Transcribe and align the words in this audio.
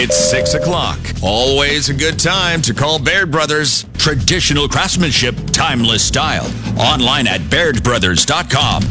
It's 0.00 0.16
6 0.30 0.54
o'clock. 0.54 1.00
Always 1.24 1.88
a 1.88 1.92
good 1.94 2.20
time 2.20 2.62
to 2.62 2.72
call 2.72 3.00
Baird 3.00 3.32
Brothers. 3.32 3.84
Traditional 3.98 4.68
craftsmanship, 4.68 5.34
timeless 5.50 6.04
style. 6.04 6.46
Online 6.78 7.26
at 7.26 7.40
bairdbrothers.com. 7.40 8.84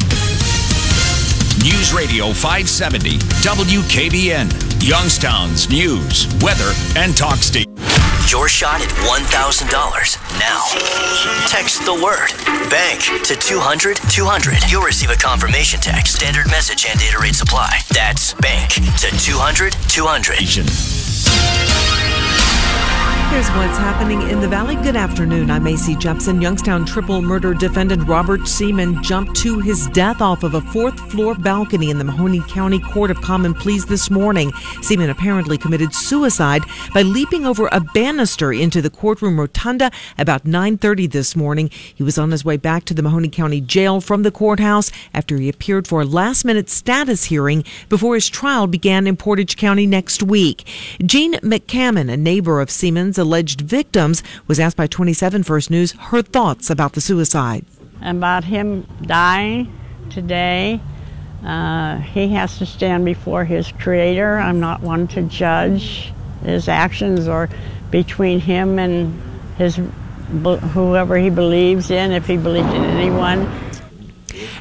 News 1.64 1.93
Radio 1.93 2.33
570, 2.33 3.20
WKBN, 3.20 4.86
Youngstown's 4.86 5.70
news, 5.70 6.28
weather, 6.41 6.73
and 6.97 7.15
talk 7.15 7.37
station. 7.37 7.74
Your 8.30 8.50
shot 8.50 8.82
at 8.82 8.89
$1,000 8.89 9.70
now. 10.38 10.64
Text 11.48 11.86
the 11.86 11.93
word 11.93 12.30
bank 12.70 13.02
to 13.23 13.36
200 13.36 13.96
200. 14.10 14.70
You'll 14.70 14.84
receive 14.84 15.10
a 15.10 15.16
confirmation 15.16 15.80
text, 15.80 16.16
standard 16.16 16.48
message, 16.48 16.86
and 16.89 17.00
data 17.00 17.18
rate 17.20 17.36
supply. 17.36 17.79
That's 17.93 18.34
bank 18.34 18.71
to 18.71 19.18
200 19.18 19.74
200. 19.87 21.07
Here's 23.37 23.50
what's 23.50 23.77
happening 23.77 24.23
in 24.32 24.41
the 24.41 24.47
Valley. 24.47 24.73
Good 24.77 24.96
afternoon. 24.96 25.51
I'm 25.51 25.64
Macy 25.64 25.95
Jepson. 25.95 26.41
Youngstown 26.41 26.86
triple 26.86 27.21
murder 27.21 27.54
defendant 27.54 28.07
Robert 28.07 28.39
Seman 28.39 29.04
jumped 29.04 29.36
to 29.41 29.59
his 29.59 29.86
death 29.89 30.21
off 30.21 30.41
of 30.41 30.55
a 30.55 30.61
fourth 30.61 31.00
floor 31.11 31.36
balcony 31.36 31.92
in 31.92 32.00
the 32.00 32.03
Mahoning 32.03 32.47
County 32.50 32.80
Court 32.80 33.11
of 33.11 33.22
Common 33.22 33.53
Pleas 33.53 33.86
this 33.86 34.09
morning. 34.09 34.50
Seman 34.81 35.11
apparently 35.11 35.55
committed 35.55 35.94
suicide 35.94 36.64
by 36.95 37.03
leaping 37.03 37.45
over 37.45 37.69
a 37.72 37.80
banister 37.80 38.52
into 38.52 38.81
the 38.81 38.89
courtroom 38.89 39.39
rotunda 39.39 39.92
about 40.17 40.45
9:30 40.45 41.06
this 41.06 41.36
morning. 41.36 41.69
He 41.94 42.02
was 42.02 42.17
on 42.17 42.31
his 42.31 42.44
way 42.44 42.58
back 42.58 42.86
to 42.86 42.95
the 42.95 43.03
Mahoning 43.03 43.31
County 43.31 43.61
Jail 43.61 44.02
from 44.02 44.23
the 44.23 44.31
courthouse 44.31 44.92
after 45.14 45.38
he 45.38 45.47
appeared 45.47 45.86
for 45.86 46.02
a 46.02 46.06
last-minute 46.06 46.72
status 46.72 47.25
hearing 47.25 47.64
before 47.88 48.16
his 48.16 48.30
trial 48.30 48.66
began 48.66 49.06
in 49.06 49.16
Portage 49.16 49.58
County 49.58 49.86
next 49.86 50.23
week. 50.23 50.66
Jean 51.06 51.34
McCammon, 51.42 52.12
a 52.12 52.17
neighbor 52.17 52.59
of 52.59 52.69
Seman's 52.69 53.19
alleged 53.28 53.61
victims, 53.61 54.23
was 54.47 54.59
asked 54.59 54.78
by 54.78 54.88
27 54.88 55.44
First 55.44 55.70
News 55.70 55.92
her 56.11 56.22
thoughts 56.22 56.70
about 56.70 56.94
the 56.94 57.02
suicide. 57.02 57.66
About 58.02 58.45
him 58.45 58.88
dying 59.02 59.72
today, 60.09 60.80
uh, 61.44 61.97
he 61.97 62.30
has 62.30 62.58
to 62.59 62.66
stand 62.66 63.03
before 63.03 63.44
his 63.44 63.72
creator. 63.73 64.38
I'm 64.38 64.59
not 64.59 64.81
one 64.81 65.08
to 65.09 65.23
judge 65.23 66.14
his 66.44 66.69
actions 66.69 67.28
or 67.28 67.50
between 67.92 68.39
him 68.39 68.80
and 68.80 69.22
his 69.58 69.80
whoever 70.73 71.17
he 71.17 71.30
believes 71.30 71.89
in, 71.89 72.12
if 72.12 72.28
he 72.28 72.38
believed 72.38 72.73
in 72.73 72.84
anyone. 72.84 73.47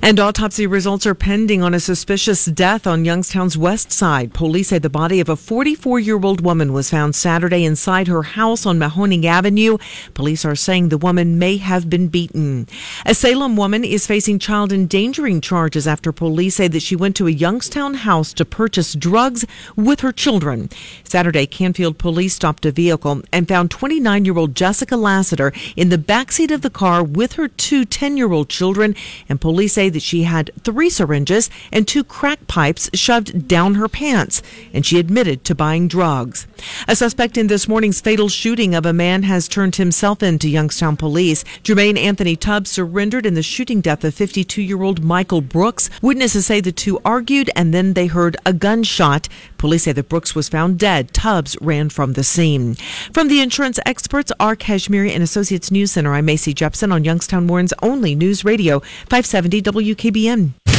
And 0.03 0.21
autopsy 0.21 0.67
results 0.67 1.07
are 1.07 1.15
pending 1.15 1.63
on 1.63 1.75
a 1.75 1.81
suspicious 1.81 2.45
death 2.45 2.87
on 2.87 3.05
Youngstown's 3.05 3.57
west 3.59 3.93
side. 3.93 4.33
Police 4.35 4.69
say 4.69 4.79
the 4.79 4.91
body 4.91 5.21
of 5.21 5.29
a 5.29 5.37
44 5.37 6.01
year 6.01 6.21
old 6.23 6.41
woman 6.41 6.73
was 6.73 6.91
found 6.91 7.15
Saturday 7.15 7.65
inside 7.65 8.07
her 8.09 8.23
house 8.23 8.67
on 8.67 8.79
Mahoning 8.79 9.25
Avenue. 9.25 9.79
Police 10.15 10.45
are 10.45 10.55
saying 10.55 10.89
the 10.89 10.99
woman 10.99 11.39
may 11.39 11.57
have 11.57 11.91
been 11.91 12.09
beaten. 12.09 12.69
A 13.05 13.15
Salem 13.15 13.57
woman 13.57 13.85
is 13.85 14.07
facing 14.07 14.39
child 14.39 14.73
endangering 14.73 15.41
charges 15.41 15.87
after 15.87 16.13
police 16.13 16.57
say 16.57 16.69
that 16.69 16.83
she 16.83 16.97
went 16.97 17.17
to 17.17 17.27
a 17.27 17.31
Youngstown 17.31 17.95
house 17.95 18.33
to 18.35 18.45
purchase 18.45 18.95
drugs 18.95 19.45
with 19.77 20.01
her 20.01 20.13
children. 20.13 20.71
Saturday, 21.05 21.47
Canfield 21.47 21.99
police 21.99 22.35
stopped 22.35 22.67
a 22.67 22.71
vehicle 22.71 23.23
and 23.33 23.49
found 23.49 23.71
29 23.71 24.25
year 24.25 24.39
old 24.39 24.55
Jessica 24.55 24.97
Lassiter 24.97 25.53
in 25.77 25.89
the 25.89 25.99
backseat 25.99 26.51
of 26.51 26.63
the 26.63 26.71
car 26.71 27.03
with 27.03 27.33
her 27.35 27.49
two 27.49 27.85
10 27.85 28.17
year 28.17 28.33
old 28.33 28.49
children, 28.49 28.95
and 29.29 29.41
police 29.41 29.66
say 29.69 29.89
that 29.89 30.03
she 30.03 30.25
had 30.25 30.51
three 30.63 30.91
syringes 30.91 31.51
and 31.73 31.87
two 31.87 32.05
crack 32.05 32.47
pipes 32.47 32.91
shoved 32.95 33.49
down 33.49 33.75
her 33.75 33.89
pants, 33.89 34.43
and 34.73 34.85
she 34.85 34.99
admitted 34.99 35.45
to 35.45 35.55
buying 35.55 35.89
drugs. 35.89 36.47
A 36.89 36.97
suspect 36.97 37.37
in 37.37 37.47
this 37.47 37.69
morning's 37.69 38.01
fatal 38.01 38.29
shooting 38.29 38.75
of 38.75 38.87
a 38.87 38.93
man 38.93 39.23
has 39.25 39.49
turned 39.49 39.77
himself 39.77 40.23
in 40.23 40.39
to 40.39 40.49
Youngstown 40.49 40.97
police. 40.97 41.45
Jermaine 41.63 41.99
Anthony 41.99 42.37
Tubbs 42.37 42.71
surrendered 42.71 43.27
in 43.27 43.35
the 43.35 43.43
shooting 43.43 43.81
death 43.81 44.05
of 44.05 44.15
52 44.15 44.63
year 44.63 44.83
old 44.83 45.03
Michael 45.03 45.41
Brooks. 45.41 45.91
Witnesses 46.03 46.47
say 46.47 46.61
the 46.61 46.73
two 46.73 47.01
argued 47.05 47.51
and 47.57 47.73
then 47.73 47.95
they 47.95 48.07
heard 48.07 48.37
a 48.45 48.53
gunshot. 48.53 49.29
Police 49.59 49.85
say 49.85 49.93
that 49.93 50.09
Brooks 50.09 50.35
was 50.35 50.49
found 50.49 50.79
dead. 50.79 51.13
Tubbs 51.13 51.57
ran 51.61 51.89
from 51.89 52.13
the 52.13 52.25
scene. 52.25 52.75
From 53.13 53.29
the 53.29 53.41
insurance 53.41 53.79
experts, 53.87 54.33
R. 54.39 54.57
Kashmiri 54.57 55.13
and 55.13 55.23
Associates 55.23 55.71
News 55.71 55.93
Center, 55.93 56.13
I'm 56.13 56.27
Macy 56.27 56.53
Jepson 56.53 56.93
on 56.93 57.05
Youngstown 57.05 57.47
Warren's 57.47 57.73
only 57.83 58.15
news 58.15 58.45
radio, 58.45 58.81
570 58.81 59.46
WKBN. 59.49 60.76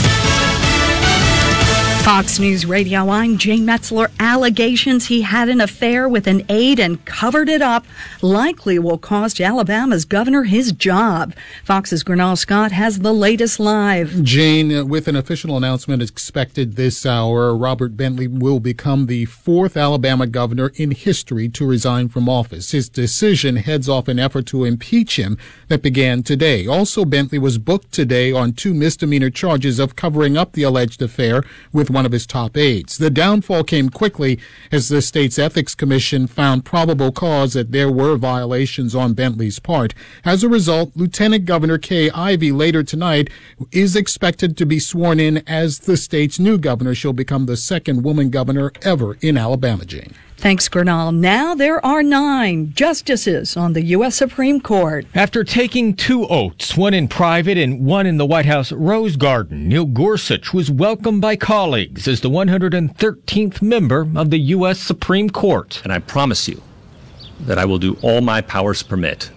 Fox 2.08 2.40
News 2.40 2.66
Radio, 2.66 3.10
I'm 3.10 3.38
Jane 3.38 3.66
Metzler. 3.66 4.10
Allegations 4.18 5.08
he 5.08 5.24
had 5.24 5.50
an 5.50 5.60
affair 5.60 6.08
with 6.08 6.26
an 6.26 6.42
aide 6.48 6.80
and 6.80 7.04
covered 7.04 7.50
it 7.50 7.62
up 7.62 7.86
likely 8.22 8.80
will 8.80 8.98
cost 8.98 9.42
Alabama's 9.42 10.06
governor 10.06 10.44
his 10.44 10.72
job. 10.72 11.36
Fox's 11.66 12.06
Gurnal 12.06 12.38
Scott 12.38 12.72
has 12.72 13.00
the 13.00 13.14
latest 13.14 13.60
live. 13.60 14.24
Jane, 14.24 14.74
uh, 14.74 14.86
with 14.86 15.10
an 15.10 15.18
official 15.18 15.58
announcement 15.58 16.02
expected 16.02 16.78
this 16.78 17.06
hour, 17.06 17.54
Robert 17.54 17.98
Bentley 17.98 18.28
will 18.30 18.62
become 18.62 19.08
the 19.08 19.26
fourth 19.26 19.76
Alabama 19.76 20.28
governor 20.28 20.72
in 20.76 20.92
history 20.92 21.50
to 21.50 21.68
resign 21.68 22.08
from 22.08 22.30
office. 22.30 22.72
His 22.72 22.88
decision 22.88 23.58
heads 23.58 23.90
off 23.90 24.08
an 24.08 24.18
effort 24.18 24.46
to 24.46 24.64
impeach 24.64 25.20
him 25.20 25.38
that 25.68 25.82
began 25.82 26.24
today. 26.24 26.68
Also, 26.68 27.04
Bentley 27.04 27.38
was 27.38 27.58
booked 27.58 27.92
today 27.92 28.32
on 28.32 28.54
two 28.54 28.74
misdemeanor 28.74 29.30
charges 29.30 29.78
of 29.78 29.98
covering 29.98 30.38
up 30.38 30.54
the 30.54 30.64
alleged 30.64 31.02
affair 31.02 31.44
with 31.74 31.97
one 31.98 32.06
of 32.06 32.12
his 32.12 32.28
top 32.28 32.56
aides. 32.56 33.00
The 33.00 33.10
downfall 33.10 33.64
came 33.64 33.90
quickly 33.90 34.38
as 34.72 34.88
the 34.88 35.02
state's 35.02 35.40
ethics 35.40 35.74
commission 35.74 36.28
found 36.28 36.64
probable 36.64 37.12
cause 37.12 37.54
that 37.54 37.72
there 37.72 37.92
were 37.92 38.18
violations 38.18 38.94
on 38.94 39.16
Bentley's 39.16 39.58
part. 39.58 39.96
As 40.24 40.44
a 40.44 40.48
result, 40.48 40.92
Lieutenant 40.94 41.46
Governor 41.46 41.80
Kay 41.80 42.12
Ivey 42.12 42.52
later 42.52 42.84
tonight 42.84 43.32
is 43.72 43.96
expected 43.96 44.56
to 44.58 44.66
be 44.68 44.78
sworn 44.78 45.20
in 45.20 45.42
as 45.48 45.80
the 45.80 45.98
state's 45.98 46.38
new 46.38 46.60
governor. 46.60 46.94
She'll 46.94 47.14
become 47.14 47.48
the 47.48 47.58
second 47.58 48.04
woman 48.04 48.30
governor 48.30 48.72
ever 48.84 49.18
in 49.22 49.36
Alabama, 49.36 49.84
Jane. 49.84 50.14
Thanks, 50.38 50.70
Gurnal. 50.70 51.16
Now 51.16 51.56
there 51.56 51.84
are 51.84 52.04
nine 52.04 52.72
justices 52.74 53.58
on 53.58 53.74
the 53.74 53.84
U.S. 53.86 54.16
Supreme 54.16 54.62
Court. 54.62 55.08
After 55.16 55.44
taking 55.44 55.96
two 55.96 56.28
oaths, 56.28 56.78
one 56.78 56.94
in 56.94 57.08
private 57.08 57.58
and 57.58 57.84
one 57.84 58.06
in 58.06 58.18
the 58.18 58.26
White 58.26 58.46
House 58.46 58.72
Rose 58.72 59.16
Garden, 59.16 59.68
Neil 59.68 59.86
Gorsuch 59.86 60.54
was 60.54 60.70
welcomed 60.70 61.22
by 61.22 61.38
colleagues 61.38 62.08
as 62.08 62.22
the 62.22 62.30
113th 62.30 63.64
member 63.64 64.08
of 64.16 64.30
the 64.30 64.38
U.S. 64.38 64.80
Supreme 64.80 65.32
Court. 65.32 65.82
And 65.84 65.92
I 65.92 65.98
promise 65.98 66.48
you 66.48 66.62
that 67.42 67.58
I 67.58 67.66
will 67.66 67.80
do 67.80 67.98
all 68.04 68.22
my 68.22 68.42
powers 68.42 68.84
permit 68.84 69.32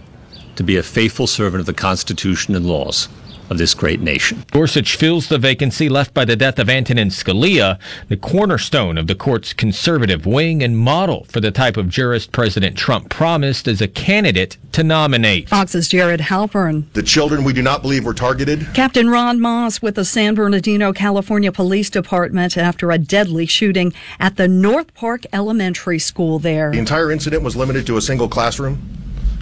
to 0.57 0.63
be 0.63 0.77
a 0.77 0.83
faithful 0.83 1.27
servant 1.27 1.61
of 1.61 1.67
the 1.67 1.73
Constitution 1.73 2.55
and 2.55 2.67
laws 2.67 3.09
of 3.51 3.59
this 3.59 3.75
great 3.75 4.01
nation. 4.01 4.45
Gorsuch 4.53 4.97
fills 4.97 5.29
the 5.29 5.37
vacancy 5.37 5.89
left 5.89 6.15
by 6.15 6.25
the 6.25 6.37
death 6.37 6.59
of 6.59 6.71
Antonin 6.71 7.09
Scalia, 7.09 7.79
the 8.09 8.17
cornerstone 8.17 8.97
of 8.97 9.09
the 9.09 9.15
court's 9.17 9.53
conservative 9.53 10.25
wing 10.25 10.63
and 10.63 10.79
model 10.79 11.25
for 11.25 11.41
the 11.41 11.51
type 11.51 11.77
of 11.77 11.89
jurist 11.89 12.31
President 12.31 12.79
Trump 12.79 13.11
promised 13.11 13.67
as 13.67 13.81
a 13.81 13.89
candidate 13.89 14.57
to 14.73 14.85
nominate. 14.85 15.49
Fox's 15.49 15.89
Jared 15.89 16.21
Halpern. 16.21 16.91
The 16.93 17.03
children 17.03 17.43
we 17.43 17.53
do 17.53 17.63
not 17.63 17.83
believe 17.83 18.05
were 18.05 18.15
targeted. 18.15 18.69
Captain 18.73 19.11
Ron 19.11 19.41
Moss 19.41 19.83
with 19.83 19.97
the 19.97 20.05
San 20.05 20.37
Bernardino, 20.37 20.93
California 20.93 21.51
Police 21.51 21.91
Department 21.91 22.57
after 22.57 22.93
a 22.93 22.99
deadly 22.99 23.47
shooting 23.47 23.93
at 24.21 24.37
the 24.37 24.47
North 24.47 24.95
Park 24.95 25.25
Elementary 25.33 25.99
School 25.99 26.39
there. 26.39 26.71
The 26.71 26.79
entire 26.79 27.11
incident 27.11 27.43
was 27.43 27.57
limited 27.57 27.85
to 27.89 27.97
a 27.97 28.01
single 28.01 28.29
classroom 28.29 28.81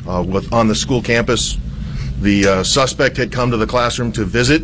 uh, 0.09 0.25
with, 0.27 0.51
on 0.51 0.69
the 0.69 0.75
school 0.75 1.03
campus 1.03 1.59
the 2.21 2.47
uh, 2.47 2.65
suspect 2.65 3.17
had 3.17 3.33
come 3.33 3.51
to 3.51 3.56
the 3.56 3.67
classroom 3.67 4.12
to 4.12 4.25
visit 4.25 4.62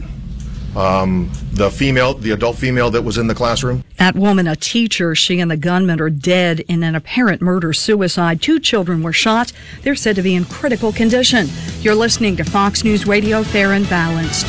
um, 0.76 1.31
the 1.53 1.70
female, 1.70 2.14
the 2.14 2.32
adult 2.32 2.56
female 2.56 2.90
that 2.90 3.02
was 3.02 3.17
in 3.17 3.26
the 3.26 3.34
classroom. 3.34 3.84
That 3.99 4.17
woman, 4.17 4.46
a 4.46 4.56
teacher, 4.56 5.14
she 5.14 5.40
and 5.40 5.50
the 5.50 5.56
gunman 5.56 6.00
are 6.00 6.11
dead 6.11 6.61
in 6.61 6.82
an 6.82 6.94
apparent 6.94 7.40
murder 7.40 7.73
suicide. 7.73 8.43
Two 8.43 8.58
children 8.58 9.02
were 9.02 9.12
shot. 9.12 9.52
They're 9.82 9.94
said 9.94 10.17
to 10.17 10.23
be 10.23 10.34
in 10.34 10.44
critical 10.46 10.93
condition. 10.93 11.49
You're 11.81 11.94
listening 11.94 12.37
to 12.37 12.44
Fox 12.44 12.82
News 12.82 13.06
Radio, 13.06 13.43
fair 13.43 13.73
and 13.73 13.88
balanced. 13.88 14.46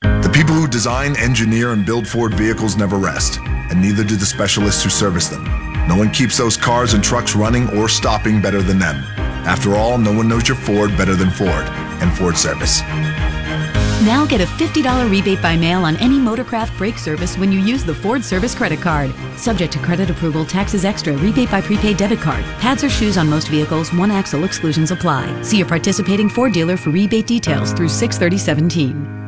The 0.00 0.30
people 0.32 0.54
who 0.54 0.66
design, 0.66 1.16
engineer, 1.16 1.72
and 1.72 1.86
build 1.86 2.06
Ford 2.06 2.34
vehicles 2.34 2.76
never 2.76 2.96
rest, 2.96 3.38
and 3.40 3.80
neither 3.80 4.02
do 4.02 4.16
the 4.16 4.26
specialists 4.26 4.82
who 4.82 4.90
service 4.90 5.28
them. 5.28 5.44
No 5.88 5.96
one 5.96 6.10
keeps 6.10 6.36
those 6.36 6.56
cars 6.56 6.94
and 6.94 7.02
trucks 7.02 7.34
running 7.34 7.68
or 7.76 7.88
stopping 7.88 8.42
better 8.42 8.60
than 8.60 8.78
them. 8.78 9.27
After 9.46 9.76
all, 9.76 9.98
no 9.98 10.12
one 10.12 10.28
knows 10.28 10.48
your 10.48 10.56
Ford 10.56 10.96
better 10.96 11.14
than 11.14 11.30
Ford 11.30 11.66
and 12.00 12.16
Ford 12.16 12.36
Service. 12.36 12.82
Now 14.02 14.24
get 14.26 14.40
a 14.40 14.46
$50 14.46 15.10
rebate 15.10 15.42
by 15.42 15.56
mail 15.56 15.84
on 15.84 15.96
any 15.96 16.18
Motorcraft 16.18 16.76
brake 16.78 16.98
service 16.98 17.36
when 17.36 17.50
you 17.50 17.58
use 17.58 17.84
the 17.84 17.94
Ford 17.94 18.24
Service 18.24 18.54
credit 18.54 18.80
card. 18.80 19.12
Subject 19.36 19.72
to 19.72 19.78
credit 19.80 20.08
approval, 20.08 20.44
taxes 20.44 20.84
extra, 20.84 21.16
rebate 21.16 21.50
by 21.50 21.60
prepaid 21.60 21.96
debit 21.96 22.20
card. 22.20 22.44
Pads 22.60 22.84
or 22.84 22.90
shoes 22.90 23.18
on 23.18 23.28
most 23.28 23.48
vehicles, 23.48 23.92
one 23.92 24.12
axle 24.12 24.44
exclusions 24.44 24.92
apply. 24.92 25.42
See 25.42 25.58
your 25.58 25.66
participating 25.66 26.28
Ford 26.28 26.52
dealer 26.52 26.76
for 26.76 26.90
rebate 26.90 27.26
details 27.26 27.72
through 27.72 27.88
63017. 27.88 29.27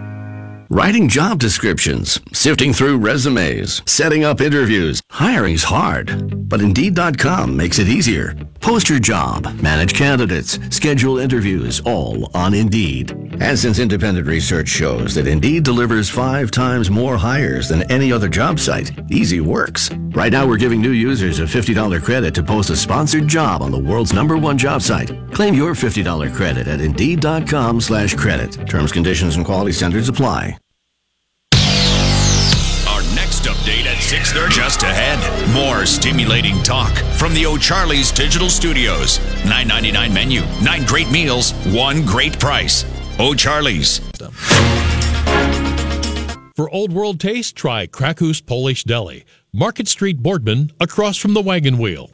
Writing 0.73 1.09
job 1.09 1.41
descriptions, 1.41 2.21
sifting 2.33 2.73
through 2.73 2.99
resumes, 2.99 3.83
setting 3.87 4.23
up 4.23 4.41
interviews. 4.41 5.01
Hiring's 5.11 5.65
hard, 5.65 6.49
but 6.49 6.61
Indeed.com 6.61 7.57
makes 7.57 7.81
it 7.81 7.89
easier. 7.89 8.37
Post 8.61 8.89
your 8.89 9.01
job, 9.01 9.53
manage 9.61 9.95
candidates, 9.95 10.61
schedule 10.71 11.19
interviews, 11.19 11.81
all 11.81 12.31
on 12.35 12.55
Indeed. 12.55 13.11
And 13.41 13.59
since 13.59 13.81
independent 13.81 14.29
research 14.29 14.69
shows 14.69 15.13
that 15.17 15.27
Indeed 15.27 15.65
delivers 15.65 16.09
five 16.09 16.53
times 16.53 16.89
more 16.89 17.17
hires 17.17 17.69
than 17.69 17.83
any 17.91 18.13
other 18.13 18.29
job 18.29 18.61
site, 18.61 18.93
easy 19.11 19.41
works. 19.41 19.91
Right 20.13 20.33
now, 20.33 20.45
we're 20.45 20.57
giving 20.57 20.81
new 20.81 20.91
users 20.91 21.39
a 21.39 21.43
$50 21.43 22.03
credit 22.03 22.35
to 22.35 22.43
post 22.43 22.71
a 22.71 22.77
sponsored 22.77 23.29
job 23.29 23.63
on 23.63 23.71
the 23.71 23.79
world's 23.79 24.13
number 24.13 24.37
one 24.37 24.59
job 24.59 24.83
site. 24.83 25.09
Claim 25.33 25.55
your 25.55 25.73
$50 25.73 26.35
credit 26.35 26.67
at 26.67 26.81
Indeed.com 26.81 27.81
slash 27.81 28.15
credit. 28.15 28.53
Terms, 28.69 28.91
conditions, 28.91 29.37
and 29.37 29.47
quality 29.47 29.71
standards 29.71 30.09
apply. 30.09 30.59
Our 32.89 33.03
next 33.15 33.45
update 33.45 33.87
at 33.87 33.99
6.30 33.99 34.51
just 34.51 34.83
ahead. 34.83 35.19
More 35.55 35.87
stimulating 35.87 36.61
talk 36.65 36.93
from 37.17 37.33
the 37.33 37.47
O'Charlie's 37.47 38.11
Digital 38.11 38.51
Studios. 38.51 39.21
$9.99 39.45 40.13
menu, 40.13 40.41
nine 40.61 40.85
great 40.87 41.11
meals, 41.13 41.53
one 41.67 42.05
great 42.05 42.37
price. 42.41 42.85
O'Charlie's. 43.21 44.01
For 46.57 46.69
Old 46.69 46.93
World 46.93 47.21
taste, 47.21 47.57
try 47.57 47.87
Krakus 47.87 48.45
Polish 48.45 48.85
Deli, 48.85 49.25
Market 49.53 49.89
Street 49.89 50.23
Boardman, 50.23 50.71
across 50.79 51.17
from 51.17 51.35
the 51.35 51.41
wagon 51.41 51.77
wheel. 51.77 52.11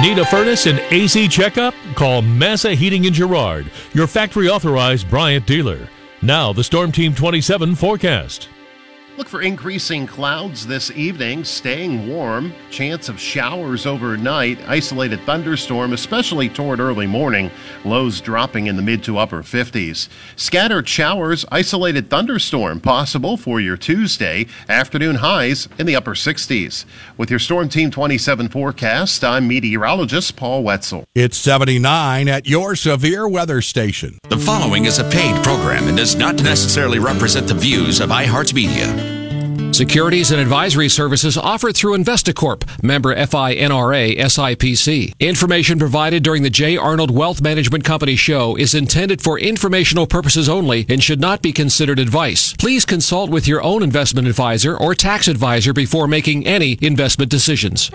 Need 0.00 0.18
a 0.18 0.24
furnace 0.24 0.66
and 0.66 0.80
AC 0.90 1.28
checkup? 1.28 1.74
Call 1.94 2.22
Massa 2.22 2.74
Heating 2.74 3.04
in 3.04 3.14
Girard, 3.14 3.70
your 3.92 4.08
factory 4.08 4.48
authorized 4.48 5.08
Bryant 5.08 5.46
dealer. 5.46 5.88
Now, 6.22 6.52
the 6.52 6.64
Storm 6.64 6.90
Team 6.90 7.14
27 7.14 7.76
forecast. 7.76 8.48
Look 9.16 9.28
for 9.28 9.42
increasing 9.42 10.08
clouds 10.08 10.66
this 10.66 10.90
evening, 10.90 11.44
staying 11.44 12.08
warm, 12.08 12.52
chance 12.68 13.08
of 13.08 13.20
showers 13.20 13.86
overnight, 13.86 14.58
isolated 14.66 15.20
thunderstorm, 15.20 15.92
especially 15.92 16.48
toward 16.48 16.80
early 16.80 17.06
morning, 17.06 17.48
lows 17.84 18.20
dropping 18.20 18.66
in 18.66 18.74
the 18.74 18.82
mid 18.82 19.04
to 19.04 19.18
upper 19.18 19.44
50s. 19.44 20.08
Scattered 20.34 20.88
showers, 20.88 21.44
isolated 21.52 22.10
thunderstorm 22.10 22.80
possible 22.80 23.36
for 23.36 23.60
your 23.60 23.76
Tuesday, 23.76 24.46
afternoon 24.68 25.14
highs 25.14 25.68
in 25.78 25.86
the 25.86 25.94
upper 25.94 26.14
60s. 26.14 26.84
With 27.16 27.30
your 27.30 27.38
Storm 27.38 27.68
Team 27.68 27.92
27 27.92 28.48
forecast, 28.48 29.22
I'm 29.22 29.46
meteorologist 29.46 30.34
Paul 30.34 30.64
Wetzel. 30.64 31.04
It's 31.14 31.36
79 31.36 32.26
at 32.28 32.46
your 32.48 32.74
severe 32.74 33.28
weather 33.28 33.62
station. 33.62 34.18
The 34.28 34.38
following 34.38 34.86
is 34.86 34.98
a 34.98 35.08
paid 35.08 35.40
program 35.44 35.86
and 35.86 35.96
does 35.96 36.16
not 36.16 36.42
necessarily 36.42 36.98
represent 36.98 37.46
the 37.46 37.54
views 37.54 38.00
of 38.00 38.10
iHeartMedia. 38.10 39.03
Securities 39.74 40.30
and 40.30 40.40
advisory 40.40 40.88
services 40.88 41.36
offered 41.36 41.74
through 41.74 41.98
Investacorp, 41.98 42.62
member 42.80 43.12
FINRA 43.12 44.16
SIPC. 44.16 45.18
Information 45.18 45.80
provided 45.80 46.22
during 46.22 46.44
the 46.44 46.48
J. 46.50 46.76
Arnold 46.76 47.10
Wealth 47.10 47.42
Management 47.42 47.82
Company 47.82 48.14
show 48.14 48.54
is 48.54 48.72
intended 48.72 49.20
for 49.20 49.36
informational 49.36 50.06
purposes 50.06 50.48
only 50.48 50.86
and 50.88 51.02
should 51.02 51.20
not 51.20 51.42
be 51.42 51.52
considered 51.52 51.98
advice. 51.98 52.54
Please 52.54 52.84
consult 52.84 53.30
with 53.30 53.48
your 53.48 53.60
own 53.62 53.82
investment 53.82 54.28
advisor 54.28 54.76
or 54.78 54.94
tax 54.94 55.26
advisor 55.26 55.72
before 55.72 56.06
making 56.06 56.46
any 56.46 56.78
investment 56.80 57.28
decisions. 57.28 57.90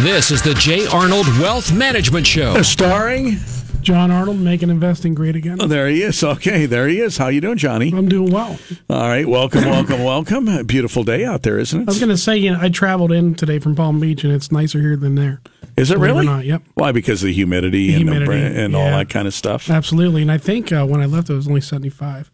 This 0.00 0.32
is 0.32 0.42
the 0.42 0.54
J. 0.58 0.88
Arnold 0.88 1.28
Wealth 1.38 1.72
Management 1.72 2.26
Show. 2.26 2.60
Starring 2.62 3.36
John 3.82 4.10
Arnold 4.10 4.38
making 4.38 4.68
investing 4.70 5.14
great 5.14 5.36
again. 5.36 5.58
Oh, 5.60 5.66
there 5.66 5.88
he 5.88 6.02
is. 6.02 6.22
Okay, 6.22 6.66
there 6.66 6.86
he 6.86 7.00
is. 7.00 7.16
How 7.16 7.28
you 7.28 7.40
doing, 7.40 7.56
Johnny? 7.56 7.92
I'm 7.94 8.08
doing 8.08 8.30
well. 8.30 8.58
All 8.88 9.00
right, 9.08 9.26
welcome, 9.26 9.64
welcome, 9.64 10.04
welcome. 10.04 10.48
A 10.48 10.62
beautiful 10.64 11.02
day 11.02 11.24
out 11.24 11.42
there, 11.42 11.58
isn't 11.58 11.80
it? 11.80 11.88
I 11.88 11.90
was 11.90 11.98
going 11.98 12.10
to 12.10 12.16
say, 12.16 12.36
you 12.36 12.52
know, 12.52 12.58
I 12.60 12.68
traveled 12.68 13.10
in 13.10 13.34
today 13.34 13.58
from 13.58 13.74
Palm 13.74 13.98
Beach, 13.98 14.22
and 14.22 14.32
it's 14.32 14.52
nicer 14.52 14.80
here 14.80 14.96
than 14.96 15.14
there. 15.14 15.40
Is 15.76 15.90
it 15.90 15.94
Believe 15.94 16.10
it 16.10 16.12
or 16.12 16.14
really? 16.14 16.26
not, 16.26 16.44
yep. 16.44 16.62
Why? 16.74 16.92
Because 16.92 17.22
of 17.22 17.28
the 17.28 17.32
humidity, 17.32 17.88
The 17.88 17.94
and, 18.00 18.08
the 18.08 18.12
humidity, 18.12 18.60
and 18.60 18.76
all 18.76 18.90
that 18.90 19.08
kind 19.08 19.26
of 19.26 19.34
stuff. 19.34 19.70
Absolutely, 19.70 20.22
and 20.22 20.30
I 20.30 20.38
think 20.38 20.72
uh, 20.72 20.84
when 20.86 21.00
I 21.00 21.06
left, 21.06 21.30
it 21.30 21.34
was 21.34 21.48
only 21.48 21.60
75. 21.62 22.30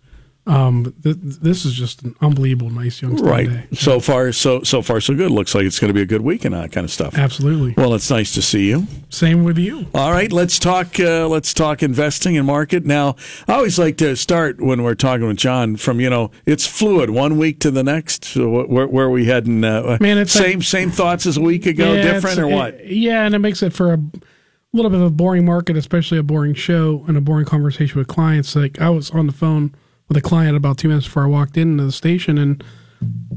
Um, 0.49 0.95
th- 1.03 1.17
this 1.21 1.65
is 1.65 1.73
just 1.75 2.03
an 2.05 2.15
unbelievable 2.21 2.71
nice 2.71 3.03
Youngstown 3.03 3.29
Right. 3.29 3.49
day. 3.49 3.65
So 3.73 3.99
far, 3.99 4.31
so 4.31 4.63
so 4.63 4.81
far, 4.81 5.01
so 5.01 5.15
good. 5.15 5.33
Looks 5.33 5.55
like 5.57 5.65
it's 5.65 5.81
going 5.81 5.89
to 5.89 5.95
be 5.95 6.03
a 6.03 6.07
good 6.07 6.21
week 6.21 6.45
and 6.45 6.55
that 6.55 6.71
kind 6.71 6.85
of 6.85 6.91
stuff. 6.93 7.19
Absolutely. 7.19 7.75
Well, 7.77 7.95
it's 7.95 8.09
nice 8.11 8.33
to 8.35 8.43
see 8.43 8.69
you. 8.69 8.87
Same 9.09 9.43
with 9.43 9.59
you. 9.59 9.87
All 9.93 10.13
right, 10.13 10.31
let's 10.31 10.61
talk. 10.61 11.01
Uh, 11.01 11.27
let's 11.27 11.53
talk 11.53 11.83
investing 11.83 12.37
and 12.37 12.47
market. 12.47 12.85
Now, 12.87 13.17
I 13.49 13.55
always 13.55 13.77
like 13.79 13.97
to 13.99 14.15
start 14.15 14.61
when 14.61 14.85
we're 14.85 14.95
talking 14.95 15.27
with 15.27 15.37
John 15.39 15.77
from 15.77 15.99
you 16.01 16.09
know 16.11 16.31
it's 16.45 16.65
fluid 16.67 17.11
one 17.11 17.39
week 17.39 17.59
to 17.61 17.73
the 17.73 17.83
next. 17.83 18.25
So 18.25 18.65
where, 18.67 18.87
where 18.87 19.07
are 19.07 19.11
we 19.11 19.25
heading? 19.25 19.65
Uh, 19.65 19.99
Man, 20.01 20.17
it's 20.19 20.33
same 20.33 20.61
like- 20.61 20.67
same 20.69 20.91
thoughts 20.93 21.27
as 21.27 21.37
a 21.37 21.41
week 21.41 21.67
ago, 21.67 21.95
Yeah, 21.95 22.03
different 22.13 22.39
or 22.39 22.47
what? 22.47 22.75
it- 22.75 22.93
yeah, 22.93 23.25
and 23.27 23.35
it 23.35 23.41
makes 23.41 23.65
it 23.65 23.73
for 23.73 23.93
a 23.95 24.01
little 24.73 24.91
bit 24.93 25.01
of 25.01 25.07
a 25.07 25.11
boring 25.11 25.45
market, 25.45 25.77
especially 25.77 26.19
a 26.19 26.23
boring 26.23 26.55
show 26.55 27.05
and 27.09 27.17
a 27.17 27.21
boring 27.21 27.47
conversation 27.47 27.99
with 27.99 28.07
clients. 28.07 28.55
Like 28.55 28.81
I 28.81 28.91
was 28.91 29.11
on 29.11 29.27
the 29.27 29.33
phone 29.33 29.75
with 30.09 30.17
a 30.17 30.23
client 30.23 30.57
about 30.57 30.79
two 30.79 30.89
minutes 30.89 31.07
before 31.07 31.25
I 31.25 31.27
walked 31.27 31.57
into 31.57 31.85
the 31.85 31.93
station, 31.93 32.39
and 32.39 32.63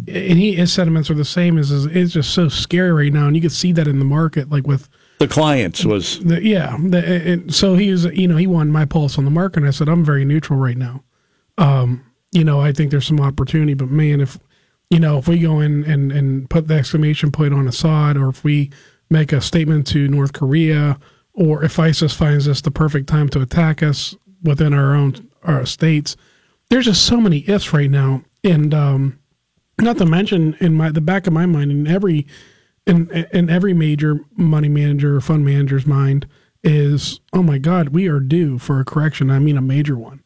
and 0.07 0.39
he 0.39 0.55
his 0.55 0.71
sentiments 0.71 1.09
are 1.09 1.15
the 1.15 1.25
same. 1.25 1.57
As 1.57 1.71
is 1.71 1.85
it's 1.85 2.13
just 2.13 2.33
so 2.33 2.49
scary 2.49 2.91
right 2.91 3.13
now, 3.13 3.27
and 3.27 3.35
you 3.35 3.41
can 3.41 3.49
see 3.49 3.71
that 3.73 3.87
in 3.87 3.99
the 3.99 4.05
market, 4.05 4.49
like 4.49 4.67
with 4.67 4.89
the 5.19 5.27
clients 5.27 5.83
was 5.85 6.19
the, 6.21 6.41
yeah. 6.41 6.77
The, 6.81 7.31
and 7.33 7.53
so 7.53 7.75
he 7.75 7.91
was, 7.91 8.05
you 8.05 8.27
know, 8.27 8.37
he 8.37 8.47
wanted 8.47 8.71
my 8.71 8.85
pulse 8.85 9.17
on 9.17 9.25
the 9.25 9.31
market. 9.31 9.57
And 9.57 9.67
I 9.67 9.71
said, 9.71 9.89
I'm 9.89 10.03
very 10.03 10.23
neutral 10.23 10.57
right 10.57 10.77
now. 10.77 11.03
Um, 11.57 12.05
you 12.31 12.45
know, 12.45 12.61
I 12.61 12.71
think 12.71 12.89
there's 12.89 13.07
some 13.07 13.19
opportunity, 13.19 13.73
but 13.73 13.89
man, 13.89 14.21
if 14.21 14.39
you 14.89 14.99
know, 14.99 15.17
if 15.17 15.27
we 15.27 15.39
go 15.39 15.59
in 15.59 15.83
and 15.83 16.11
and 16.11 16.49
put 16.49 16.67
the 16.67 16.75
exclamation 16.75 17.31
point 17.31 17.53
on 17.53 17.67
Assad, 17.67 18.17
or 18.17 18.29
if 18.29 18.43
we 18.43 18.71
make 19.09 19.33
a 19.33 19.41
statement 19.41 19.85
to 19.87 20.07
North 20.07 20.31
Korea, 20.31 20.97
or 21.33 21.63
if 21.63 21.77
ISIS 21.77 22.13
finds 22.13 22.45
this 22.45 22.61
the 22.61 22.71
perfect 22.71 23.07
time 23.07 23.27
to 23.29 23.41
attack 23.41 23.83
us 23.83 24.15
within 24.41 24.73
our 24.73 24.95
own 24.95 25.29
our 25.43 25.65
states, 25.65 26.15
there's 26.69 26.85
just 26.85 27.05
so 27.05 27.19
many 27.19 27.47
ifs 27.49 27.73
right 27.73 27.89
now, 27.89 28.23
and 28.43 28.73
um, 28.73 29.19
not 29.79 29.97
to 29.97 30.05
mention 30.05 30.55
in 30.59 30.75
my 30.75 30.89
the 30.91 31.01
back 31.01 31.27
of 31.27 31.33
my 31.33 31.45
mind, 31.45 31.71
in 31.71 31.87
every 31.87 32.27
in 32.85 33.09
in 33.33 33.49
every 33.49 33.73
major 33.73 34.19
money 34.37 34.69
manager 34.69 35.15
or 35.17 35.21
fund 35.21 35.45
manager's 35.45 35.85
mind 35.85 36.27
is, 36.63 37.19
oh 37.33 37.41
my 37.43 37.57
God, 37.57 37.89
we 37.89 38.07
are 38.07 38.19
due 38.19 38.59
for 38.59 38.79
a 38.79 38.85
correction. 38.85 39.31
I 39.31 39.39
mean, 39.39 39.57
a 39.57 39.61
major 39.61 39.97
one. 39.97 40.21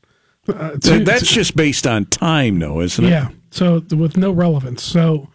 Uh, 0.48 0.72
to- 0.78 1.04
That's 1.04 1.28
to- 1.28 1.34
just 1.34 1.56
based 1.56 1.86
on 1.88 2.06
time, 2.06 2.60
though, 2.60 2.82
isn't 2.82 3.06
it? 3.06 3.10
yeah. 3.10 3.30
So 3.52 3.82
with 3.96 4.18
no 4.18 4.32
relevance. 4.32 4.82
So, 4.84 5.30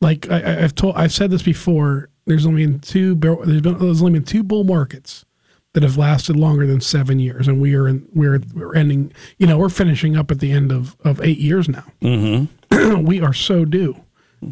like 0.00 0.30
I, 0.30 0.62
I've 0.64 0.74
told, 0.74 0.96
I've 0.96 1.12
said 1.12 1.30
this 1.30 1.42
before. 1.42 2.08
There's 2.26 2.46
only 2.46 2.64
been 2.66 2.80
two. 2.80 3.14
There's 3.16 3.60
been 3.60 3.78
there's 3.78 4.00
only 4.02 4.14
been 4.14 4.24
two 4.24 4.42
bull 4.42 4.64
markets 4.64 5.24
that 5.72 5.82
have 5.82 5.96
lasted 5.96 6.36
longer 6.36 6.66
than 6.66 6.80
seven 6.80 7.18
years, 7.18 7.46
and 7.46 7.60
we 7.60 7.74
are 7.74 7.86
in 7.86 8.06
we're 8.12 8.40
we're 8.54 8.74
ending. 8.74 9.12
You 9.38 9.46
know, 9.46 9.58
we're 9.58 9.68
finishing 9.68 10.16
up 10.16 10.30
at 10.30 10.40
the 10.40 10.52
end 10.52 10.72
of 10.72 10.96
of 11.04 11.20
eight 11.20 11.38
years 11.38 11.68
now. 11.68 11.84
Mm-hmm. 12.02 13.04
we 13.04 13.20
are 13.20 13.34
so 13.34 13.64
due, 13.64 13.96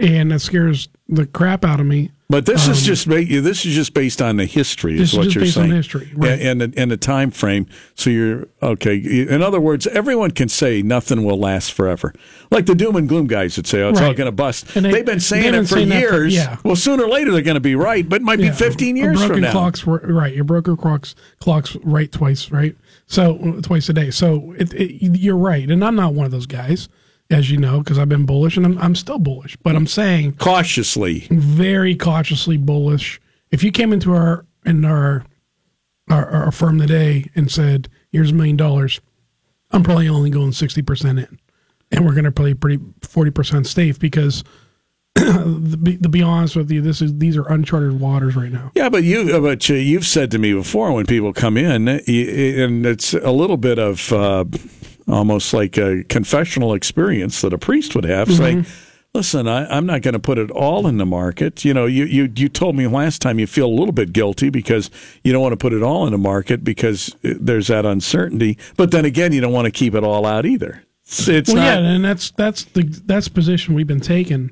and 0.00 0.30
that 0.30 0.40
scares 0.40 0.88
the 1.08 1.26
crap 1.26 1.64
out 1.64 1.80
of 1.80 1.86
me. 1.86 2.12
But 2.30 2.44
this 2.44 2.68
is 2.68 2.78
Um, 2.80 2.84
just 2.84 3.08
ba- 3.08 3.24
this 3.24 3.64
is 3.64 3.74
just 3.74 3.94
based 3.94 4.20
on 4.20 4.36
the 4.36 4.44
history, 4.44 4.98
This 4.98 5.08
is 5.08 5.12
is 5.14 5.18
what 5.18 5.24
just 5.24 5.34
you're 5.34 5.44
based 5.44 5.56
on 5.56 5.62
saying. 5.64 5.76
history, 5.76 6.10
right. 6.14 6.32
and, 6.38 6.60
and 6.60 6.72
the, 6.74 6.78
and 6.82 6.90
the 6.90 6.98
time 6.98 7.30
frame. 7.30 7.66
So 7.94 8.10
you're 8.10 8.46
okay. 8.62 8.96
In 8.98 9.40
other 9.42 9.58
words, 9.60 9.86
everyone 9.86 10.32
can 10.32 10.50
say 10.50 10.82
nothing 10.82 11.24
will 11.24 11.38
last 11.38 11.72
forever, 11.72 12.12
like 12.50 12.66
the 12.66 12.74
doom 12.74 12.96
and 12.96 13.08
gloom 13.08 13.28
guys 13.28 13.56
that 13.56 13.66
say, 13.66 13.80
"Oh, 13.80 13.88
it's 13.88 14.00
all 14.02 14.12
going 14.12 14.26
to 14.26 14.32
bust." 14.32 14.76
And 14.76 14.84
they- 14.84 14.92
They've 14.92 15.06
been 15.06 15.20
saying 15.20 15.54
it 15.54 15.68
for 15.68 15.76
that 15.76 15.86
years. 15.86 16.34
yeah. 16.34 16.58
Well, 16.64 16.76
sooner 16.76 17.04
or 17.04 17.08
later 17.08 17.32
they're 17.32 17.40
going 17.40 17.54
to 17.54 17.60
be 17.60 17.74
right, 17.76 18.06
but 18.06 18.16
it 18.20 18.24
might 18.24 18.40
Yeah, 18.40 18.50
be 18.50 18.56
15 18.56 18.96
a 18.96 19.00
years 19.00 19.16
broken 19.16 19.28
from 19.36 19.40
now. 19.40 19.52
clocks 19.52 19.86
were 19.86 20.02
right. 20.04 20.34
Your 20.34 20.44
broken 20.44 20.76
clocks 20.76 21.14
clocks 21.40 21.76
right 21.82 22.12
twice, 22.12 22.50
right? 22.50 22.76
So 23.06 23.58
twice 23.62 23.88
a 23.88 23.94
day. 23.94 24.10
So 24.10 24.52
it, 24.58 24.74
it, 24.74 25.18
you're 25.18 25.34
right, 25.38 25.66
and 25.70 25.82
I'm 25.82 25.94
not 25.96 26.12
one 26.12 26.26
of 26.26 26.32
those 26.32 26.44
guys, 26.46 26.90
as 27.30 27.50
you 27.50 27.58
know, 27.58 27.78
because 27.78 27.98
I've 27.98 28.08
been 28.08 28.26
bullish, 28.26 28.56
and 28.56 28.64
I'm 28.64 28.78
I'm 28.78 28.94
still 28.94 29.18
bullish. 29.18 29.56
But 29.62 29.76
I'm 29.76 29.86
saying 29.86 30.34
cautiously, 30.34 31.26
very 31.30 31.94
cautiously 31.94 32.56
bullish. 32.56 33.20
If 33.50 33.62
you 33.62 33.70
came 33.70 33.92
into 33.92 34.14
our 34.14 34.46
in 34.64 34.84
our 34.84 35.24
our, 36.10 36.28
our 36.28 36.52
firm 36.52 36.78
today 36.78 37.30
and 37.34 37.50
said, 37.50 37.88
"Here's 38.10 38.30
a 38.30 38.34
million 38.34 38.56
dollars," 38.56 39.00
I'm 39.70 39.82
probably 39.82 40.08
only 40.08 40.30
going 40.30 40.52
sixty 40.52 40.82
percent 40.82 41.18
in, 41.18 41.38
and 41.92 42.06
we're 42.06 42.14
going 42.14 42.24
to 42.24 42.32
play 42.32 42.54
pretty 42.54 42.82
forty 43.02 43.30
percent 43.30 43.66
safe 43.66 43.98
because. 43.98 44.44
to, 45.18 45.76
be, 45.82 45.96
to 45.96 46.08
be 46.08 46.22
honest 46.22 46.54
with 46.54 46.70
you, 46.70 46.80
this 46.80 47.02
is 47.02 47.16
these 47.18 47.36
are 47.36 47.48
uncharted 47.48 47.98
waters 47.98 48.36
right 48.36 48.52
now. 48.52 48.70
Yeah, 48.76 48.88
but 48.88 49.02
you 49.02 49.40
but 49.40 49.68
uh, 49.68 49.74
you've 49.74 50.06
said 50.06 50.30
to 50.30 50.38
me 50.38 50.52
before 50.52 50.92
when 50.92 51.06
people 51.06 51.32
come 51.32 51.56
in, 51.56 51.88
and 51.88 52.86
it's 52.86 53.14
a 53.14 53.32
little 53.32 53.56
bit 53.56 53.80
of 53.80 54.12
uh, 54.12 54.44
almost 55.08 55.52
like 55.52 55.76
a 55.78 56.04
confessional 56.04 56.74
experience 56.74 57.40
that 57.40 57.52
a 57.52 57.58
priest 57.58 57.94
would 57.94 58.04
have, 58.04 58.30
saying, 58.32 58.66
"Listen, 59.14 59.48
I, 59.48 59.66
I'm 59.74 59.86
not 59.86 60.02
going 60.02 60.14
to 60.14 60.20
put 60.20 60.38
it 60.38 60.50
all 60.50 60.86
in 60.86 60.98
the 60.98 61.06
market. 61.06 61.64
You 61.64 61.74
know, 61.74 61.86
you, 61.86 62.04
you 62.04 62.32
you 62.36 62.48
told 62.48 62.76
me 62.76 62.86
last 62.86 63.22
time 63.22 63.38
you 63.38 63.46
feel 63.46 63.66
a 63.66 63.76
little 63.76 63.92
bit 63.92 64.12
guilty 64.12 64.50
because 64.50 64.90
you 65.24 65.32
don't 65.32 65.42
want 65.42 65.52
to 65.52 65.56
put 65.56 65.72
it 65.72 65.82
all 65.82 66.06
in 66.06 66.12
the 66.12 66.18
market 66.18 66.64
because 66.64 67.14
uh, 67.24 67.34
there's 67.40 67.68
that 67.68 67.86
uncertainty, 67.86 68.58
but 68.76 68.90
then 68.90 69.04
again, 69.04 69.32
you 69.32 69.40
don't 69.40 69.52
want 69.52 69.66
to 69.66 69.72
keep 69.72 69.94
it 69.94 70.04
all 70.04 70.26
out 70.26 70.44
either." 70.46 70.84
It's, 71.04 71.26
it's 71.26 71.48
well, 71.48 71.56
not. 71.56 71.82
yeah, 71.82 71.88
and 71.88 72.04
that's 72.04 72.30
that's 72.32 72.64
the 72.64 72.82
that's 73.06 73.28
the 73.28 73.34
position 73.34 73.74
we've 73.74 73.86
been 73.86 74.00
taking. 74.00 74.50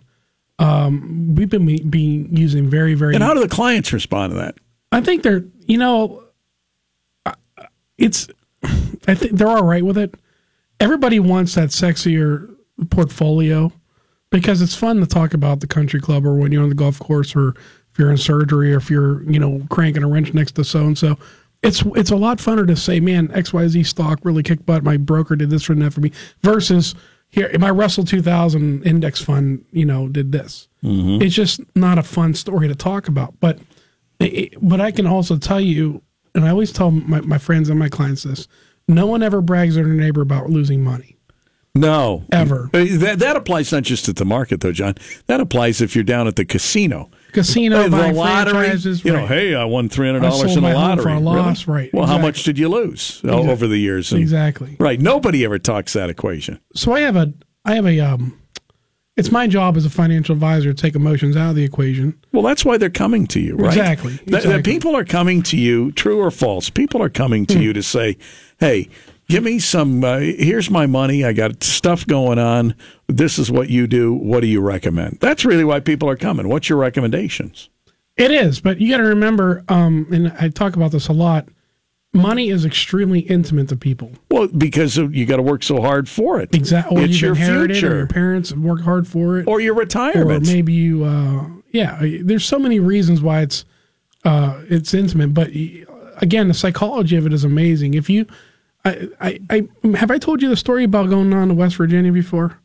Um, 0.58 1.34
we've 1.34 1.50
been 1.50 1.66
be- 1.66 1.84
being 1.84 2.34
using 2.34 2.70
very 2.70 2.94
very. 2.94 3.14
And 3.14 3.22
how 3.22 3.34
do 3.34 3.40
the 3.40 3.48
clients 3.48 3.92
respond 3.92 4.32
to 4.32 4.38
that? 4.38 4.54
I 4.90 5.02
think 5.02 5.22
they're 5.22 5.44
you 5.66 5.76
know, 5.76 6.24
it's 7.98 8.28
I 9.06 9.14
think 9.14 9.32
they're 9.32 9.48
all 9.48 9.64
right 9.64 9.84
with 9.84 9.98
it. 9.98 10.14
Everybody 10.80 11.20
wants 11.20 11.54
that 11.54 11.70
sexier 11.70 12.54
portfolio 12.90 13.72
because 14.30 14.60
it's 14.60 14.74
fun 14.74 15.00
to 15.00 15.06
talk 15.06 15.34
about 15.34 15.60
the 15.60 15.66
country 15.66 16.00
club 16.00 16.26
or 16.26 16.34
when 16.34 16.52
you're 16.52 16.62
on 16.62 16.68
the 16.68 16.74
golf 16.74 16.98
course 16.98 17.34
or 17.34 17.50
if 17.50 17.98
you're 17.98 18.10
in 18.10 18.16
surgery 18.16 18.74
or 18.74 18.78
if 18.78 18.90
you're 18.90 19.22
you 19.30 19.38
know 19.38 19.62
cranking 19.70 20.02
a 20.02 20.08
wrench 20.08 20.34
next 20.34 20.52
to 20.52 20.64
so 20.64 20.80
and 20.80 20.98
so. 20.98 21.18
It's 21.62 21.82
it's 21.96 22.10
a 22.10 22.16
lot 22.16 22.38
funner 22.38 22.66
to 22.66 22.76
say, 22.76 23.00
man, 23.00 23.30
X 23.32 23.52
Y 23.52 23.66
Z 23.68 23.82
stock 23.84 24.20
really 24.22 24.42
kicked 24.42 24.66
butt. 24.66 24.84
My 24.84 24.96
broker 24.98 25.36
did 25.36 25.50
this 25.50 25.68
and 25.68 25.80
that 25.82 25.94
for 25.94 26.00
me 26.00 26.12
versus 26.42 26.94
here 27.30 27.50
my 27.58 27.70
Russell 27.70 28.04
2000 28.04 28.84
index 28.84 29.20
fund, 29.20 29.64
you 29.72 29.84
know, 29.84 30.08
did 30.08 30.32
this. 30.32 30.68
Mm-hmm. 30.84 31.22
It's 31.22 31.34
just 31.34 31.60
not 31.74 31.98
a 31.98 32.02
fun 32.02 32.34
story 32.34 32.68
to 32.68 32.74
talk 32.74 33.08
about. 33.08 33.34
But 33.40 33.58
it, 34.20 34.54
but 34.60 34.80
I 34.80 34.90
can 34.90 35.06
also 35.06 35.36
tell 35.36 35.60
you, 35.60 36.02
and 36.34 36.44
I 36.44 36.50
always 36.50 36.72
tell 36.72 36.90
my, 36.90 37.20
my 37.22 37.38
friends 37.38 37.68
and 37.68 37.78
my 37.78 37.88
clients 37.88 38.22
this: 38.22 38.48
no 38.88 39.06
one 39.06 39.22
ever 39.22 39.40
brags 39.40 39.74
to 39.76 39.82
their 39.84 39.92
neighbor 39.92 40.22
about 40.22 40.50
losing 40.50 40.82
money. 40.82 41.16
No, 41.74 42.24
Ever. 42.32 42.70
Uh, 42.72 42.86
That 42.92 43.18
that 43.18 43.36
applies 43.36 43.70
not 43.70 43.82
just 43.82 44.08
at 44.08 44.16
the 44.16 44.24
market 44.24 44.62
though, 44.62 44.72
John. 44.72 44.94
That 45.26 45.40
applies 45.42 45.82
if 45.82 45.94
you're 45.94 46.04
down 46.04 46.26
at 46.26 46.36
the 46.36 46.46
casino. 46.46 47.10
Casino, 47.32 47.86
the 47.90 48.12
lottery. 48.14 48.74
You 49.04 49.12
know, 49.12 49.18
right. 49.20 49.28
hey, 49.28 49.54
I 49.54 49.64
won 49.64 49.90
three 49.90 50.06
hundred 50.06 50.20
dollars 50.20 50.56
in 50.56 50.62
the 50.62 50.72
lottery 50.72 51.02
for 51.02 51.08
a 51.10 51.12
Really? 51.14 51.24
loss, 51.24 51.66
right, 51.66 51.92
Well, 51.92 52.06
how 52.06 52.16
much 52.16 52.44
did 52.44 52.58
you 52.58 52.70
lose 52.70 53.20
uh, 53.24 53.28
Exactly. 53.28 53.50
over 53.52 53.66
the 53.66 53.76
years? 53.76 54.10
And- 54.10 54.22
Exactly. 54.22 54.76
Right. 54.80 54.98
Nobody 54.98 55.44
ever 55.44 55.58
talks 55.58 55.92
that 55.92 56.08
equation. 56.08 56.60
So 56.74 56.92
I 56.92 57.00
have 57.00 57.16
a 57.16 57.34
I 57.66 57.74
have 57.74 57.84
a 57.84 58.00
um, 58.00 58.40
it's 59.16 59.30
my 59.30 59.46
job 59.46 59.76
as 59.76 59.84
a 59.86 59.90
financial 59.90 60.32
advisor 60.34 60.72
to 60.72 60.80
take 60.80 60.94
emotions 60.94 61.36
out 61.36 61.50
of 61.50 61.56
the 61.56 61.64
equation. 61.64 62.14
Well, 62.32 62.42
that's 62.42 62.64
why 62.64 62.76
they're 62.78 62.90
coming 62.90 63.26
to 63.28 63.40
you, 63.40 63.56
right? 63.56 63.68
Exactly, 63.76 64.18
The- 64.26 64.40
the 64.40 64.62
people 64.62 64.94
are 64.96 65.04
coming 65.04 65.42
to 65.44 65.56
you, 65.56 65.92
true 65.92 66.18
or 66.20 66.30
false. 66.30 66.70
People 66.70 67.02
are 67.02 67.08
coming 67.08 67.46
to 67.46 67.56
Hmm. 67.56 67.62
you 67.62 67.72
to 67.72 67.82
say, 67.82 68.16
"Hey, 68.60 68.88
give 69.28 69.42
me 69.42 69.58
some. 69.58 70.04
Uh, 70.04 70.18
here's 70.18 70.70
my 70.70 70.86
money. 70.86 71.24
I 71.24 71.32
got 71.32 71.64
stuff 71.64 72.06
going 72.06 72.38
on. 72.38 72.74
This 73.08 73.38
is 73.38 73.50
what 73.50 73.70
you 73.70 73.86
do. 73.86 74.12
What 74.12 74.40
do 74.40 74.46
you 74.46 74.60
recommend?" 74.60 75.18
That's 75.20 75.44
really 75.44 75.64
why 75.64 75.80
people 75.80 76.08
are 76.08 76.16
coming. 76.16 76.48
What's 76.48 76.68
your 76.68 76.78
recommendations? 76.78 77.68
It 78.16 78.30
is, 78.30 78.60
but 78.60 78.80
you 78.80 78.90
got 78.90 78.96
to 78.98 79.02
remember, 79.02 79.62
um, 79.68 80.06
and 80.10 80.32
I 80.40 80.48
talk 80.48 80.74
about 80.76 80.90
this 80.92 81.08
a 81.08 81.12
lot. 81.12 81.48
Money 82.16 82.48
is 82.48 82.64
extremely 82.64 83.20
intimate 83.20 83.68
to 83.68 83.76
people. 83.76 84.10
Well, 84.30 84.48
because 84.48 84.96
you 84.96 85.26
got 85.26 85.36
to 85.36 85.42
work 85.42 85.62
so 85.62 85.80
hard 85.80 86.08
for 86.08 86.40
it. 86.40 86.54
Exactly. 86.54 87.02
Or 87.02 87.04
it's 87.04 87.20
your 87.20 87.34
future, 87.34 87.92
or 87.92 87.96
your 87.98 88.06
parents 88.06 88.52
work 88.52 88.80
hard 88.80 89.06
for 89.06 89.38
it, 89.38 89.46
or 89.46 89.60
your 89.60 89.74
retirement. 89.74 90.48
or 90.48 90.52
maybe 90.52 90.72
you. 90.72 91.04
Uh, 91.04 91.46
yeah, 91.72 91.98
there's 92.22 92.44
so 92.44 92.58
many 92.58 92.80
reasons 92.80 93.20
why 93.20 93.42
it's 93.42 93.64
uh, 94.24 94.62
it's 94.68 94.94
intimate. 94.94 95.34
But 95.34 95.50
again, 96.18 96.48
the 96.48 96.54
psychology 96.54 97.16
of 97.16 97.26
it 97.26 97.32
is 97.32 97.44
amazing. 97.44 97.94
If 97.94 98.08
you, 98.08 98.26
I, 98.84 99.08
I, 99.20 99.40
I 99.50 99.68
have 99.96 100.10
I 100.10 100.18
told 100.18 100.42
you 100.42 100.48
the 100.48 100.56
story 100.56 100.84
about 100.84 101.10
going 101.10 101.32
on 101.32 101.48
to 101.48 101.54
West 101.54 101.76
Virginia 101.76 102.12
before? 102.12 102.58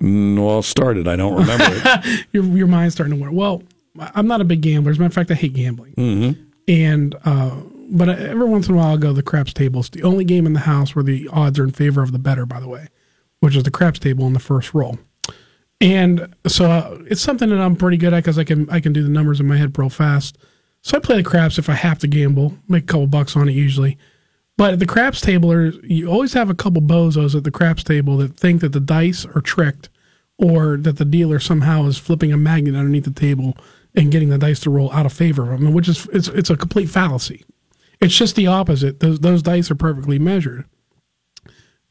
Mm, 0.00 0.44
well, 0.44 0.62
started. 0.62 1.06
I 1.08 1.16
don't 1.16 1.36
remember 1.36 1.66
it. 1.68 2.26
your 2.32 2.44
your 2.44 2.66
mind's 2.66 2.94
starting 2.94 3.16
to 3.16 3.22
work. 3.22 3.32
Well, 3.32 3.62
I'm 3.98 4.26
not 4.26 4.40
a 4.40 4.44
big 4.44 4.60
gambler. 4.60 4.90
As 4.90 4.98
a 4.98 5.00
matter 5.00 5.08
of 5.08 5.14
fact, 5.14 5.30
I 5.30 5.34
hate 5.34 5.54
gambling. 5.54 5.94
Mm-hmm. 5.94 6.42
And 6.68 7.14
uh, 7.24 7.60
but 7.88 8.08
every 8.08 8.46
once 8.46 8.68
in 8.68 8.74
a 8.74 8.76
while, 8.76 8.90
I'll 8.90 8.98
go 8.98 9.08
to 9.08 9.14
the 9.14 9.22
craps 9.22 9.52
table. 9.52 9.80
It's 9.80 9.88
the 9.88 10.02
only 10.02 10.24
game 10.24 10.46
in 10.46 10.52
the 10.52 10.60
house 10.60 10.94
where 10.94 11.04
the 11.04 11.28
odds 11.32 11.58
are 11.58 11.64
in 11.64 11.72
favor 11.72 12.02
of 12.02 12.12
the 12.12 12.18
better. 12.18 12.46
By 12.46 12.60
the 12.60 12.68
way, 12.68 12.88
which 13.40 13.56
is 13.56 13.62
the 13.62 13.70
craps 13.70 13.98
table 13.98 14.26
in 14.26 14.32
the 14.32 14.38
first 14.38 14.74
roll. 14.74 14.98
And 15.80 16.34
so 16.46 16.70
uh, 16.70 16.98
it's 17.06 17.20
something 17.20 17.50
that 17.50 17.60
I'm 17.60 17.76
pretty 17.76 17.96
good 17.96 18.14
at 18.14 18.24
because 18.24 18.38
I 18.38 18.44
can 18.44 18.68
I 18.70 18.80
can 18.80 18.92
do 18.92 19.02
the 19.02 19.08
numbers 19.08 19.40
in 19.40 19.46
my 19.46 19.56
head 19.56 19.78
real 19.78 19.90
fast. 19.90 20.38
So 20.82 20.96
I 20.96 21.00
play 21.00 21.16
the 21.16 21.28
craps 21.28 21.58
if 21.58 21.68
I 21.68 21.74
have 21.74 21.98
to 22.00 22.06
gamble, 22.06 22.56
make 22.68 22.84
a 22.84 22.86
couple 22.86 23.06
bucks 23.06 23.36
on 23.36 23.48
it 23.48 23.52
usually. 23.52 23.98
But 24.56 24.74
at 24.74 24.78
the 24.78 24.86
craps 24.86 25.20
table, 25.20 25.70
you 25.84 26.08
always 26.08 26.32
have 26.32 26.48
a 26.48 26.54
couple 26.54 26.80
bozos 26.80 27.34
at 27.34 27.44
the 27.44 27.50
craps 27.50 27.84
table 27.84 28.16
that 28.18 28.36
think 28.36 28.62
that 28.62 28.72
the 28.72 28.80
dice 28.80 29.26
are 29.26 29.42
tricked, 29.42 29.90
or 30.38 30.78
that 30.78 30.96
the 30.96 31.04
dealer 31.04 31.38
somehow 31.38 31.86
is 31.86 31.98
flipping 31.98 32.32
a 32.32 32.38
magnet 32.38 32.74
underneath 32.74 33.04
the 33.04 33.10
table 33.10 33.56
and 33.94 34.10
getting 34.10 34.30
the 34.30 34.38
dice 34.38 34.60
to 34.60 34.70
roll 34.70 34.92
out 34.92 35.06
of 35.06 35.12
favor 35.12 35.52
of 35.52 35.60
them, 35.60 35.74
which 35.74 35.88
is 35.88 36.06
it's 36.12 36.28
it's 36.28 36.50
a 36.50 36.56
complete 36.56 36.88
fallacy. 36.88 37.44
It's 38.00 38.16
just 38.16 38.36
the 38.36 38.46
opposite. 38.46 39.00
Those 39.00 39.20
those 39.20 39.42
dice 39.42 39.70
are 39.70 39.74
perfectly 39.74 40.18
measured. 40.18 40.64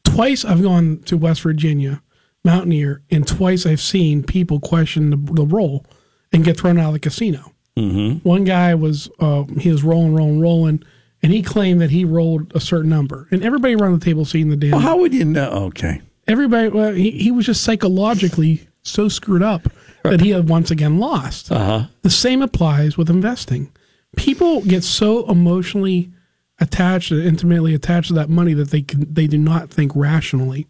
Twice 0.04 0.44
I've 0.44 0.62
gone 0.62 1.00
to 1.06 1.16
West 1.16 1.42
Virginia, 1.42 2.02
Mountaineer, 2.44 3.02
and 3.10 3.26
twice 3.26 3.66
I've 3.66 3.80
seen 3.80 4.22
people 4.22 4.60
question 4.60 5.10
the, 5.10 5.16
the 5.16 5.44
roll 5.44 5.84
and 6.32 6.44
get 6.44 6.58
thrown 6.58 6.78
out 6.78 6.88
of 6.88 6.92
the 6.94 7.00
casino. 7.00 7.52
Mm-hmm. 7.76 8.26
One 8.26 8.44
guy 8.44 8.74
was 8.74 9.10
uh, 9.18 9.44
he 9.58 9.70
was 9.70 9.82
rolling, 9.82 10.14
rolling, 10.14 10.40
rolling, 10.40 10.82
and 11.22 11.32
he 11.32 11.42
claimed 11.42 11.80
that 11.80 11.90
he 11.90 12.04
rolled 12.04 12.54
a 12.54 12.60
certain 12.60 12.88
number, 12.88 13.26
and 13.30 13.42
everybody 13.42 13.74
around 13.74 13.98
the 13.98 14.04
table 14.04 14.24
seen 14.24 14.48
the 14.48 14.56
damn. 14.56 14.70
Well, 14.72 14.80
how 14.80 14.98
would 14.98 15.12
you 15.12 15.24
know? 15.24 15.50
Okay. 15.66 16.00
Everybody, 16.28 16.68
well, 16.68 16.92
he 16.92 17.10
he 17.10 17.30
was 17.30 17.46
just 17.46 17.62
psychologically 17.62 18.66
so 18.82 19.08
screwed 19.08 19.42
up 19.42 19.68
that 20.04 20.20
he 20.20 20.30
had 20.30 20.48
once 20.48 20.70
again 20.70 20.98
lost. 20.98 21.50
Uh-huh. 21.50 21.86
The 22.02 22.10
same 22.10 22.42
applies 22.42 22.96
with 22.96 23.10
investing. 23.10 23.72
People 24.16 24.62
get 24.62 24.82
so 24.82 25.28
emotionally 25.28 26.10
attached 26.58 27.10
and 27.10 27.22
intimately 27.22 27.74
attached 27.74 28.08
to 28.08 28.14
that 28.14 28.30
money 28.30 28.54
that 28.54 28.70
they 28.70 28.82
can 28.82 29.12
they 29.12 29.26
do 29.26 29.38
not 29.38 29.70
think 29.70 29.92
rationally. 29.94 30.66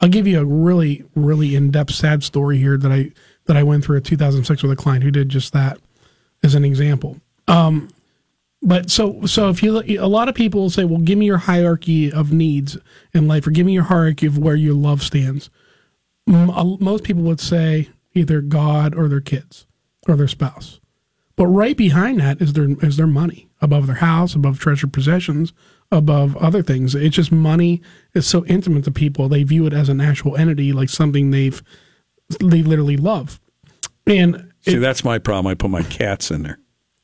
I'll 0.00 0.08
give 0.08 0.26
you 0.26 0.40
a 0.40 0.44
really 0.44 1.04
really 1.14 1.54
in 1.54 1.70
depth 1.70 1.94
sad 1.94 2.22
story 2.22 2.58
here 2.58 2.76
that 2.76 2.92
I 2.92 3.10
that 3.46 3.56
I 3.56 3.62
went 3.62 3.84
through 3.84 3.96
in 3.96 4.02
2006 4.02 4.62
with 4.62 4.72
a 4.72 4.76
client 4.76 5.02
who 5.02 5.10
did 5.10 5.28
just 5.28 5.52
that 5.52 5.78
as 6.42 6.54
an 6.54 6.64
example. 6.64 7.20
Um, 7.48 7.88
but 8.62 8.90
so 8.90 9.24
so 9.24 9.48
if 9.48 9.62
you 9.62 9.78
a 9.78 10.06
lot 10.06 10.28
of 10.28 10.34
people 10.34 10.60
will 10.60 10.70
say, 10.70 10.84
well, 10.84 11.00
give 11.00 11.18
me 11.18 11.26
your 11.26 11.38
hierarchy 11.38 12.12
of 12.12 12.32
needs 12.32 12.76
in 13.14 13.26
life, 13.26 13.46
or 13.46 13.50
give 13.50 13.66
me 13.66 13.72
your 13.72 13.84
hierarchy 13.84 14.26
of 14.26 14.38
where 14.38 14.54
your 14.54 14.74
love 14.74 15.02
stands. 15.02 15.50
Most 16.26 17.04
people 17.04 17.22
would 17.22 17.40
say 17.40 17.88
either 18.14 18.40
God 18.40 18.94
or 18.94 19.08
their 19.08 19.20
kids 19.20 19.66
or 20.06 20.16
their 20.16 20.28
spouse. 20.28 20.79
But 21.36 21.46
right 21.46 21.76
behind 21.76 22.20
that 22.20 22.40
is 22.42 22.52
their 22.52 22.68
is 22.84 22.96
their 22.96 23.06
money 23.06 23.48
above 23.62 23.86
their 23.86 23.96
house, 23.96 24.34
above 24.34 24.58
treasured 24.58 24.92
possessions, 24.92 25.52
above 25.90 26.36
other 26.36 26.62
things. 26.62 26.94
It's 26.94 27.16
just 27.16 27.32
money 27.32 27.80
is 28.14 28.26
so 28.26 28.44
intimate 28.46 28.84
to 28.84 28.90
people; 28.90 29.28
they 29.28 29.42
view 29.44 29.66
it 29.66 29.72
as 29.72 29.88
an 29.88 30.00
actual 30.00 30.36
entity, 30.36 30.72
like 30.72 30.88
something 30.90 31.30
they've 31.30 31.62
they 32.40 32.62
literally 32.62 32.96
love. 32.96 33.40
And 34.06 34.52
See, 34.62 34.76
that's 34.76 35.02
my 35.04 35.18
problem. 35.18 35.46
I 35.50 35.54
put 35.54 35.70
my 35.70 35.82
cats 35.82 36.30
in 36.30 36.42
there. 36.42 36.58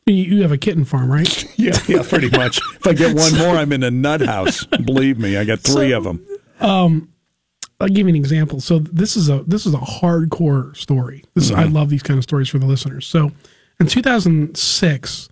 you 0.06 0.42
have 0.42 0.52
a 0.52 0.59
kitten 0.59 0.85
farm, 0.85 1.11
right? 1.11 1.45
Yeah, 1.59 1.78
yeah, 1.88 2.02
pretty 2.06 2.28
much. 2.30 2.61
If 2.76 2.87
I 2.87 2.92
get 2.92 3.16
one 3.16 3.37
more, 3.38 3.56
I'm 3.56 3.73
in 3.73 3.83
a 3.83 3.90
nut 3.90 4.21
house. 4.21 4.64
Believe 4.66 5.18
me, 5.18 5.37
I 5.38 5.45
got 5.45 5.61
three 5.61 5.92
of 5.92 6.04
them. 6.04 6.25
Um, 6.61 7.09
I'll 7.80 7.88
give 7.88 8.06
you 8.06 8.11
an 8.11 8.16
example. 8.16 8.61
So 8.61 8.78
this 8.80 9.16
is 9.16 9.28
a 9.30 9.42
this 9.47 9.64
is 9.66 9.73
a 9.75 9.78
hardcore 9.78 10.76
story. 10.76 11.25
This 11.35 11.50
I 11.50 11.64
Mhm. 11.64 11.73
love 11.73 11.88
these 11.88 12.02
kind 12.02 12.18
of 12.18 12.25
stories 12.25 12.49
for 12.50 12.59
the 12.59 12.66
listeners. 12.66 13.06
So 13.06 13.33
in 13.80 13.87
2006, 13.87 15.28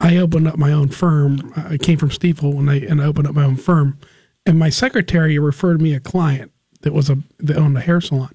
I 0.00 0.16
opened 0.16 0.48
up 0.48 0.58
my 0.58 0.72
own 0.72 0.88
firm. 0.88 1.52
I 1.56 1.78
came 1.78 1.98
from 1.98 2.10
Stifel 2.10 2.58
and 2.58 2.70
I 2.70 2.76
and 2.76 3.00
I 3.00 3.06
opened 3.06 3.28
up 3.28 3.34
my 3.34 3.44
own 3.44 3.56
firm. 3.56 3.98
And 4.44 4.58
my 4.58 4.68
secretary 4.68 5.38
referred 5.38 5.80
me 5.80 5.94
a 5.94 6.00
client 6.00 6.52
that 6.82 6.92
was 6.92 7.10
a 7.10 7.18
that 7.38 7.56
owned 7.56 7.76
a 7.76 7.80
hair 7.80 8.00
salon. 8.00 8.34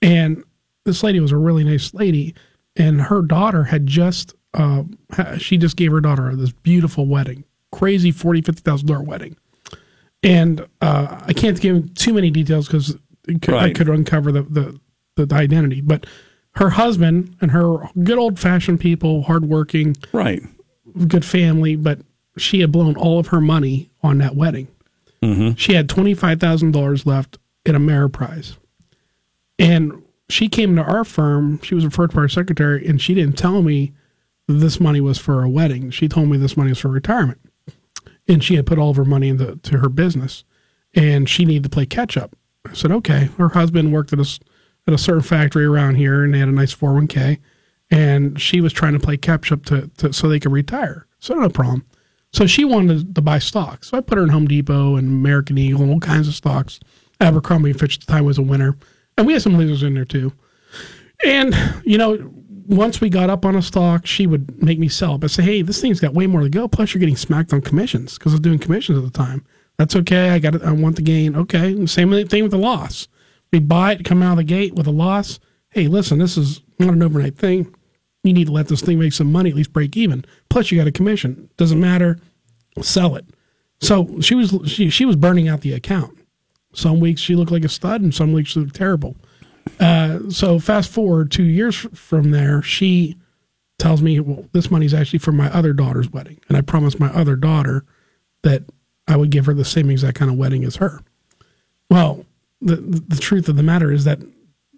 And 0.00 0.44
this 0.84 1.02
lady 1.02 1.20
was 1.20 1.32
a 1.32 1.36
really 1.36 1.64
nice 1.64 1.94
lady, 1.94 2.34
and 2.76 3.00
her 3.00 3.22
daughter 3.22 3.64
had 3.64 3.86
just 3.86 4.34
uh, 4.54 4.84
she 5.38 5.56
just 5.56 5.76
gave 5.76 5.92
her 5.92 6.00
daughter 6.00 6.34
this 6.36 6.52
beautiful 6.52 7.06
wedding, 7.06 7.44
crazy 7.72 8.10
forty 8.10 8.42
fifty 8.42 8.62
thousand 8.62 8.88
dollar 8.88 9.02
wedding, 9.02 9.36
and 10.22 10.66
uh, 10.80 11.20
I 11.26 11.32
can't 11.32 11.60
give 11.60 11.94
too 11.94 12.14
many 12.14 12.30
details 12.30 12.66
because 12.66 12.96
I 13.48 13.72
could 13.72 13.88
uncover 13.88 14.30
the 14.30 14.42
the 14.42 14.80
the 15.26 15.34
identity. 15.34 15.80
But 15.80 16.06
her 16.56 16.70
husband 16.70 17.36
and 17.40 17.50
her 17.50 17.78
good 18.02 18.18
old 18.18 18.38
fashioned 18.38 18.80
people, 18.80 19.22
hardworking, 19.22 19.96
right, 20.12 20.42
good 21.08 21.24
family, 21.24 21.76
but 21.76 22.00
she 22.36 22.60
had 22.60 22.72
blown 22.72 22.96
all 22.96 23.18
of 23.18 23.28
her 23.28 23.40
money 23.40 23.90
on 24.02 24.18
that 24.18 24.36
wedding. 24.36 24.68
Mm-hmm. 25.22 25.54
She 25.54 25.74
had 25.74 25.88
twenty 25.88 26.14
five 26.14 26.40
thousand 26.40 26.72
dollars 26.72 27.06
left 27.06 27.38
in 27.64 27.74
Ameriprise, 27.74 28.56
and 29.58 30.02
she 30.28 30.48
came 30.48 30.76
to 30.76 30.82
our 30.82 31.04
firm. 31.04 31.60
She 31.62 31.74
was 31.74 31.84
referred 31.84 32.12
to 32.12 32.18
our 32.18 32.28
secretary, 32.28 32.86
and 32.86 33.00
she 33.00 33.14
didn't 33.14 33.38
tell 33.38 33.62
me 33.62 33.92
this 34.46 34.78
money 34.78 35.00
was 35.00 35.18
for 35.18 35.42
a 35.42 35.48
wedding. 35.48 35.90
She 35.90 36.08
told 36.08 36.28
me 36.28 36.36
this 36.36 36.56
money 36.56 36.70
was 36.70 36.78
for 36.78 36.88
retirement, 36.88 37.40
and 38.28 38.44
she 38.44 38.56
had 38.56 38.66
put 38.66 38.78
all 38.78 38.90
of 38.90 38.96
her 38.96 39.04
money 39.04 39.28
into 39.28 39.56
to 39.56 39.78
her 39.78 39.88
business, 39.88 40.44
and 40.94 41.28
she 41.28 41.44
needed 41.44 41.64
to 41.64 41.70
play 41.70 41.86
catch 41.86 42.16
up. 42.16 42.36
I 42.66 42.72
said, 42.72 42.92
okay. 42.92 43.28
Her 43.36 43.50
husband 43.50 43.92
worked 43.92 44.12
at 44.12 44.18
a 44.18 44.40
at 44.86 44.94
a 44.94 44.98
certain 44.98 45.22
factory 45.22 45.64
around 45.64 45.96
here, 45.96 46.24
and 46.24 46.34
they 46.34 46.38
had 46.38 46.48
a 46.48 46.52
nice 46.52 46.72
four 46.72 46.90
hundred 46.90 47.00
one 47.00 47.08
k, 47.08 47.38
and 47.90 48.40
she 48.40 48.60
was 48.60 48.72
trying 48.72 48.92
to 48.92 48.98
play 48.98 49.16
catch 49.16 49.52
up 49.52 49.64
to, 49.66 49.90
to 49.98 50.12
so 50.12 50.28
they 50.28 50.40
could 50.40 50.52
retire. 50.52 51.06
So 51.18 51.34
no 51.34 51.48
problem. 51.48 51.84
So 52.32 52.46
she 52.46 52.64
wanted 52.64 53.14
to 53.14 53.22
buy 53.22 53.38
stocks. 53.38 53.88
So 53.90 53.98
I 53.98 54.00
put 54.00 54.18
her 54.18 54.24
in 54.24 54.30
Home 54.30 54.46
Depot 54.46 54.96
and 54.96 55.08
American 55.08 55.56
Eagle 55.56 55.82
and 55.82 55.90
all 55.92 56.00
kinds 56.00 56.28
of 56.28 56.34
stocks. 56.34 56.80
Abercrombie 57.20 57.70
and 57.70 57.78
Fitch 57.78 57.96
at 57.96 58.06
the 58.06 58.12
time 58.12 58.24
was 58.24 58.38
a 58.38 58.42
winner, 58.42 58.76
and 59.16 59.26
we 59.26 59.32
had 59.32 59.42
some 59.42 59.56
losers 59.56 59.82
in 59.82 59.94
there 59.94 60.04
too. 60.04 60.32
And 61.24 61.54
you 61.84 61.96
know, 61.96 62.32
once 62.66 63.00
we 63.00 63.08
got 63.08 63.30
up 63.30 63.44
on 63.44 63.56
a 63.56 63.62
stock, 63.62 64.06
she 64.06 64.26
would 64.26 64.62
make 64.62 64.78
me 64.78 64.88
sell. 64.88 65.18
But 65.18 65.30
say, 65.30 65.42
hey, 65.42 65.62
this 65.62 65.80
thing's 65.80 66.00
got 66.00 66.14
way 66.14 66.26
more 66.26 66.42
to 66.42 66.48
go. 66.48 66.66
Plus, 66.66 66.92
you're 66.92 67.00
getting 67.00 67.16
smacked 67.16 67.52
on 67.52 67.60
commissions 67.60 68.18
because 68.18 68.32
I 68.32 68.34
was 68.34 68.40
doing 68.40 68.58
commissions 68.58 68.98
at 68.98 69.04
the 69.04 69.10
time. 69.10 69.44
That's 69.76 69.96
okay. 69.96 70.30
I 70.30 70.38
got 70.38 70.54
it. 70.54 70.62
I 70.62 70.72
want 70.72 70.96
the 70.96 71.02
gain. 71.02 71.36
Okay. 71.36 71.72
And 71.72 71.88
same 71.88 72.10
thing 72.28 72.42
with 72.42 72.52
the 72.52 72.58
loss. 72.58 73.08
We 73.54 73.60
buy 73.60 73.92
it, 73.92 74.04
come 74.04 74.20
out 74.20 74.32
of 74.32 74.38
the 74.38 74.42
gate 74.42 74.74
with 74.74 74.88
a 74.88 74.90
loss. 74.90 75.38
Hey, 75.68 75.86
listen, 75.86 76.18
this 76.18 76.36
is 76.36 76.60
not 76.80 76.92
an 76.92 77.04
overnight 77.04 77.38
thing. 77.38 77.72
You 78.24 78.32
need 78.32 78.48
to 78.48 78.52
let 78.52 78.66
this 78.66 78.80
thing 78.80 78.98
make 78.98 79.12
some 79.12 79.30
money, 79.30 79.50
at 79.50 79.54
least 79.54 79.72
break 79.72 79.96
even. 79.96 80.24
Plus, 80.48 80.72
you 80.72 80.78
got 80.78 80.88
a 80.88 80.90
commission. 80.90 81.48
Doesn't 81.56 81.78
matter. 81.78 82.18
Sell 82.82 83.14
it. 83.14 83.24
So 83.78 84.20
she 84.20 84.34
was 84.34 84.58
she, 84.66 84.90
she 84.90 85.04
was 85.04 85.14
burning 85.14 85.46
out 85.46 85.60
the 85.60 85.72
account. 85.72 86.18
Some 86.72 86.98
weeks 86.98 87.20
she 87.20 87.36
looked 87.36 87.52
like 87.52 87.64
a 87.64 87.68
stud, 87.68 88.00
and 88.00 88.12
some 88.12 88.32
weeks 88.32 88.50
she 88.50 88.58
looked 88.58 88.74
terrible. 88.74 89.14
Uh, 89.78 90.28
so 90.30 90.58
fast 90.58 90.90
forward 90.90 91.30
two 91.30 91.44
years 91.44 91.76
from 91.76 92.32
there, 92.32 92.60
she 92.60 93.16
tells 93.78 94.02
me, 94.02 94.18
"Well, 94.18 94.48
this 94.50 94.68
money's 94.68 94.94
actually 94.94 95.20
for 95.20 95.30
my 95.30 95.48
other 95.52 95.72
daughter's 95.72 96.10
wedding, 96.10 96.40
and 96.48 96.58
I 96.58 96.60
promised 96.60 96.98
my 96.98 97.12
other 97.12 97.36
daughter 97.36 97.84
that 98.42 98.64
I 99.06 99.14
would 99.16 99.30
give 99.30 99.46
her 99.46 99.54
the 99.54 99.64
same 99.64 99.90
exact 99.90 100.16
kind 100.16 100.28
of 100.28 100.36
wedding 100.36 100.64
as 100.64 100.74
her." 100.76 101.02
Well, 101.88 102.26
the 102.64 102.76
the 102.76 103.16
truth 103.16 103.48
of 103.48 103.56
the 103.56 103.62
matter 103.62 103.92
is 103.92 104.04
that 104.04 104.18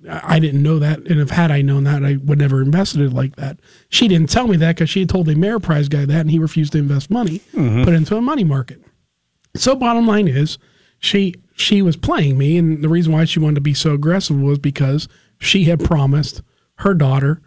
I 0.09 0.39
didn't 0.39 0.63
know 0.63 0.79
that, 0.79 0.99
and 1.01 1.19
if 1.21 1.31
had 1.31 1.51
I 1.51 1.63
known 1.63 1.85
that, 1.85 2.05
I 2.05 2.17
would 2.23 2.39
never 2.39 2.61
invested 2.63 3.01
it 3.01 3.13
like 3.13 3.37
that. 3.37 3.59
She 3.89 4.07
didn't 4.09 4.31
tell 4.31 4.47
me 4.47 4.57
that 4.59 4.77
because 4.77 4.91
she 4.91 5.01
had 5.01 5.09
told 5.09 5.27
the 5.27 5.35
Ameriprise 5.35 5.89
guy 5.91 6.05
that, 6.05 6.21
and 6.21 6.31
he 6.31 6.39
refused 6.39 6.73
to 6.73 6.79
invest 6.79 7.11
money, 7.11 7.41
Mhm. 7.55 7.83
put 7.85 7.93
it 7.93 7.97
into 7.97 8.17
a 8.17 8.21
money 8.21 8.45
market. 8.45 8.81
So, 9.57 9.75
bottom 9.75 10.07
line 10.07 10.29
is, 10.29 10.59
she 10.99 11.35
she 11.57 11.81
was 11.83 11.97
playing 11.97 12.37
me, 12.39 12.57
and 12.59 12.83
the 12.85 12.89
reason 12.89 13.13
why 13.13 13.25
she 13.25 13.39
wanted 13.41 13.55
to 13.57 13.61
be 13.63 13.75
so 13.75 13.95
aggressive 13.95 14.39
was 14.39 14.59
because 14.59 15.09
she 15.39 15.65
had 15.65 15.83
promised 15.83 16.43
her 16.77 16.93
daughter 16.95 17.41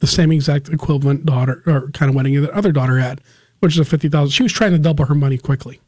the 0.00 0.06
same 0.06 0.30
exact 0.30 0.68
equivalent 0.68 1.24
daughter 1.26 1.62
or 1.66 1.90
kind 1.92 2.10
of 2.10 2.14
wedding 2.14 2.40
that 2.40 2.50
other 2.50 2.70
daughter 2.70 2.98
had, 2.98 3.20
which 3.60 3.72
is 3.72 3.78
a 3.80 3.84
fifty 3.84 4.08
thousand. 4.08 4.30
She 4.30 4.42
was 4.44 4.52
trying 4.52 4.72
to 4.72 4.78
double 4.78 5.06
her 5.06 5.14
money 5.14 5.38
quickly. 5.38 5.80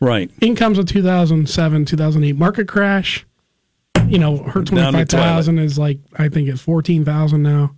Right. 0.00 0.30
In 0.40 0.54
comes 0.54 0.78
a 0.78 0.84
two 0.84 1.02
thousand 1.02 1.48
seven, 1.48 1.84
two 1.84 1.96
thousand 1.96 2.22
eight 2.24 2.36
market 2.36 2.68
crash. 2.68 3.24
You 4.08 4.18
know, 4.18 4.38
her 4.38 4.64
twenty 4.64 4.92
five 4.92 5.08
thousand 5.08 5.58
is 5.58 5.78
like 5.78 5.98
I 6.16 6.28
think 6.28 6.48
it's 6.48 6.60
fourteen 6.60 7.04
thousand 7.04 7.42
now. 7.42 7.76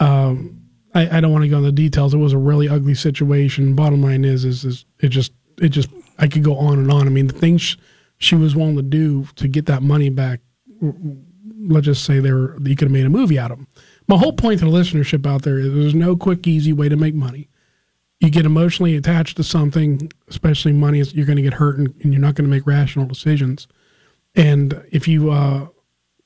Um, 0.00 0.60
I, 0.94 1.18
I 1.18 1.20
don't 1.20 1.32
want 1.32 1.42
to 1.42 1.48
go 1.48 1.56
into 1.56 1.68
the 1.68 1.72
details. 1.72 2.14
It 2.14 2.18
was 2.18 2.32
a 2.32 2.38
really 2.38 2.68
ugly 2.68 2.94
situation. 2.94 3.74
Bottom 3.74 4.02
line 4.02 4.24
is, 4.24 4.44
is, 4.44 4.64
is 4.64 4.84
it 5.00 5.08
just, 5.08 5.32
it 5.60 5.70
just, 5.70 5.90
I 6.18 6.28
could 6.28 6.44
go 6.44 6.56
on 6.56 6.78
and 6.78 6.90
on. 6.90 7.06
I 7.06 7.10
mean, 7.10 7.26
the 7.26 7.32
things 7.32 7.76
she 8.18 8.36
was 8.36 8.54
willing 8.54 8.76
to 8.76 8.82
do 8.82 9.26
to 9.36 9.48
get 9.48 9.66
that 9.66 9.82
money 9.82 10.08
back. 10.08 10.40
Let's 10.80 11.86
just 11.86 12.04
say 12.04 12.20
they 12.20 12.32
were, 12.32 12.56
you 12.62 12.76
could 12.76 12.86
have 12.86 12.92
made 12.92 13.06
a 13.06 13.10
movie 13.10 13.38
out 13.38 13.50
of 13.50 13.58
them. 13.58 13.68
My 14.06 14.16
whole 14.16 14.32
point 14.32 14.60
to 14.60 14.66
the 14.66 14.70
listenership 14.70 15.26
out 15.26 15.42
there 15.42 15.58
is 15.58 15.72
there's 15.72 15.94
no 15.94 16.16
quick, 16.16 16.46
easy 16.46 16.72
way 16.72 16.88
to 16.88 16.96
make 16.96 17.14
money. 17.14 17.48
You 18.20 18.30
get 18.30 18.46
emotionally 18.46 18.94
attached 18.94 19.36
to 19.38 19.44
something, 19.44 20.12
especially 20.28 20.72
money, 20.72 21.02
you're 21.12 21.26
going 21.26 21.36
to 21.36 21.42
get 21.42 21.54
hurt 21.54 21.78
and, 21.78 21.92
and 22.02 22.12
you're 22.12 22.22
not 22.22 22.34
going 22.34 22.48
to 22.48 22.54
make 22.54 22.66
rational 22.66 23.06
decisions. 23.06 23.66
And 24.34 24.84
if 24.90 25.06
you, 25.06 25.30
uh, 25.30 25.68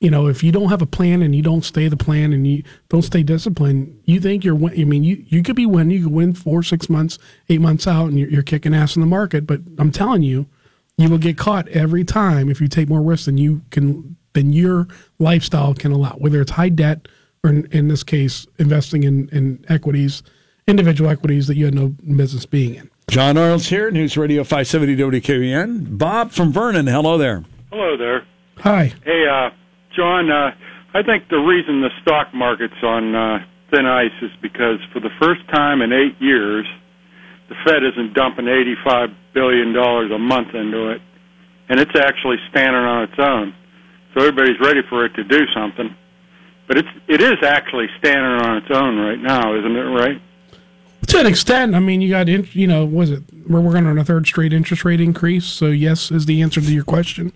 you 0.00 0.10
know, 0.10 0.28
if 0.28 0.42
you 0.42 0.52
don't 0.52 0.68
have 0.70 0.80
a 0.82 0.86
plan 0.86 1.22
and 1.22 1.34
you 1.34 1.42
don't 1.42 1.64
stay 1.64 1.88
the 1.88 1.96
plan 1.96 2.32
and 2.32 2.46
you 2.46 2.62
don't 2.88 3.02
stay 3.02 3.22
disciplined, 3.22 4.00
you 4.04 4.20
think 4.20 4.44
you're. 4.44 4.54
win- 4.54 4.80
I 4.80 4.84
mean, 4.84 5.04
you 5.04 5.24
you 5.26 5.42
could 5.42 5.56
be 5.56 5.66
winning. 5.66 5.96
You 5.96 6.04
could 6.04 6.12
win 6.12 6.32
four, 6.34 6.62
six 6.62 6.88
months, 6.88 7.18
eight 7.48 7.60
months 7.60 7.86
out, 7.86 8.06
and 8.08 8.18
you're, 8.18 8.30
you're 8.30 8.42
kicking 8.42 8.74
ass 8.74 8.96
in 8.96 9.00
the 9.00 9.06
market. 9.06 9.46
But 9.46 9.60
I'm 9.78 9.90
telling 9.90 10.22
you, 10.22 10.46
you 10.96 11.08
will 11.10 11.18
get 11.18 11.36
caught 11.36 11.68
every 11.68 12.04
time 12.04 12.48
if 12.48 12.60
you 12.60 12.68
take 12.68 12.88
more 12.88 13.02
risks 13.02 13.26
than 13.26 13.38
you 13.38 13.62
can 13.70 14.16
than 14.34 14.52
your 14.52 14.86
lifestyle 15.18 15.74
can 15.74 15.90
allow. 15.92 16.12
Whether 16.12 16.40
it's 16.40 16.52
high 16.52 16.68
debt 16.68 17.08
or, 17.42 17.50
in, 17.50 17.66
in 17.72 17.88
this 17.88 18.04
case, 18.04 18.46
investing 18.58 19.02
in 19.02 19.28
in 19.30 19.64
equities, 19.68 20.22
individual 20.66 21.10
equities 21.10 21.46
that 21.48 21.56
you 21.56 21.64
had 21.64 21.74
no 21.74 21.88
business 22.16 22.46
being 22.46 22.76
in. 22.76 22.88
John 23.10 23.36
Arnold's 23.36 23.68
here, 23.68 23.90
News 23.90 24.16
Radio 24.16 24.44
570 24.44 24.96
WKBN. 24.96 25.98
Bob 25.98 26.30
from 26.30 26.52
Vernon, 26.52 26.86
hello 26.86 27.16
there. 27.18 27.42
Hello 27.70 27.98
there. 27.98 28.26
Hi. 28.58 28.92
Hey, 29.04 29.26
uh, 29.28 29.50
John, 29.94 30.30
uh, 30.30 30.50
I 30.94 31.02
think 31.02 31.28
the 31.28 31.36
reason 31.36 31.82
the 31.82 31.90
stock 32.00 32.32
market's 32.32 32.82
on 32.82 33.14
uh, 33.14 33.38
thin 33.70 33.84
ice 33.84 34.16
is 34.22 34.30
because 34.40 34.80
for 34.92 35.00
the 35.00 35.10
first 35.20 35.46
time 35.52 35.82
in 35.82 35.92
eight 35.92 36.16
years, 36.18 36.66
the 37.50 37.54
Fed 37.64 37.84
isn't 37.84 38.14
dumping 38.14 38.46
$85 38.46 39.14
billion 39.34 39.76
a 39.76 40.18
month 40.18 40.54
into 40.54 40.90
it, 40.90 41.02
and 41.68 41.78
it's 41.78 41.94
actually 41.94 42.36
standing 42.50 42.82
on 42.82 43.04
its 43.04 43.18
own. 43.18 43.54
So 44.14 44.20
everybody's 44.20 44.58
ready 44.60 44.80
for 44.88 45.04
it 45.04 45.14
to 45.14 45.24
do 45.24 45.44
something. 45.54 45.94
But 46.66 46.78
it's, 46.78 46.88
it 47.06 47.20
is 47.20 47.36
actually 47.42 47.86
standing 47.98 48.48
on 48.48 48.56
its 48.58 48.70
own 48.70 48.96
right 48.98 49.18
now, 49.18 49.54
isn't 49.58 49.76
it 49.76 49.88
right? 49.92 50.20
To 51.08 51.18
an 51.18 51.26
extent, 51.26 51.74
I 51.74 51.80
mean, 51.80 52.00
you 52.00 52.10
got, 52.10 52.28
in, 52.28 52.48
you 52.52 52.66
know, 52.66 52.84
was 52.84 53.10
it? 53.10 53.22
We're 53.46 53.60
working 53.60 53.86
on 53.86 53.96
a 53.96 54.04
third 54.04 54.26
straight 54.26 54.52
interest 54.52 54.84
rate 54.84 55.00
increase. 55.00 55.46
So 55.46 55.66
yes, 55.66 56.10
is 56.10 56.26
the 56.26 56.42
answer 56.42 56.60
to 56.60 56.72
your 56.72 56.84
question. 56.84 57.32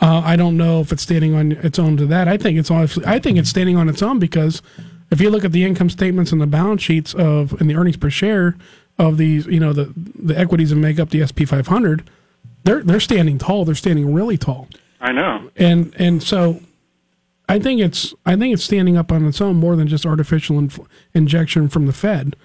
Uh, 0.00 0.22
I 0.24 0.36
don't 0.36 0.56
know 0.56 0.80
if 0.80 0.92
it's 0.92 1.02
standing 1.02 1.34
on 1.34 1.52
its 1.52 1.78
own 1.78 1.96
to 1.98 2.06
that. 2.06 2.28
I 2.28 2.36
think 2.36 2.58
it's 2.58 2.70
honestly, 2.70 3.04
I 3.06 3.18
think 3.18 3.38
it's 3.38 3.48
standing 3.48 3.76
on 3.76 3.88
its 3.88 4.02
own 4.02 4.18
because 4.18 4.60
if 5.10 5.20
you 5.20 5.30
look 5.30 5.44
at 5.44 5.52
the 5.52 5.64
income 5.64 5.90
statements 5.90 6.32
and 6.32 6.40
the 6.40 6.46
balance 6.46 6.82
sheets 6.82 7.14
of 7.14 7.58
and 7.60 7.70
the 7.70 7.76
earnings 7.76 7.96
per 7.96 8.10
share 8.10 8.56
of 8.98 9.16
these, 9.18 9.46
you 9.46 9.60
know, 9.60 9.72
the 9.72 9.92
the 9.96 10.38
equities 10.38 10.70
that 10.70 10.76
make 10.76 10.98
up 10.98 11.10
the 11.10 11.24
SP 11.26 11.46
500, 11.46 12.08
they're 12.64 12.82
they're 12.82 13.00
standing 13.00 13.38
tall. 13.38 13.64
They're 13.64 13.74
standing 13.74 14.12
really 14.12 14.36
tall. 14.36 14.68
I 15.00 15.12
know. 15.12 15.50
And 15.56 15.94
and 15.98 16.22
so 16.22 16.60
I 17.48 17.58
think 17.58 17.80
it's 17.80 18.14
I 18.24 18.36
think 18.36 18.54
it's 18.54 18.64
standing 18.64 18.96
up 18.96 19.12
on 19.12 19.26
its 19.26 19.40
own 19.40 19.56
more 19.56 19.76
than 19.76 19.86
just 19.86 20.06
artificial 20.06 20.58
inf- 20.58 20.80
injection 21.12 21.68
from 21.68 21.86
the 21.86 21.92
Fed, 21.92 22.36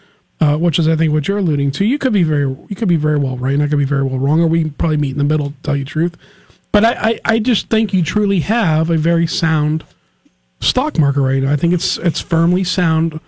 uh, 0.41 0.57
which 0.57 0.77
is 0.77 0.87
I 0.87 0.95
think 0.95 1.13
what 1.13 1.27
you're 1.27 1.37
alluding 1.37 1.71
to. 1.71 1.85
You 1.85 1.97
could 1.97 2.13
be 2.13 2.23
very 2.23 2.43
you 2.67 2.75
could 2.75 2.89
be 2.89 2.97
very 2.97 3.17
well 3.17 3.37
right, 3.37 3.53
and 3.53 3.63
I 3.63 3.67
could 3.67 3.79
be 3.79 3.85
very 3.85 4.03
well 4.03 4.19
wrong, 4.19 4.41
or 4.41 4.47
we 4.47 4.69
probably 4.71 4.97
meet 4.97 5.11
in 5.11 5.17
the 5.17 5.23
middle. 5.23 5.51
To 5.51 5.55
tell 5.63 5.75
you 5.75 5.85
the 5.85 5.89
truth, 5.89 6.17
but 6.71 6.85
I, 6.85 6.93
I 6.93 7.19
I 7.25 7.39
just 7.39 7.69
think 7.69 7.93
you 7.93 8.03
truly 8.03 8.41
have 8.41 8.89
a 8.89 8.97
very 8.97 9.27
sound 9.27 9.83
stock 10.59 10.97
market 10.97 11.21
right 11.21 11.41
now. 11.41 11.51
I 11.51 11.55
think 11.55 11.73
it's 11.73 11.97
it's 11.97 12.21
firmly 12.21 12.63
sound 12.63 13.19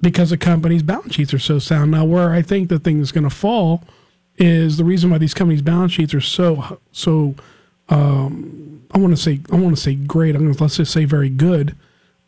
because 0.00 0.30
the 0.30 0.36
companies' 0.36 0.82
balance 0.82 1.14
sheets 1.14 1.32
are 1.34 1.38
so 1.38 1.58
sound. 1.58 1.90
Now, 1.90 2.04
where 2.04 2.30
I 2.30 2.42
think 2.42 2.68
the 2.68 2.78
thing 2.78 3.00
is 3.00 3.12
going 3.12 3.24
to 3.24 3.30
fall 3.30 3.84
is 4.36 4.76
the 4.76 4.84
reason 4.84 5.10
why 5.10 5.18
these 5.18 5.34
companies' 5.34 5.62
balance 5.62 5.92
sheets 5.92 6.14
are 6.14 6.20
so 6.20 6.80
so. 6.92 7.34
Um, 7.88 8.86
I 8.92 8.98
want 8.98 9.14
to 9.14 9.20
say 9.20 9.40
I 9.52 9.56
want 9.56 9.76
to 9.76 9.82
say 9.82 9.94
great. 9.94 10.34
I'm 10.34 10.42
going 10.42 10.54
to 10.54 10.62
let's 10.62 10.76
just 10.76 10.92
say 10.92 11.04
very 11.04 11.28
good, 11.28 11.76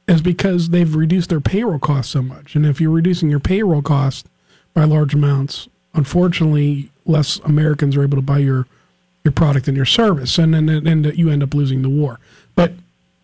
is 0.06 0.20
because 0.20 0.70
they've 0.70 0.94
reduced 0.94 1.30
their 1.30 1.40
payroll 1.40 1.78
costs 1.78 2.12
so 2.12 2.22
much. 2.22 2.54
And 2.54 2.66
if 2.66 2.80
you're 2.80 2.90
reducing 2.90 3.30
your 3.30 3.40
payroll 3.40 3.82
cost 3.82 4.26
by 4.74 4.84
large 4.84 5.14
amounts, 5.14 5.68
unfortunately, 5.94 6.90
less 7.04 7.38
Americans 7.40 7.96
are 7.96 8.02
able 8.02 8.18
to 8.18 8.22
buy 8.22 8.38
your 8.38 8.66
your 9.26 9.32
product 9.32 9.68
and 9.68 9.76
your 9.76 9.84
service, 9.84 10.38
and 10.38 10.54
then 10.54 10.68
and, 10.70 10.86
and 10.86 11.18
you 11.18 11.28
end 11.28 11.42
up 11.42 11.52
losing 11.52 11.82
the 11.82 11.90
war. 11.90 12.18
But 12.54 12.72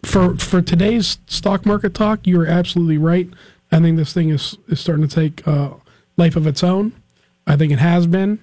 for 0.05 0.37
for 0.37 0.61
today's 0.61 1.19
stock 1.27 1.65
market 1.65 1.95
talk, 1.95 2.27
you 2.27 2.39
are 2.41 2.47
absolutely 2.47 2.99
right. 2.99 3.31
I 3.71 3.81
think 3.81 3.97
this 3.97 4.13
thing 4.13 4.29
is 4.29 4.59
is 4.69 4.81
starting 4.81 5.09
to 5.09 5.15
take 5.15 5.47
uh, 5.49 5.71
life 6.17 6.37
of 6.37 6.47
its 6.47 6.63
own. 6.63 6.93
I 7.47 7.57
think 7.57 7.73
it 7.73 7.79
has 7.79 8.07
been. 8.07 8.41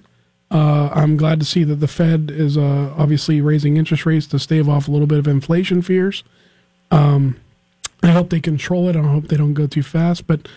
Uh, 0.50 0.88
I'm 0.92 1.16
glad 1.16 1.38
to 1.38 1.46
see 1.46 1.62
that 1.64 1.76
the 1.76 1.86
Fed 1.86 2.32
is 2.34 2.56
uh, 2.56 2.92
obviously 2.98 3.40
raising 3.40 3.76
interest 3.76 4.04
rates 4.04 4.26
to 4.28 4.38
stave 4.38 4.68
off 4.68 4.88
a 4.88 4.90
little 4.90 5.06
bit 5.06 5.18
of 5.18 5.28
inflation 5.28 5.80
fears. 5.80 6.24
Um, 6.90 7.38
I 8.02 8.08
hope 8.08 8.30
they 8.30 8.40
control 8.40 8.88
it. 8.88 8.96
I 8.96 9.02
hope 9.02 9.28
they 9.28 9.36
don't 9.36 9.54
go 9.54 9.68
too 9.68 9.84
fast. 9.84 10.26
But 10.26 10.48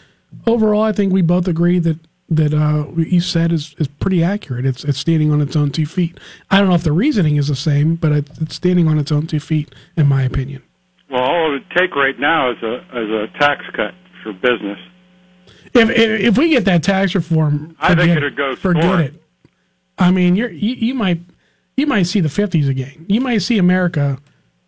overall, 0.48 0.82
I 0.82 0.94
think 0.94 1.14
we 1.14 1.22
both 1.22 1.48
agree 1.48 1.78
that 1.80 2.00
that 2.30 2.54
uh, 2.54 2.90
you 2.96 3.22
said 3.22 3.52
is, 3.52 3.76
is 3.78 3.88
pretty 3.88 4.24
accurate. 4.24 4.66
It's 4.66 4.84
it's 4.84 4.98
standing 4.98 5.32
on 5.32 5.42
its 5.42 5.56
own 5.56 5.72
two 5.72 5.86
feet. 5.86 6.20
I 6.50 6.60
don't 6.60 6.70
know 6.70 6.76
if 6.76 6.84
the 6.84 6.92
reasoning 6.92 7.36
is 7.36 7.48
the 7.48 7.56
same, 7.56 7.96
but 7.96 8.12
it's 8.12 8.56
standing 8.56 8.88
on 8.88 8.98
its 8.98 9.12
own 9.12 9.28
two 9.28 9.40
feet, 9.40 9.74
in 9.98 10.08
my 10.08 10.24
opinion. 10.24 10.64
Well, 11.10 11.22
all 11.22 11.50
it 11.50 11.52
would 11.52 11.70
take 11.78 11.96
right 11.96 12.18
now 12.20 12.52
is 12.52 12.64
a, 12.64 12.76
is 12.76 13.10
a 13.10 13.28
tax 13.40 13.64
cut 13.76 13.94
for 14.24 14.34
business. 14.34 14.80
If 15.74 15.90
if, 15.90 16.22
if 16.22 16.38
we 16.38 16.50
get 16.50 16.66
that 16.66 16.84
tax 16.84 17.14
reform, 17.14 17.76
I 17.80 17.90
think 17.90 18.00
forget 18.00 18.18
it'd 18.18 18.36
go 18.36 18.56
Forget 18.56 18.84
for 18.84 19.02
it. 19.02 19.14
I 19.98 20.12
mean, 20.12 20.36
you're, 20.36 20.50
you 20.50 20.76
you 20.76 20.94
might 20.94 21.20
you 21.78 21.86
might 21.88 22.04
see 22.04 22.20
the 22.20 22.30
fifties 22.30 22.68
again. 22.68 23.06
You 23.08 23.22
might 23.22 23.40
see 23.40 23.58
America 23.58 24.18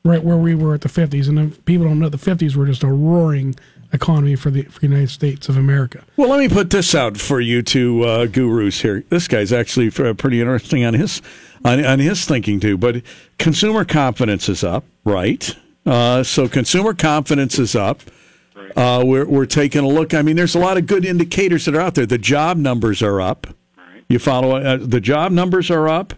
right 0.04 0.24
where 0.24 0.38
we 0.38 0.54
were 0.54 0.76
at 0.76 0.82
the 0.82 0.90
fifties, 0.90 1.28
and 1.28 1.40
if 1.40 1.64
people 1.66 1.88
don't 1.88 2.00
know 2.00 2.10
the 2.10 2.18
fifties 2.18 2.56
were 2.56 2.66
just 2.66 2.84
a 2.84 2.88
roaring 2.88 3.56
economy 3.94 4.36
for 4.36 4.50
the 4.50 4.64
for 4.64 4.80
the 4.80 4.88
United 4.88 5.10
States 5.10 5.50
of 5.50 5.58
America. 5.58 6.04
Well, 6.18 6.30
let 6.30 6.40
me 6.40 6.50
put 6.50 6.70
this 6.70 6.94
out 6.94 7.18
for 7.18 7.40
you 7.40 7.62
two 7.62 8.04
uh, 8.04 8.26
gurus 8.26 8.82
here. 8.82 9.04
This 9.10 9.28
guy's 9.28 9.54
actually 9.54 9.92
uh, 9.98 10.14
pretty 10.14 10.42
interesting 10.42 10.84
on 10.86 10.94
his 10.94 11.22
on, 11.64 11.84
on 11.86 12.00
his 12.00 12.26
thinking 12.26 12.60
too. 12.60 12.78
But 12.78 13.02
consumer 13.38 13.86
confidence 13.86 14.50
is 14.50 14.64
up, 14.64 14.86
right? 15.04 15.56
Uh, 15.86 16.24
so 16.24 16.48
consumer 16.48 16.94
confidence 16.94 17.60
is 17.60 17.76
up. 17.76 18.02
Uh, 18.76 19.04
we're 19.06 19.26
we're 19.26 19.46
taking 19.46 19.84
a 19.84 19.88
look. 19.88 20.14
I 20.14 20.22
mean, 20.22 20.36
there's 20.36 20.56
a 20.56 20.60
lot 20.60 20.78
of 20.78 20.88
good 20.88 21.06
indicators 21.06 21.66
that 21.66 21.76
are 21.76 21.82
out 21.82 21.96
there. 21.96 22.06
The 22.06 22.18
job 22.18 22.58
numbers 22.58 23.02
are 23.02 23.22
up. 23.22 23.48
You 24.08 24.20
follow 24.20 24.58
uh, 24.58 24.78
the 24.78 25.02
job 25.02 25.32
numbers 25.32 25.72
are 25.72 25.88
up. 25.88 26.14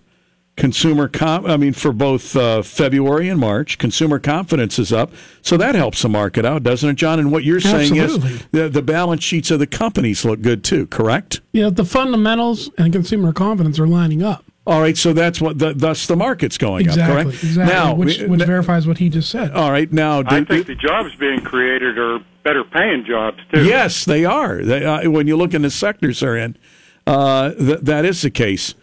Consumer 0.58 1.08
com- 1.08 1.46
I 1.46 1.56
mean, 1.56 1.74
for 1.74 1.94
both 1.94 2.36
uh, 2.36 2.62
February 2.64 3.30
and 3.30 3.40
March, 3.40 3.78
consumer 3.78 4.20
confidence 4.20 4.78
is 4.78 4.92
up, 4.92 5.14
so 5.42 5.56
that 5.56 5.76
helps 5.76 6.02
the 6.02 6.10
market 6.10 6.44
out, 6.44 6.64
doesn't 6.64 6.90
it, 6.90 6.96
John? 6.96 7.20
And 7.20 7.32
what 7.32 7.44
you're 7.44 7.62
saying 7.62 7.96
is 7.96 8.46
the, 8.52 8.68
the 8.68 8.82
balance 8.82 9.24
sheets 9.24 9.52
of 9.52 9.60
the 9.60 9.68
companies 9.68 10.26
look 10.26 10.42
good 10.42 10.64
too, 10.64 10.88
correct? 10.88 11.42
Yeah, 11.54 11.70
the 11.70 11.86
fundamentals 11.86 12.70
and 12.78 12.92
consumer 12.92 13.32
confidence 13.32 13.80
are 13.80 13.88
lining 13.88 14.24
up. 14.24 14.44
All 14.66 14.82
right, 14.82 14.98
so 14.98 15.14
that's 15.14 15.40
what 15.40 15.60
the, 15.60 15.74
thus 15.74 16.08
the 16.08 16.18
market's 16.18 16.58
going 16.58 16.88
exactly, 16.88 17.04
up, 17.04 17.24
correct? 17.24 17.44
Exactly. 17.44 17.74
Now, 17.74 17.96
which, 17.96 18.20
which 18.20 18.44
verifies 18.44 18.86
what 18.86 18.98
he 18.98 19.08
just 19.08 19.30
said. 19.30 19.52
all 19.54 19.72
right, 19.72 19.90
now 19.94 20.24
I 20.26 20.44
think 20.44 20.68
the 20.68 20.76
jobs 20.76 21.16
being 21.16 21.40
created 21.40 21.98
are 21.98 22.20
better 22.44 22.66
paying 22.66 23.06
jobs 23.06 23.38
too. 23.54 23.64
Yes, 23.64 24.04
they 24.04 24.26
are. 24.26 24.62
They, 24.62 24.84
uh, 24.84 25.10
when 25.10 25.28
you 25.28 25.38
look 25.38 25.54
in 25.54 25.62
the 25.62 25.70
sectors 25.70 26.20
they're 26.20 26.36
in, 26.36 26.58
uh, 27.06 27.54
th- 27.54 27.80
that 27.82 28.04
is 28.04 28.22
the 28.24 28.30
case. 28.30 28.74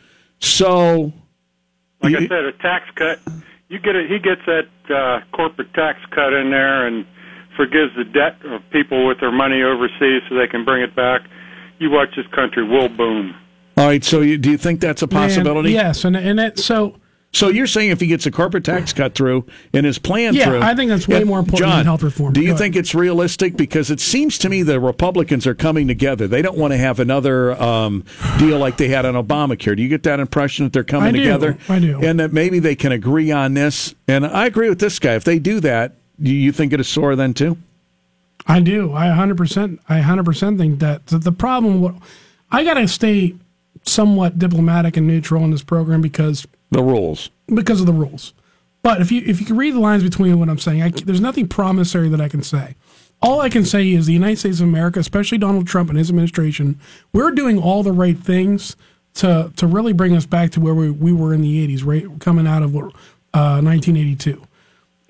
So, 0.40 1.12
Like 2.05 2.23
I 2.23 2.29
said, 2.29 2.45
a 2.45 2.53
tax 2.53 2.85
cut. 2.95 3.21
You 3.69 3.79
get 3.79 3.97
it. 3.97 4.11
He 4.11 4.19
gets 4.19 4.40
that 4.47 4.69
uh, 4.95 5.21
corporate 5.37 5.73
tax 5.75 5.99
cut 6.14 6.33
in 6.33 6.51
there 6.51 6.87
and 6.87 7.07
forgives 7.57 7.93
the 7.97 8.05
debt 8.05 8.37
of 8.45 8.61
people 8.71 9.07
with 9.07 9.21
their 9.21 9.33
money 9.33 9.62
overseas, 9.62 10.23
so 10.29 10.35
they 10.35 10.47
can 10.47 10.64
bring 10.64 10.83
it 10.83 10.95
back. 10.95 11.23
You 11.79 11.90
watch 11.90 12.09
this 12.17 12.27
country 12.35 12.67
will 12.67 12.88
boom. 12.88 13.35
all 13.77 13.87
right. 13.87 14.05
So, 14.05 14.21
you, 14.21 14.38
do 14.38 14.51
you 14.51 14.59
think 14.59 14.81
that's 14.81 15.03
a 15.03 15.09
possibility? 15.09 15.75
Man, 15.75 15.87
yes, 15.87 16.05
and 16.05 16.17
and 16.17 16.38
it, 16.38 16.59
so 16.59 16.97
So 17.35 17.49
you're 17.49 17.66
saying 17.66 17.90
if 17.90 18.01
he 18.01 18.07
gets 18.07 18.27
a 18.27 18.31
corporate 18.31 18.64
tax 18.64 18.92
cut 18.92 19.14
through 19.14 19.44
and 19.73 19.85
his 19.85 19.99
plan 19.99 20.35
Yeah, 20.35 20.44
through, 20.44 20.62
I 20.62 20.75
think 20.77 20.88
that's 20.88 21.09
way 21.09 21.25
more 21.25 21.40
important 21.40 21.68
John, 21.68 21.79
than 21.79 21.87
health 21.87 22.05
reform. 22.05 22.33
Do 22.33 22.40
you 22.40 22.53
Go 22.53 22.57
think 22.57 22.77
it's 22.77 22.94
realistic? 22.94 23.57
Because 23.57 23.90
it 23.90 23.99
seems 23.99 24.38
to 24.38 24.49
me 24.49 24.62
the 24.62 24.79
Republicans 24.79 25.44
are 25.47 25.55
coming 25.55 25.88
together. 25.88 26.29
They 26.29 26.42
don't 26.42 26.57
want 26.57 26.73
to 26.73 26.79
have 26.79 27.01
another 27.01 27.61
um, 27.61 28.05
deal 28.38 28.59
like 28.59 28.77
they 28.77 28.87
had 28.87 29.05
on 29.05 29.14
Obamacare. 29.14 29.77
Do 29.77 29.83
you 29.83 29.88
get 29.88 30.05
that 30.05 30.20
impression 30.20 30.64
that 30.66 30.73
they're 30.73 30.85
coming 30.85 31.09
I 31.09 31.12
do. 31.12 31.18
together? 31.18 31.59
I 31.68 31.79
do. 31.81 32.01
And 32.01 32.20
that 32.20 32.33
maybe 32.33 32.61
they 32.61 32.77
can 32.77 32.92
agree 32.92 33.33
on 33.33 33.55
this. 33.55 33.97
And 34.07 34.25
I 34.25 34.47
agree 34.47 34.68
with 34.68 34.79
this 34.79 35.01
guy. 35.01 35.14
If 35.14 35.25
they 35.25 35.40
do 35.40 35.59
that, 35.61 35.97
do 36.23 36.33
you 36.33 36.53
think 36.53 36.73
it'll 36.73 36.85
soar 36.85 37.16
then 37.16 37.35
too? 37.35 37.59
I 38.47 38.61
do. 38.61 38.92
I 38.92 39.07
100%. 39.07 39.81
I 39.88 40.01
100% 40.01 40.59
think 40.59 40.79
that 40.79 41.09
the, 41.09 41.18
the 41.18 41.33
problem. 41.33 42.01
I 42.53 42.62
got 42.62 42.75
to 42.75 42.87
stay 42.87 43.35
somewhat 43.83 44.38
diplomatic 44.38 44.97
and 44.97 45.09
neutral 45.09 45.42
in 45.42 45.51
this 45.51 45.64
program 45.64 46.01
because 46.01 46.47
the 46.74 46.82
rules. 46.82 47.30
Because 47.46 47.80
of 47.80 47.87
the 47.87 47.92
rules. 47.92 48.34
But 48.82 49.00
if 49.00 49.10
you 49.10 49.22
if 49.24 49.40
you 49.40 49.46
can 49.46 49.56
read 49.56 49.74
the 49.74 49.80
lines 49.80 50.02
between 50.02 50.38
what 50.38 50.48
I'm 50.50 50.58
saying, 50.58 50.82
I, 50.82 50.90
there's 50.90 51.20
nothing 51.20 51.48
promissory 51.48 52.08
that 52.10 52.20
I 52.20 52.28
can 52.28 52.42
say. 52.42 52.74
All 53.22 53.40
I 53.40 53.48
can 53.48 53.64
say 53.64 53.90
is 53.90 54.04
the 54.04 54.12
United 54.12 54.38
States 54.38 54.60
of 54.60 54.68
America, 54.68 55.00
especially 55.00 55.38
Donald 55.38 55.66
Trump 55.66 55.88
and 55.88 55.98
his 55.98 56.10
administration, 56.10 56.78
we're 57.12 57.30
doing 57.30 57.58
all 57.58 57.82
the 57.82 57.92
right 57.92 58.18
things 58.18 58.76
to 59.14 59.50
to 59.56 59.66
really 59.66 59.94
bring 59.94 60.14
us 60.14 60.26
back 60.26 60.50
to 60.52 60.60
where 60.60 60.74
we, 60.74 60.90
we 60.90 61.12
were 61.12 61.32
in 61.32 61.40
the 61.40 61.66
80s, 61.66 61.84
right, 61.84 62.20
coming 62.20 62.46
out 62.46 62.62
of 62.62 62.74
uh, 62.76 63.62
1982. 63.62 64.46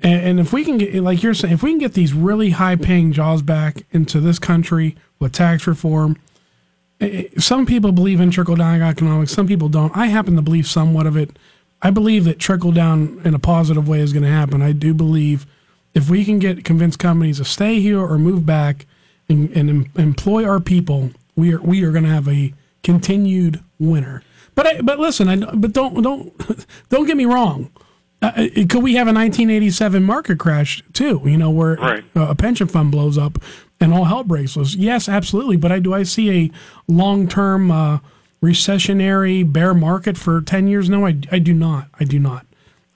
And, 0.05 0.21
and 0.23 0.41
if 0.41 0.53
we 0.53 0.65
can 0.65 0.79
get, 0.79 0.95
like 1.03 1.23
you're 1.23 1.35
saying, 1.35 1.55
if 1.55 1.63
we 1.63 1.73
can 1.73 1.79
get 1.79 1.95
these 1.95 2.13
really 2.13 2.51
high 2.51 2.77
paying 2.77 3.13
jobs 3.13 3.43
back 3.43 3.85
into 3.91 4.21
this 4.21 4.39
country 4.39 4.97
with 5.19 5.33
tax 5.33 5.67
reform, 5.67 6.17
eh, 7.01 7.07
eh, 7.07 7.41
some 7.41 7.67
people 7.67 7.91
believe 7.91 8.21
in 8.21 8.31
trickle 8.31 8.57
down 8.57 8.83
economics, 8.83 9.33
some 9.33 9.49
people 9.49 9.69
don't. 9.69 9.97
I 9.97 10.07
happen 10.07 10.37
to 10.37 10.43
believe 10.43 10.67
somewhat 10.67 11.07
of 11.07 11.17
it. 11.17 11.37
I 11.85 11.91
believe 11.91 12.25
that 12.25 12.39
trickle 12.41 12.73
down 12.73 13.21
in 13.25 13.35
a 13.35 13.39
positive 13.39 13.87
way 13.87 14.01
is 14.01 14.13
going 14.13 14.23
to 14.25 14.29
happen. 14.31 14.63
I 14.63 14.73
do 14.73 14.95
believe 14.95 15.47
if 15.93 16.09
we 16.11 16.25
can 16.25 16.39
get 16.41 16.65
convince 16.65 16.97
companies 16.97 17.37
to 17.39 17.45
stay 17.45 17.79
here 17.81 18.01
or 18.01 18.19
move 18.19 18.45
back 18.47 18.87
and, 19.29 19.51
and 19.53 19.71
em- 19.71 19.91
employ 19.97 20.45
our 20.45 20.59
people, 20.61 21.11
we 21.37 21.55
are 21.55 21.61
we 21.61 21.85
are 21.85 21.93
going 21.93 22.05
to 22.05 22.11
have 22.11 22.27
a 22.27 22.53
continued 22.83 23.63
winner. 23.79 24.23
But 24.55 24.67
I, 24.67 24.81
but 24.81 24.99
listen, 24.99 25.29
I, 25.29 25.37
but 25.37 25.73
don't 25.73 26.03
don't 26.03 26.67
don't 26.89 27.07
get 27.07 27.17
me 27.17 27.27
wrong. 27.27 27.71
Uh, 28.23 28.33
uh, 28.37 28.49
could 28.71 28.83
we 28.83 28.95
have 28.95 29.07
a 29.07 29.13
1987 29.13 30.03
market 30.03 30.39
crash 30.39 30.83
too? 30.95 31.21
You 31.25 31.37
know, 31.37 31.51
where 31.51 31.75
Right. 31.77 32.05
uh, 32.17 32.29
a 32.29 32.35
pension 32.35 32.67
fund 32.67 32.91
blows 32.91 33.19
up 33.19 33.39
and 33.81 33.93
all 33.93 34.05
hell 34.05 34.25
breaks 34.25 34.57
loose. 34.57 34.75
Yes, 34.75 35.09
absolutely. 35.09 35.57
But 35.59 35.71
I 35.73 35.79
do 35.81 35.93
I 35.93 36.05
see 36.05 36.31
a 36.31 36.51
long 36.91 37.29
term 37.29 37.71
uh, 37.71 37.99
recessionary 38.45 39.51
bear 39.51 39.75
market 39.75 40.17
for 40.17 40.41
10 40.41 40.69
years? 40.69 40.89
No, 40.89 41.07
I, 41.07 41.19
I 41.33 41.39
do 41.39 41.55
not. 41.55 41.89
I 41.99 42.05
do 42.05 42.19
not. 42.19 42.47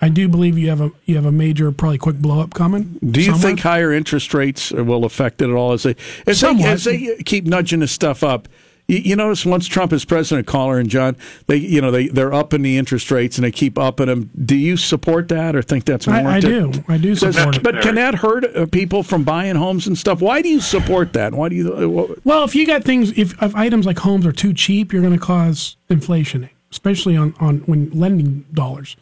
I 0.01 0.09
do 0.09 0.29
believe 0.29 0.57
you 0.57 0.69
have 0.69 0.81
a 0.81 0.93
you 1.07 1.17
have 1.17 1.25
a 1.25 1.33
major 1.33 1.73
probably 1.73 1.99
quick 1.99 2.19
blow 2.19 2.41
up 2.41 2.55
coming. 2.55 2.99
Do 3.05 3.21
you 3.21 3.33
somewhere. 3.33 3.43
think 3.43 3.61
higher 3.61 3.93
interest 3.93 4.33
rates 4.33 4.71
will 4.71 5.05
affect 5.05 5.43
it 5.43 5.51
at 5.51 5.57
all 5.57 5.73
as 5.73 5.83
they 5.83 5.97
as 6.27 6.41
they, 6.41 6.63
as 6.63 6.85
they 6.85 7.17
keep 7.25 7.47
nudging 7.47 7.81
this 7.81 7.91
stuff 7.91 8.23
up? 8.23 8.49
You, 8.91 9.17
notice 9.17 9.45
once 9.45 9.67
Trump 9.67 9.93
is 9.93 10.07
president, 10.07 10.47
caller 10.47 10.79
and 10.79 10.89
John, 10.89 11.15
they 11.47 11.57
you 11.57 11.83
know 11.83 11.91
they 11.91 12.09
they're 12.09 12.33
upping 12.33 12.63
the 12.63 12.79
interest 12.79 13.11
rates 13.11 13.37
and 13.37 13.45
they 13.45 13.53
keep 13.53 13.79
upping 13.79 14.07
them. 14.07 14.31
Do 14.47 14.57
you 14.57 14.79
support 14.79 15.29
that 15.29 15.55
or 15.55 15.61
think 15.61 15.85
that's 15.85 16.09
I, 16.09 16.21
I 16.21 16.23
warranted? 16.23 16.73
do. 16.73 16.85
I 16.89 16.97
do 16.97 17.15
Does- 17.15 17.37
support 17.37 17.57
it. 17.59 17.63
But 17.63 17.83
can 17.83 17.97
that 17.97 18.15
hurt 18.15 18.45
uh, 18.57 18.65
people 18.65 19.03
from 19.03 19.25
buying 19.25 19.57
homes 19.57 19.87
and 19.87 19.97
stuff? 19.99 20.23
Why 20.23 20.41
do 20.41 20.49
you 20.49 20.61
support 20.63 21.13
that? 21.13 21.35
Why 21.35 21.51
do 21.51 21.57
you? 21.57 21.77
uh, 21.77 21.87
what- 21.87 22.25
Well, 22.25 22.45
if 22.45 22.55
you 22.57 22.67
got 22.67 22.83
things, 22.83 23.11
if, 23.19 23.41
if 23.43 23.55
items 23.55 23.85
like 23.85 23.99
homes 23.99 24.25
are 24.25 24.33
too 24.33 24.55
cheap, 24.55 24.91
you're 24.91 25.03
going 25.03 25.13
to 25.13 25.21
cause 25.21 25.77
inflation, 25.91 26.49
especially 26.71 27.15
on, 27.15 27.35
on 27.41 27.59
when 27.67 27.91
lending 27.91 28.47
dollars. 28.55 28.97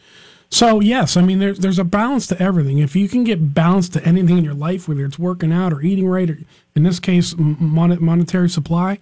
So 0.50 0.80
yes, 0.80 1.16
I 1.16 1.22
mean 1.22 1.38
there's 1.38 1.60
there's 1.60 1.78
a 1.78 1.84
balance 1.84 2.26
to 2.28 2.42
everything. 2.42 2.78
If 2.78 2.96
you 2.96 3.08
can 3.08 3.22
get 3.22 3.54
balance 3.54 3.88
to 3.90 4.04
anything 4.04 4.36
in 4.38 4.42
your 4.44 4.54
life, 4.54 4.88
whether 4.88 5.04
it's 5.04 5.16
working 5.18 5.52
out 5.52 5.72
or 5.72 5.80
eating 5.82 6.08
right, 6.08 6.28
or 6.28 6.38
in 6.74 6.82
this 6.82 6.98
case 6.98 7.36
mon- 7.38 8.02
monetary 8.04 8.48
supply, 8.48 8.98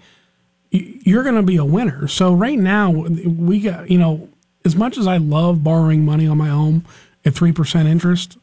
you're 0.75 1.23
going 1.23 1.37
to 1.37 1.43
be 1.43 1.57
a 1.57 1.65
winner. 1.65 2.09
So 2.09 2.33
right 2.35 2.59
now 2.59 2.91
we 2.91 3.61
got 3.61 3.91
you 3.91 3.99
know 3.99 4.29
as 4.65 4.75
much 4.75 4.99
as 4.99 5.07
I 5.07 5.19
love 5.19 5.63
borrowing 5.63 6.05
money 6.05 6.27
on 6.27 6.39
my 6.39 6.49
home 6.49 6.85
at 7.25 7.35
three 7.35 7.53
percent 7.53 7.89
interest 7.89 8.37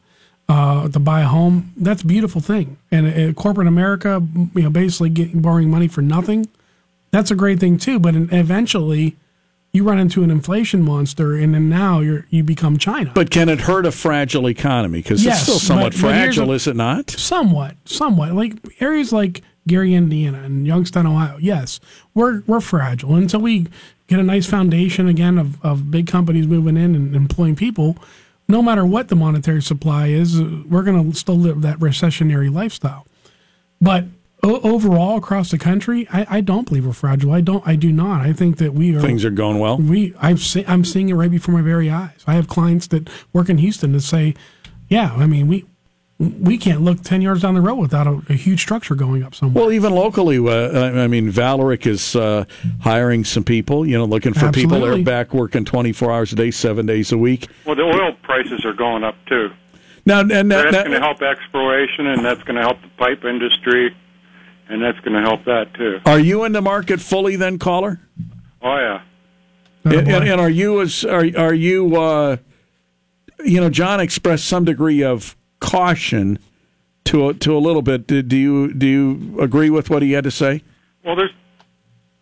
uh, 0.48 0.88
to 0.88 0.98
buy 0.98 1.20
a 1.20 1.26
home, 1.26 1.72
that's 1.76 2.02
a 2.02 2.06
beautiful 2.06 2.40
thing. 2.40 2.76
And 2.90 3.06
uh, 3.06 3.32
corporate 3.34 3.68
America, 3.68 4.22
you 4.54 4.62
know, 4.62 4.70
basically 4.70 5.10
getting 5.10 5.40
borrowing 5.40 5.70
money 5.70 5.88
for 5.88 6.02
nothing, 6.02 6.48
that's 7.10 7.30
a 7.30 7.34
great 7.34 7.60
thing 7.60 7.78
too. 7.78 7.98
But 8.00 8.14
eventually, 8.16 9.16
you 9.72 9.84
run 9.84 9.98
into 9.98 10.22
an 10.22 10.30
inflation 10.30 10.82
monster, 10.82 11.34
and 11.36 11.54
then 11.54 11.68
now 11.68 12.00
you're 12.00 12.26
you 12.30 12.42
become 12.44 12.76
China. 12.78 13.12
But 13.14 13.30
can 13.30 13.48
it 13.48 13.60
hurt 13.60 13.86
a 13.86 13.92
fragile 13.92 14.48
economy? 14.48 14.98
Because 15.00 15.24
Yes, 15.24 15.34
it's 15.36 15.42
still 15.44 15.58
somewhat 15.58 15.92
but- 15.92 16.02
but 16.02 16.08
fragile, 16.10 16.50
a- 16.50 16.54
is 16.54 16.66
it 16.66 16.76
not? 16.76 17.10
Somewhat, 17.10 17.76
somewhat. 17.84 18.32
Like 18.32 18.54
areas 18.80 19.12
like 19.12 19.42
Gary, 19.66 19.94
Indiana, 19.94 20.42
and 20.42 20.66
Youngstown, 20.66 21.06
Ohio. 21.06 21.36
Yes, 21.38 21.80
we're 22.14 22.42
we're 22.46 22.60
fragile 22.60 23.14
until 23.14 23.40
we 23.40 23.66
get 24.08 24.18
a 24.18 24.22
nice 24.22 24.46
foundation 24.46 25.08
again 25.08 25.38
of, 25.38 25.64
of 25.64 25.90
big 25.90 26.06
companies 26.06 26.46
moving 26.46 26.76
in 26.76 26.94
and 26.94 27.14
employing 27.14 27.56
people. 27.56 27.96
No 28.48 28.60
matter 28.60 28.84
what 28.84 29.08
the 29.08 29.16
monetary 29.16 29.62
supply 29.62 30.08
is, 30.08 30.40
we're 30.42 30.82
going 30.82 31.12
to 31.12 31.16
still 31.18 31.36
live 31.36 31.62
that 31.62 31.78
recessionary 31.78 32.52
lifestyle. 32.52 33.06
But 33.80 34.04
o- 34.42 34.60
overall, 34.60 35.16
across 35.16 35.50
the 35.52 35.58
country, 35.58 36.06
I, 36.12 36.26
I 36.28 36.40
don't 36.40 36.68
believe 36.68 36.84
we're 36.84 36.92
fragile. 36.92 37.32
I 37.32 37.40
don't. 37.40 37.66
I 37.66 37.76
do 37.76 37.92
not. 37.92 38.20
I 38.20 38.32
think 38.32 38.58
that 38.58 38.74
we 38.74 38.94
are. 38.96 39.00
Things 39.00 39.24
are 39.24 39.30
going 39.30 39.58
well. 39.60 39.78
We 39.78 40.12
I've 40.20 40.40
se- 40.40 40.64
I'm 40.66 40.84
seeing 40.84 41.08
it 41.08 41.14
right 41.14 41.30
before 41.30 41.54
my 41.54 41.62
very 41.62 41.88
eyes. 41.88 42.22
I 42.26 42.34
have 42.34 42.48
clients 42.48 42.88
that 42.88 43.08
work 43.32 43.48
in 43.48 43.58
Houston 43.58 43.92
that 43.92 44.00
say, 44.02 44.34
"Yeah, 44.88 45.14
I 45.16 45.26
mean 45.26 45.46
we 45.46 45.64
we 46.18 46.56
can't 46.56 46.82
look 46.82 47.02
ten 47.02 47.20
yards 47.20 47.42
down 47.42 47.54
the 47.54 47.60
road 47.60 47.76
without 47.76 48.06
a, 48.06 48.22
a 48.28 48.34
huge 48.34 48.60
structure 48.60 48.94
going 48.94 49.22
up 49.22 49.34
somewhere." 49.34 49.64
Well, 49.64 49.72
even 49.72 49.92
locally, 49.92 50.38
uh, 50.38 50.80
I 50.80 51.04
I 51.04 51.06
mean, 51.08 51.30
Vallourec 51.32 51.86
is 51.86 52.14
uh, 52.14 52.44
hiring 52.80 53.24
some 53.24 53.44
people. 53.44 53.86
You 53.86 53.98
know, 53.98 54.04
looking 54.04 54.32
for 54.34 54.52
people. 54.52 54.80
They're 54.80 55.02
back 55.02 55.34
working 55.34 55.64
twenty 55.64 55.92
four 55.92 56.12
hours 56.12 56.32
a 56.32 56.36
day, 56.36 56.50
seven 56.50 56.86
days 56.86 57.12
a 57.12 57.18
week. 57.18 57.48
Well, 57.66 57.74
the 57.74 57.82
oil 57.82 58.12
prices 58.22 58.64
are 58.64 58.74
going 58.74 59.04
up 59.04 59.16
too. 59.26 59.50
Now, 60.04 60.20
and 60.20 60.30
that, 60.30 60.48
that's 60.48 60.72
that- 60.72 60.86
going 60.86 61.00
to 61.00 61.04
help 61.06 61.22
exploration, 61.22 62.06
and 62.06 62.24
that's 62.24 62.42
going 62.42 62.56
to 62.56 62.62
help 62.62 62.80
the 62.82 62.88
pipe 62.98 63.24
industry, 63.24 63.94
and 64.68 64.82
that's 64.82 64.98
going 65.00 65.14
to 65.14 65.20
help 65.22 65.44
that 65.44 65.74
too. 65.74 66.00
are 66.06 66.18
you 66.18 66.44
in 66.44 66.52
the 66.52 66.62
market 66.62 67.00
fully 67.00 67.36
then, 67.36 67.58
caller? 67.58 68.00
Oh 68.62 68.76
yeah. 68.76 69.02
And, 69.84 70.08
and, 70.08 70.28
and 70.28 70.40
are 70.40 70.50
you 70.50 70.80
as 70.80 71.04
are 71.04 71.26
are 71.36 71.54
you? 71.54 71.96
Uh, 71.96 72.36
you 73.44 73.60
know, 73.60 73.70
John 73.70 73.98
expressed 73.98 74.44
some 74.44 74.64
degree 74.64 75.02
of 75.02 75.36
caution 75.62 76.38
to 77.04 77.28
a, 77.28 77.34
to 77.34 77.56
a 77.56 77.60
little 77.60 77.82
bit. 77.82 78.06
Do 78.06 78.20
do 78.20 78.36
you 78.36 78.74
do 78.74 78.86
you 78.86 79.40
agree 79.40 79.70
with 79.70 79.88
what 79.88 80.02
he 80.02 80.12
had 80.12 80.24
to 80.24 80.30
say? 80.30 80.62
Well, 81.04 81.16
there's 81.16 81.30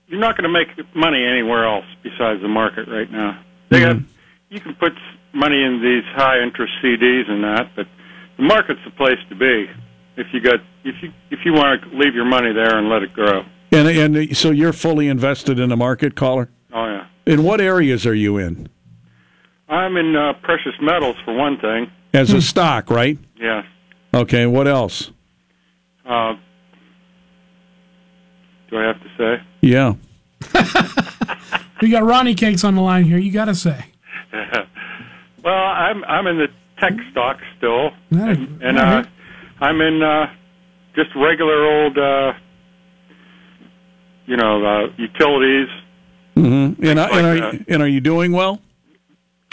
you're 0.07 0.20
not 0.20 0.37
going 0.37 0.44
to 0.44 0.53
make 0.53 0.68
money 0.94 1.24
anywhere 1.24 1.64
else 1.64 1.87
besides 2.03 2.42
the 2.42 2.48
market 2.48 2.87
right 2.88 3.11
now. 3.11 3.42
They 3.70 3.81
got 3.81 3.96
you 4.50 4.61
can 4.61 4.74
put 4.74 4.92
money 5.33 5.62
in 5.62 5.81
these 5.83 6.05
high 6.14 6.40
interest 6.42 6.72
CDs 6.83 7.31
and 7.31 7.42
that, 7.44 7.70
but 7.74 7.87
the 8.37 8.42
market's 8.42 8.81
the 8.85 8.90
place 8.90 9.18
to 9.29 9.35
be 9.35 9.70
if 10.16 10.26
you 10.33 10.40
got 10.40 10.61
if 10.85 11.03
you 11.03 11.12
if 11.31 11.40
you 11.44 11.53
want 11.53 11.83
to 11.83 11.96
leave 11.96 12.14
your 12.14 12.24
money 12.24 12.53
there 12.53 12.76
and 12.76 12.88
let 12.88 13.03
it 13.03 13.12
grow. 13.12 13.44
And 13.72 13.88
and 13.88 14.37
so 14.37 14.50
you're 14.50 14.72
fully 14.72 15.09
invested 15.09 15.59
in 15.59 15.68
the 15.68 15.76
market, 15.76 16.14
caller. 16.14 16.50
Oh 16.72 16.87
yeah. 16.87 17.07
In 17.26 17.44
what 17.44 17.61
areas 17.61 18.07
are 18.07 18.14
you 18.14 18.38
in? 18.38 18.68
I'm 19.68 19.96
in 19.96 20.16
uh, 20.16 20.33
precious 20.42 20.74
metals 20.83 21.14
for 21.24 21.33
one 21.33 21.59
thing. 21.61 21.90
As 22.12 22.33
a 22.33 22.42
stock, 22.42 22.90
right? 22.90 23.18
Yeah. 23.37 23.62
Okay. 24.12 24.46
What 24.46 24.66
else? 24.66 25.11
Uh, 26.05 26.35
do 28.70 28.79
I 28.79 28.83
have 28.85 29.01
to 29.01 29.09
say? 29.16 29.42
Yeah. 29.61 29.94
we 31.83 31.90
got 31.90 32.03
Ronnie 32.05 32.35
Cakes 32.35 32.64
on 32.64 32.75
the 32.75 32.81
line 32.81 33.05
here. 33.05 33.18
You 33.18 33.31
got 33.33 33.46
to 33.46 33.55
say. 33.55 33.85
Well, 35.42 35.55
I'm 35.55 36.05
I'm 36.05 36.27
in 36.27 36.37
the 36.37 36.49
tech 36.79 36.92
stock 37.11 37.38
still, 37.57 37.92
That- 38.11 38.37
and, 38.37 38.62
and 38.62 38.79
all 38.79 38.85
uh. 38.99 39.05
I'm 39.62 39.81
in 39.81 40.03
uh, 40.03 40.27
just 40.94 41.09
regular 41.16 41.64
old, 41.64 41.96
uh, 41.96 42.33
you 44.27 44.37
know, 44.37 44.62
uh, 44.62 44.92
utilities. 44.99 45.68
Mm-hmm. 46.37 46.85
And, 46.85 46.99
are- 46.99 47.11
and, 47.12 47.27
are, 47.27 47.53
that. 47.53 47.64
and 47.68 47.83
are 47.83 47.88
you 47.88 48.01
doing 48.03 48.33
well? 48.33 48.61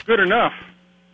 Good 0.05 0.19
enough. 0.19 0.51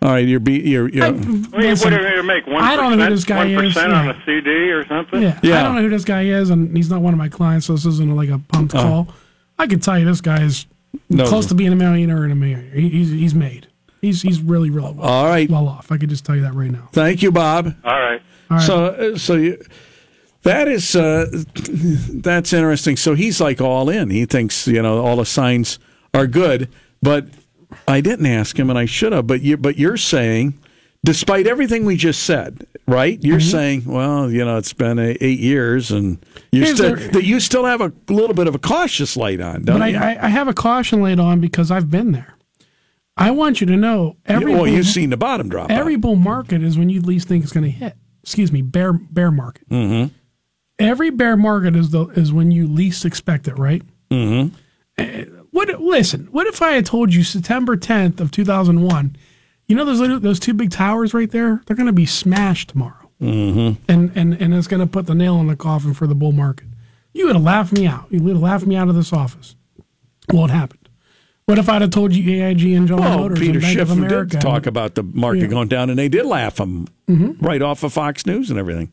All 0.04 0.10
right, 0.10 0.28
you're 0.28 0.42
be 0.42 0.60
you're, 0.60 0.90
you're 0.90 1.06
I 1.06 1.10
Listen, 1.12 1.94
what 1.94 2.00
do 2.02 2.08
you 2.10 2.24
make? 2.24 2.46
One 2.46 2.62
I 2.62 2.76
don't 2.76 2.98
know 2.98 3.06
who 3.06 3.10
this 3.10 3.24
guy 3.24 3.38
one 3.56 3.66
is, 3.66 3.74
percent 3.74 3.94
yeah. 3.94 4.00
on 4.00 4.10
a 4.10 4.24
CD 4.26 4.50
or 4.72 4.86
something? 4.86 5.22
Yeah, 5.22 5.40
I 5.60 5.64
don't 5.64 5.76
know 5.76 5.82
who 5.82 5.90
this 5.90 6.04
guy 6.04 6.24
is, 6.24 6.50
and 6.50 6.76
he's 6.76 6.90
not 6.90 7.02
one 7.02 7.14
of 7.14 7.18
my 7.18 7.30
clients, 7.30 7.68
so 7.68 7.74
this 7.74 7.86
isn't 7.86 8.14
like 8.14 8.28
a 8.28 8.38
pumped 8.38 8.76
Oh. 8.76 8.82
call. 8.82 9.08
I 9.58 9.66
can 9.66 9.80
tell 9.80 9.98
you 9.98 10.04
this 10.04 10.20
guy 10.20 10.44
is 10.44 10.66
No. 11.10 11.26
close 11.26 11.46
to 11.48 11.56
being 11.56 11.72
a 11.72 11.76
millionaire 11.78 12.24
and 12.24 12.34
a 12.34 12.36
millionaire. 12.36 12.70
He, 12.74 12.90
he's 12.90 13.12
he's 13.12 13.34
made. 13.34 13.68
He's 14.02 14.22
he's 14.22 14.42
really 14.42 14.70
really 14.70 14.92
well, 14.92 15.08
All 15.10 15.26
right. 15.26 15.50
well 15.50 15.70
off. 15.70 15.90
I 15.90 15.98
could 15.98 16.10
just 16.10 16.26
tell 16.26 16.36
you 16.36 16.42
that 16.42 16.54
right 16.54 16.70
now. 16.70 16.90
Thank 16.92 17.24
you, 17.24 17.32
Bob. 17.32 17.74
All 17.86 18.00
right. 18.00 18.22
So, 18.60 18.86
uh, 18.88 19.18
so 19.18 19.36
you, 19.36 19.64
that 20.44 20.68
is 20.68 20.96
uh, 20.98 21.28
that's 22.14 22.52
interesting. 22.52 22.98
So 22.98 23.16
he's 23.16 23.40
like 23.40 23.62
all 23.62 23.90
in. 23.90 24.10
He 24.10 24.26
thinks 24.26 24.68
you 24.68 24.82
know 24.82 25.02
all 25.04 25.16
the 25.16 25.26
signs 25.26 25.80
are 26.14 26.28
good, 26.28 26.68
but 27.02 27.28
I 27.88 28.02
didn't 28.02 28.26
ask 28.26 28.58
him, 28.58 28.70
and 28.70 28.80
I 28.80 28.86
should 28.86 29.12
have. 29.14 29.28
But 29.28 29.42
you, 29.42 29.58
but 29.58 29.78
you're 29.78 29.98
saying, 29.98 30.54
despite 31.04 31.48
everything 31.48 31.86
we 31.86 31.96
just 31.98 32.24
said, 32.24 32.66
right? 32.88 33.20
You're 33.24 33.40
Mm-hmm. 33.40 33.50
saying, 33.50 33.86
well, 33.86 34.30
you 34.32 34.44
know, 34.46 34.58
it's 34.58 34.74
been 34.74 35.00
eight 35.00 35.40
years, 35.40 35.92
and 35.92 36.24
you 36.52 36.66
still 36.66 36.96
the- 36.96 37.08
that 37.10 37.24
you 37.26 37.40
still 37.40 37.66
have 37.66 37.82
a 37.82 37.92
little 38.10 38.34
bit 38.36 38.48
of 38.48 38.56
a 38.56 38.60
cautious 38.60 39.18
light 39.18 39.42
on, 39.42 39.64
don't 39.64 39.80
But 39.80 39.82
I, 39.84 39.88
you? 39.90 39.98
I, 39.98 40.26
I 40.26 40.30
have 40.30 40.48
a 40.48 40.54
caution 40.54 41.02
light 41.02 41.20
on 41.20 41.40
because 41.42 41.72
I've 41.72 41.90
been 41.92 42.12
there. 42.14 42.36
I 43.16 43.30
want 43.32 43.62
you 43.62 43.68
to 43.68 43.76
know 43.78 44.18
every 44.26 44.52
well, 44.54 44.64
bull, 44.64 44.68
you've 44.70 44.88
seen 44.88 45.12
the 45.12 45.18
bottom 45.18 45.48
drop. 45.48 45.70
every 45.70 45.98
bull 45.98 46.16
market 46.16 46.64
is 46.64 46.78
when 46.80 46.90
you 46.90 47.00
least 47.02 47.28
think 47.28 47.44
it's 47.44 47.54
going 47.54 47.64
to 47.64 47.70
hit. 47.70 47.96
Excuse 48.24 48.52
me, 48.52 48.62
bear 48.64 48.92
bear 48.94 49.30
market. 49.30 49.70
Mm-hmm. 49.70 50.12
Every 50.80 51.12
bear 51.12 51.38
market 51.38 51.76
is 51.76 51.92
the 51.92 52.06
is 52.08 52.34
when 52.34 52.50
you 52.52 52.68
least 52.68 53.06
expect 53.06 53.48
it, 53.48 53.58
right? 53.60 53.84
Mm-hmm. 54.10 55.33
What? 55.54 55.82
Listen, 55.82 56.28
what 56.32 56.46
if 56.48 56.62
I 56.62 56.74
had 56.74 56.86
told 56.86 57.14
you 57.14 57.24
September 57.24 57.78
10th 57.78 58.20
of 58.20 58.32
2001? 58.32 59.16
You 59.68 59.76
know 59.78 59.86
those 59.86 60.00
little, 60.02 60.20
those 60.20 60.40
two 60.40 60.54
big 60.54 60.72
towers 60.72 61.14
right 61.14 61.32
there? 61.32 61.62
They're 61.66 61.76
going 61.78 61.88
to 61.88 61.94
be 61.94 62.06
smashed 62.06 62.70
tomorrow, 62.72 63.10
Mm-hmm. 63.22 63.82
and 63.90 64.12
and 64.16 64.34
and 64.34 64.54
it's 64.54 64.68
going 64.68 64.82
to 64.82 64.88
put 64.88 65.06
the 65.06 65.16
nail 65.16 65.40
in 65.40 65.48
the 65.48 65.56
coffin 65.56 65.94
for 65.94 66.08
the 66.08 66.16
bull 66.16 66.34
market. 66.34 66.68
You 67.14 67.28
would 67.28 67.36
have 67.36 67.44
laughed 67.46 67.72
me 67.72 67.86
out. 67.88 68.08
You 68.10 68.22
would 68.24 68.34
have 68.34 68.42
laughed 68.42 68.66
me 68.66 68.76
out 68.76 68.90
of 68.90 68.96
this 68.96 69.14
office. 69.14 69.56
Well, 70.34 70.46
it 70.46 70.52
happened. 70.52 70.90
What 71.46 71.60
if 71.60 71.70
I'd 71.70 71.82
have 71.82 71.92
told 71.92 72.14
you 72.16 72.44
AIG 72.44 72.74
and 72.74 72.88
General 72.88 73.00
Well, 73.10 73.18
Motors 73.20 73.40
Peter 73.40 73.54
and 73.54 73.62
Bank 73.62 73.74
Schiff 73.78 73.92
of 73.92 73.98
America? 73.98 74.32
did 74.32 74.42
talk 74.42 74.66
about 74.66 74.96
the 74.96 75.04
market 75.04 75.42
Yeah. 75.44 75.48
going 75.48 75.68
down, 75.68 75.90
and 75.90 76.00
they 76.00 76.10
did 76.10 76.26
laugh 76.26 76.60
him 76.60 76.88
Mhm. 77.10 77.36
right 77.42 77.62
off 77.62 77.84
of 77.84 77.94
Fox 77.94 78.26
News 78.26 78.50
and 78.50 78.58
everything. 78.58 78.92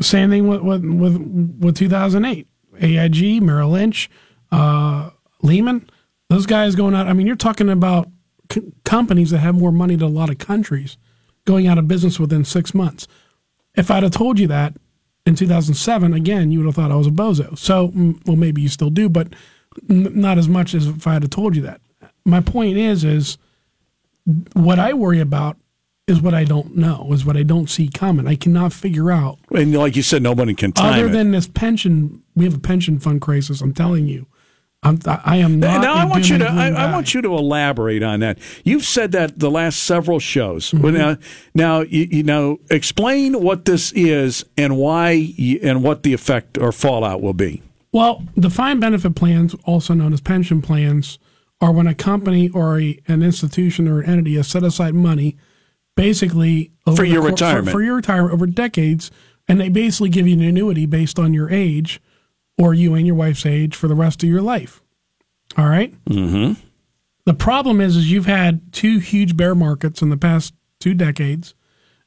Same 0.00 0.28
thing 0.30 0.48
with 0.48 0.60
with 0.62 0.84
with, 0.84 1.16
with 1.60 1.76
2008. 1.76 2.46
AIG, 2.80 3.40
Merrill 3.40 3.70
Lynch, 3.70 4.10
uh, 4.52 5.10
Lehman, 5.42 5.88
those 6.30 6.46
guys 6.46 6.74
going 6.74 6.94
out. 6.94 7.06
I 7.06 7.12
mean, 7.12 7.26
you're 7.26 7.36
talking 7.36 7.68
about 7.68 8.08
c- 8.52 8.72
companies 8.84 9.30
that 9.30 9.38
have 9.38 9.54
more 9.54 9.72
money 9.72 9.96
than 9.96 10.08
a 10.08 10.10
lot 10.10 10.30
of 10.30 10.38
countries 10.38 10.96
going 11.46 11.66
out 11.66 11.78
of 11.78 11.88
business 11.88 12.18
within 12.20 12.44
six 12.44 12.74
months. 12.74 13.06
If 13.74 13.90
I'd 13.90 14.02
have 14.02 14.12
told 14.12 14.38
you 14.38 14.46
that 14.48 14.74
in 15.24 15.34
2007, 15.36 16.12
again, 16.12 16.50
you 16.50 16.58
would 16.58 16.66
have 16.66 16.74
thought 16.74 16.90
I 16.92 16.96
was 16.96 17.06
a 17.06 17.10
bozo. 17.10 17.56
So, 17.56 17.88
mm, 17.88 18.18
well, 18.26 18.36
maybe 18.36 18.60
you 18.62 18.68
still 18.68 18.90
do, 18.90 19.08
but 19.08 19.28
n- 19.88 20.12
not 20.20 20.38
as 20.38 20.48
much 20.48 20.74
as 20.74 20.86
if 20.86 21.06
I 21.06 21.14
had 21.14 21.30
told 21.30 21.54
you 21.56 21.62
that. 21.62 21.80
My 22.24 22.40
point 22.40 22.76
is, 22.76 23.04
is 23.04 23.38
what 24.52 24.78
I 24.78 24.92
worry 24.92 25.20
about 25.20 25.56
is 26.06 26.20
what 26.22 26.34
I 26.34 26.44
don't 26.44 26.74
know, 26.76 27.08
is 27.12 27.24
what 27.24 27.36
I 27.36 27.42
don't 27.42 27.68
see 27.68 27.88
coming. 27.88 28.26
I 28.26 28.34
cannot 28.34 28.72
figure 28.72 29.10
out 29.10 29.38
And 29.54 29.74
like 29.76 29.94
you 29.96 30.02
said, 30.02 30.22
nobody 30.22 30.54
can 30.54 30.72
time 30.72 30.94
other 30.94 31.06
it. 31.08 31.12
than 31.12 31.30
this 31.32 31.46
pension, 31.46 32.22
we 32.34 32.44
have 32.44 32.54
a 32.54 32.58
pension 32.60 32.98
fund 32.98 33.20
crisis. 33.20 33.60
I'm 33.60 33.74
telling 33.74 34.06
you, 34.06 34.26
I'm, 34.82 35.00
I 35.06 35.38
am 35.38 35.58
not. 35.58 35.82
now 35.82 35.94
I 35.94 36.04
want 36.04 36.30
you 36.30 36.38
to 36.38 36.46
I, 36.48 36.68
I 36.68 36.92
want 36.92 37.12
you 37.12 37.20
to 37.22 37.34
elaborate 37.36 38.02
on 38.04 38.20
that. 38.20 38.38
You've 38.62 38.84
said 38.84 39.10
that 39.12 39.38
the 39.38 39.50
last 39.50 39.82
several 39.82 40.20
shows. 40.20 40.70
Mm-hmm. 40.70 40.96
Now, 40.96 41.16
now 41.52 41.80
you, 41.80 42.06
you 42.10 42.22
know, 42.22 42.60
explain 42.70 43.42
what 43.42 43.64
this 43.64 43.90
is 43.92 44.44
and 44.56 44.76
why 44.76 45.10
you, 45.10 45.58
and 45.64 45.82
what 45.82 46.04
the 46.04 46.12
effect 46.14 46.58
or 46.58 46.70
fallout 46.70 47.20
will 47.20 47.34
be. 47.34 47.62
Well, 47.90 48.22
defined 48.38 48.80
benefit 48.80 49.16
plans, 49.16 49.56
also 49.64 49.94
known 49.94 50.12
as 50.12 50.20
pension 50.20 50.62
plans, 50.62 51.18
are 51.60 51.72
when 51.72 51.88
a 51.88 51.94
company 51.94 52.48
or 52.50 52.80
a, 52.80 53.00
an 53.08 53.22
institution 53.22 53.88
or 53.88 54.00
an 54.00 54.08
entity 54.08 54.36
has 54.36 54.46
set 54.46 54.62
aside 54.62 54.94
money, 54.94 55.36
basically 55.96 56.70
over 56.86 56.98
For 56.98 57.04
your 57.04 57.22
cour- 57.22 57.30
retirement. 57.30 57.70
for, 57.70 57.82
your 57.82 57.96
retirement 57.96 58.32
over 58.32 58.46
decades, 58.46 59.10
and 59.48 59.60
they 59.60 59.68
basically 59.68 60.10
give 60.10 60.28
you 60.28 60.34
an 60.34 60.42
annuity 60.42 60.86
based 60.86 61.18
on 61.18 61.34
your 61.34 61.50
age, 61.50 62.00
or 62.58 62.74
you 62.74 62.94
and 62.94 63.06
your 63.06 63.16
wife's 63.16 63.46
age 63.46 63.74
for 63.74 63.88
the 63.88 63.94
rest 63.94 64.22
of 64.22 64.28
your 64.28 64.42
life. 64.42 64.82
All 65.56 65.68
right. 65.68 65.92
Mm-hmm. 66.04 66.60
The 67.24 67.34
problem 67.34 67.80
is, 67.80 67.96
is 67.96 68.10
you've 68.10 68.26
had 68.26 68.72
two 68.72 68.98
huge 68.98 69.36
bear 69.36 69.54
markets 69.54 70.02
in 70.02 70.10
the 70.10 70.16
past 70.16 70.54
two 70.80 70.94
decades. 70.94 71.54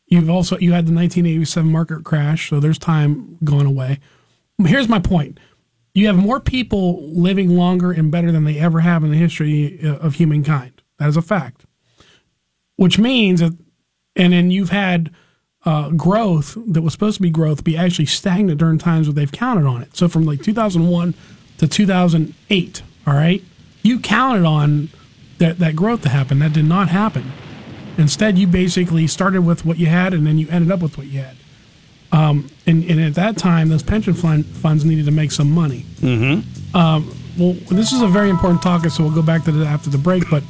You've 0.08 0.30
also 0.30 0.58
you 0.58 0.74
had 0.74 0.88
the 0.88 0.94
1987 0.94 1.72
market 1.72 2.04
crash, 2.04 2.50
so 2.50 2.60
there's 2.60 2.78
time 2.78 3.38
going 3.44 3.66
away. 3.66 4.00
Here's 4.66 4.90
my 4.90 5.00
point: 5.00 5.40
you 5.94 6.08
have 6.08 6.18
more 6.18 6.40
people 6.40 7.08
living 7.10 7.56
longer 7.56 7.92
and 7.92 8.12
better 8.12 8.32
than 8.32 8.44
they 8.44 8.60
ever 8.60 8.82
have 8.82 9.04
in 9.04 9.12
the 9.12 9.18
history 9.18 9.80
uh, 9.84 9.98
of 9.98 10.16
humankind. 10.16 10.82
That 11.00 11.10
is 11.10 11.18
a 11.18 11.22
fact. 11.22 11.66
Which 12.76 12.98
means 13.00 13.40
that, 13.42 13.58
and 14.16 14.34
then 14.34 14.52
you've 14.52 14.70
had 14.70 15.12
uh, 15.66 15.90
growth 15.90 16.58
that 16.68 16.82
was 16.82 16.94
supposed 16.94 17.18
to 17.18 17.22
be 17.22 17.30
growth 17.30 17.64
be 17.64 17.78
actually 17.78 18.06
stagnant 18.06 18.58
during 18.58 18.78
times 18.78 19.08
where 19.08 19.14
they've 19.14 19.32
counted 19.32 19.66
on 19.66 19.82
it. 19.82 19.96
So 19.96 20.08
from 20.08 20.26
like 20.26 20.42
2001 20.42 21.14
to 21.60 21.68
2008, 21.68 22.82
all 23.06 23.14
right, 23.14 23.44
you 23.84 24.00
counted 24.00 24.46
on 24.46 24.90
that 25.38 25.60
that 25.60 25.76
growth 25.76 26.02
to 26.02 26.10
happen. 26.10 26.40
That 26.40 26.54
did 26.54 26.66
not 26.66 26.90
happen. 26.90 27.32
Instead, 27.98 28.38
you 28.38 28.48
basically 28.48 29.06
started 29.08 29.42
with 29.42 29.66
what 29.66 29.78
you 29.78 29.88
had, 29.88 30.14
and 30.14 30.26
then 30.26 30.38
you 30.38 30.48
ended 30.50 30.72
up 30.72 30.82
with 30.82 30.98
what 30.98 31.08
you 31.08 31.20
had. 31.20 31.36
Um, 32.12 32.50
and, 32.66 32.84
and 32.90 33.00
at 33.00 33.16
that 33.16 33.38
time, 33.38 33.70
those 33.70 33.84
pension 33.84 34.14
fund, 34.14 34.46
funds 34.46 34.84
needed 34.84 35.06
to 35.06 35.12
make 35.12 35.32
some 35.32 35.52
money. 35.52 35.86
Mm-hmm. 36.00 36.76
Um, 36.76 37.16
well, 37.38 37.54
this 37.70 37.94
is 37.94 38.02
a 38.02 38.08
very 38.08 38.30
important 38.30 38.62
topic, 38.62 38.92
so 38.92 39.04
we'll 39.04 39.14
go 39.14 39.22
back 39.22 39.44
to 39.46 39.52
that 39.52 39.68
after 39.68 39.90
the 39.90 39.98
break. 39.98 40.30
But 40.30 40.44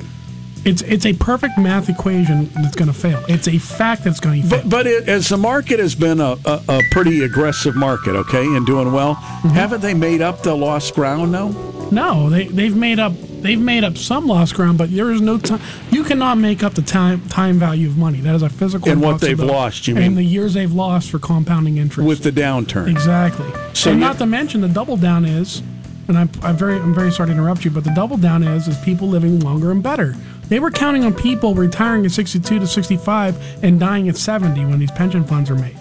it's 0.63 0.81
it's 0.83 1.05
a 1.05 1.13
perfect 1.13 1.57
math 1.57 1.89
equation 1.89 2.49
that's 2.55 2.75
going 2.75 2.87
to 2.91 2.93
fail. 2.97 3.23
It's 3.27 3.47
a 3.47 3.57
fact 3.57 4.03
that's 4.03 4.19
going 4.19 4.43
to 4.43 4.47
fail. 4.47 4.61
But, 4.61 4.69
but 4.69 4.87
it, 4.87 5.09
as 5.09 5.29
the 5.29 5.37
market 5.37 5.79
has 5.79 5.95
been 5.95 6.19
a, 6.19 6.35
a, 6.45 6.61
a 6.69 6.81
pretty 6.91 7.23
aggressive 7.23 7.75
market, 7.75 8.15
okay, 8.15 8.45
and 8.45 8.65
doing 8.65 8.91
well, 8.91 9.15
Mm-hmm. 9.41 9.49
haven't 9.49 9.81
they 9.81 9.95
made 9.95 10.21
up 10.21 10.43
the 10.43 10.53
lost 10.55 10.93
ground 10.93 11.31
now? 11.31 11.47
No, 11.91 12.29
they 12.29 12.45
they've 12.45 12.75
made 12.75 12.99
up 12.99 13.11
they've 13.41 13.59
made 13.59 13.83
up 13.83 13.97
some 13.97 14.27
lost 14.27 14.53
ground, 14.53 14.77
but 14.77 14.91
there 14.95 15.11
is 15.11 15.19
no 15.19 15.37
time. 15.39 15.59
You 15.89 16.03
cannot 16.03 16.37
make 16.37 16.61
up 16.63 16.75
the 16.75 16.83
time 16.83 17.27
time 17.27 17.57
value 17.57 17.87
of 17.87 17.97
money. 17.97 18.21
That 18.21 18.35
is 18.35 18.43
a 18.43 18.49
physical 18.49 18.89
And 18.89 19.01
what 19.01 19.19
they've 19.19 19.39
lost, 19.39 19.87
you 19.87 19.95
mean? 19.95 20.03
and 20.03 20.17
the 20.17 20.23
years 20.23 20.53
they've 20.53 20.71
lost 20.71 21.09
for 21.09 21.17
compounding 21.19 21.77
interest 21.77 22.07
with 22.07 22.21
the 22.23 22.31
downturn. 22.31 22.87
Exactly. 22.89 23.49
So 23.73 23.91
and 23.91 23.99
not 23.99 24.19
to 24.19 24.25
mention 24.27 24.61
the 24.61 24.67
double 24.69 24.95
down 24.95 25.25
is, 25.25 25.63
and 26.07 26.17
I'm, 26.17 26.29
I'm 26.43 26.55
very 26.55 26.75
I'm 26.75 26.93
very 26.93 27.11
sorry 27.11 27.29
to 27.29 27.33
interrupt 27.33 27.65
you, 27.65 27.71
but 27.71 27.83
the 27.83 27.93
double 27.95 28.17
down 28.17 28.43
is 28.43 28.67
is 28.67 28.77
people 28.85 29.07
living 29.09 29.39
longer 29.39 29.71
and 29.71 29.81
better. 29.81 30.15
They 30.51 30.59
were 30.59 30.69
counting 30.69 31.05
on 31.05 31.13
people 31.13 31.55
retiring 31.55 32.05
at 32.05 32.11
62 32.11 32.59
to 32.59 32.67
65 32.67 33.63
and 33.63 33.79
dying 33.79 34.09
at 34.09 34.17
70 34.17 34.65
when 34.65 34.79
these 34.79 34.91
pension 34.91 35.23
funds 35.23 35.49
are 35.49 35.55
made. 35.55 35.79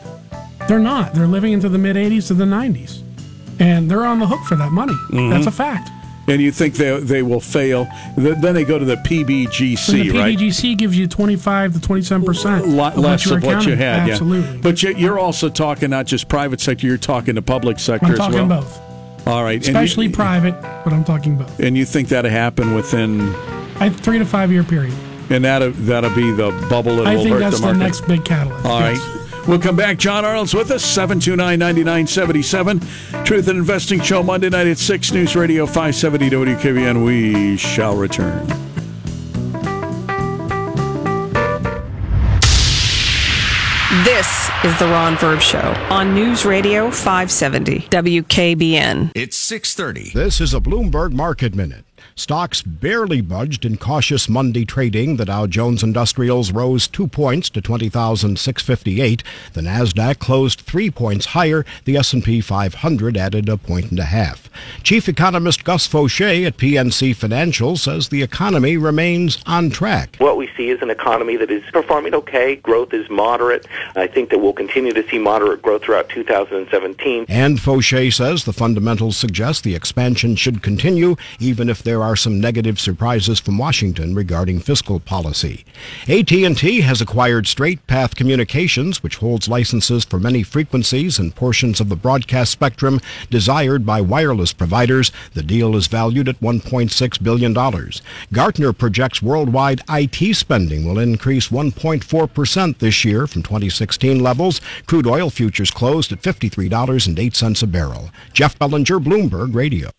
They're 0.69 0.79
not. 0.79 1.13
They're 1.13 1.27
living 1.27 1.53
into 1.53 1.69
the 1.69 1.77
mid 1.77 1.97
80s 1.97 2.29
to 2.29 2.35
the 2.35 2.45
90s, 2.45 3.01
and 3.59 3.91
they're 3.91 4.05
on 4.07 4.21
the 4.21 4.29
hook 4.29 4.39
for 4.47 4.55
that 4.55 4.71
money. 4.71 4.93
Mhm. 5.11 5.31
That's 5.33 5.47
a 5.47 5.51
fact. 5.51 5.91
And 6.29 6.41
you 6.41 6.53
think 6.53 6.75
they 6.75 7.01
they 7.01 7.23
will 7.23 7.41
fail? 7.41 7.89
Then 8.17 8.55
they 8.55 8.63
go 8.65 8.79
to 8.79 8.85
the 8.85 8.95
PBGC, 8.99 10.03
the 10.13 10.19
right? 10.21 10.39
PBGC 10.39 10.77
gives 10.79 10.97
you 10.97 11.09
25 11.09 11.73
to 11.73 11.81
27 11.81 12.25
percent 12.25 12.69
lot 12.69 12.97
less 12.97 13.27
of 13.29 13.43
were 13.43 13.49
what 13.57 13.67
you 13.67 13.75
had. 13.75 14.09
Absolutely. 14.09 14.49
Yeah. 14.55 14.61
But 14.63 14.81
you- 14.85 14.95
you're 14.97 15.19
also 15.19 15.49
talking 15.49 15.91
not 15.91 16.07
just 16.07 16.29
private 16.29 16.61
sector; 16.61 16.87
you're 16.87 16.97
talking 16.97 17.35
the 17.35 17.43
public 17.43 17.81
sector 17.81 18.07
I'm 18.07 18.13
as 18.13 18.19
talking 18.19 18.47
well. 18.49 18.61
both, 18.61 18.81
All 19.27 19.43
right, 19.43 19.55
and 19.57 19.65
you- 19.65 19.71
especially 19.73 20.09
private, 20.11 20.55
but 20.85 20.93
I'm 20.93 21.03
talking 21.03 21.35
both. 21.35 21.59
And 21.59 21.77
you 21.77 21.85
think 21.85 22.09
that'll 22.11 22.31
happen 22.31 22.75
within, 22.77 23.35
I 23.81 23.89
three 23.91 24.19
to 24.19 24.25
five 24.27 24.53
year 24.53 24.63
period. 24.63 24.95
and 25.31 25.43
that'll 25.45 25.71
that'll 25.73 26.15
be 26.15 26.31
the 26.33 26.51
bubble 26.69 26.97
that 26.97 27.07
I 27.07 27.17
will 27.17 27.23
think 27.25 27.33
hurt 27.35 27.41
that's 27.41 27.61
the 27.61 27.67
the, 27.69 27.75
market. 27.75 27.79
next 27.79 28.01
big 28.07 28.25
catalyst. 28.25 28.67
All 28.67 28.81
right. 28.81 28.97
Yes. 28.97 29.17
We'll 29.49 29.59
come 29.59 29.75
back. 29.75 29.97
John 29.97 30.27
Arnold's 30.27 30.53
with 30.53 30.71
us, 30.71 30.85
729-9977. 30.97 33.25
Truth 33.25 33.49
and 33.49 33.59
Investing 33.59 33.99
Show, 34.03 34.23
Monday 34.23 34.51
night 34.51 34.67
at 34.67 34.77
6, 34.77 35.13
News 35.13 35.35
Radio 35.35 35.65
570 35.65 36.29
WKBN. 36.31 37.03
We 37.07 37.57
shall 37.57 37.97
return. 37.97 38.47
This 44.05 44.49
is 44.65 44.79
the 44.79 44.87
Ron 44.87 45.17
Verb 45.19 45.41
Show 45.41 45.59
on 45.91 46.15
News 46.15 46.45
Radio 46.45 46.91
570 46.93 47.81
WKBN. 47.91 49.11
It's 49.17 49.37
630. 49.37 50.11
This 50.15 50.41
is 50.41 50.55
a 50.55 50.61
Bloomberg 50.61 51.13
Market 51.13 51.57
Minute. 51.57 51.85
Stocks 52.21 52.61
barely 52.61 53.23
budged 53.23 53.65
in 53.65 53.79
cautious 53.79 54.29
Monday 54.29 54.67
trading. 54.67 55.17
The 55.17 55.25
Dow 55.25 55.47
Jones 55.47 55.83
Industrials 55.83 56.53
rose 56.53 56.87
2 56.87 57.07
points 57.07 57.49
to 57.49 57.63
20,658. 57.63 59.23
The 59.55 59.61
Nasdaq 59.63 60.19
closed 60.19 60.61
3 60.61 60.91
points 60.91 61.25
higher. 61.25 61.65
The 61.87 61.97
S&P 61.97 62.43
500 62.43 63.17
added 63.17 63.49
a 63.49 63.57
point 63.57 63.91
and 63.91 63.99
a 63.99 64.05
half. 64.05 64.51
Chief 64.83 65.09
economist 65.09 65.65
Gus 65.65 65.87
Faucher 65.87 66.47
at 66.47 66.59
PNC 66.59 67.17
Financial 67.17 67.79
says 67.79 68.11
the 68.11 68.23
economy 68.23 68.77
remains 68.77 69.43
on 69.47 69.71
track. 69.71 70.17
What 70.19 70.37
we 70.37 70.51
see 70.59 70.69
is 70.69 70.83
an 70.83 70.91
economy 70.91 71.39
that 71.39 71.51
is 71.51 71.63
performing 71.73 72.15
okay. 72.15 72.57
Growth 72.57 72.93
is 72.93 73.09
moderate. 73.09 73.67
I 73.97 74.07
think 74.07 74.29
that 74.29 74.41
we'll 74.41 74.53
continue 74.53 74.93
to 74.93 75.09
see 75.09 75.19
moderate 75.19 75.63
growth 75.63 75.85
throughout 75.85 76.11
2017. 76.11 77.25
And 77.31 77.59
Faucher 77.59 78.11
says 78.11 78.45
the 78.45 78.53
fundamentals 78.53 79.17
suggest 79.17 79.65
the 79.65 79.75
expansion 79.75 80.37
should 80.37 80.63
continue 80.63 81.17
even 81.39 81.71
if 81.71 81.83
there 81.83 82.03
are 82.03 82.10
some 82.17 82.41
negative 82.41 82.79
surprises 82.81 83.41
from 83.41 83.59
Washington 83.59 84.15
regarding 84.15 84.61
fiscal 84.61 85.01
policy. 85.01 85.65
AT&T 86.09 86.81
has 86.81 87.01
acquired 87.01 87.47
Straight 87.47 87.87
Path 87.87 88.17
Communications, 88.17 89.03
which 89.03 89.17
holds 89.17 89.49
licenses 89.49 90.05
for 90.05 90.19
many 90.19 90.43
frequencies 90.43 91.19
and 91.19 91.35
portions 91.35 91.81
of 91.81 91.89
the 91.89 91.97
broadcast 91.97 92.53
spectrum 92.53 93.01
desired 93.31 93.85
by 93.87 94.01
wireless 94.01 94.53
providers. 94.53 95.13
The 95.35 95.43
deal 95.43 95.77
is 95.77 95.87
valued 95.87 96.29
at 96.29 96.41
$1.6 96.41 97.23
billion. 97.23 97.53
Gartner 98.33 98.73
projects 98.73 99.23
worldwide 99.23 99.83
IT 99.89 100.35
spending 100.35 100.85
will 100.85 100.99
increase 100.99 101.49
1.4% 101.49 102.79
this 102.79 103.05
year 103.05 103.27
from 103.27 103.43
2016 103.43 104.21
levels. 104.21 104.61
Crude 104.87 105.07
oil 105.07 105.31
futures 105.31 105.71
closed 105.71 106.13
at 106.13 106.23
$53.08 106.23 107.63
a 107.63 107.67
barrel. 107.67 108.11
Jeff 108.33 108.59
Bellinger, 108.59 108.99
Bloomberg 108.99 109.55
Radio. 109.55 109.91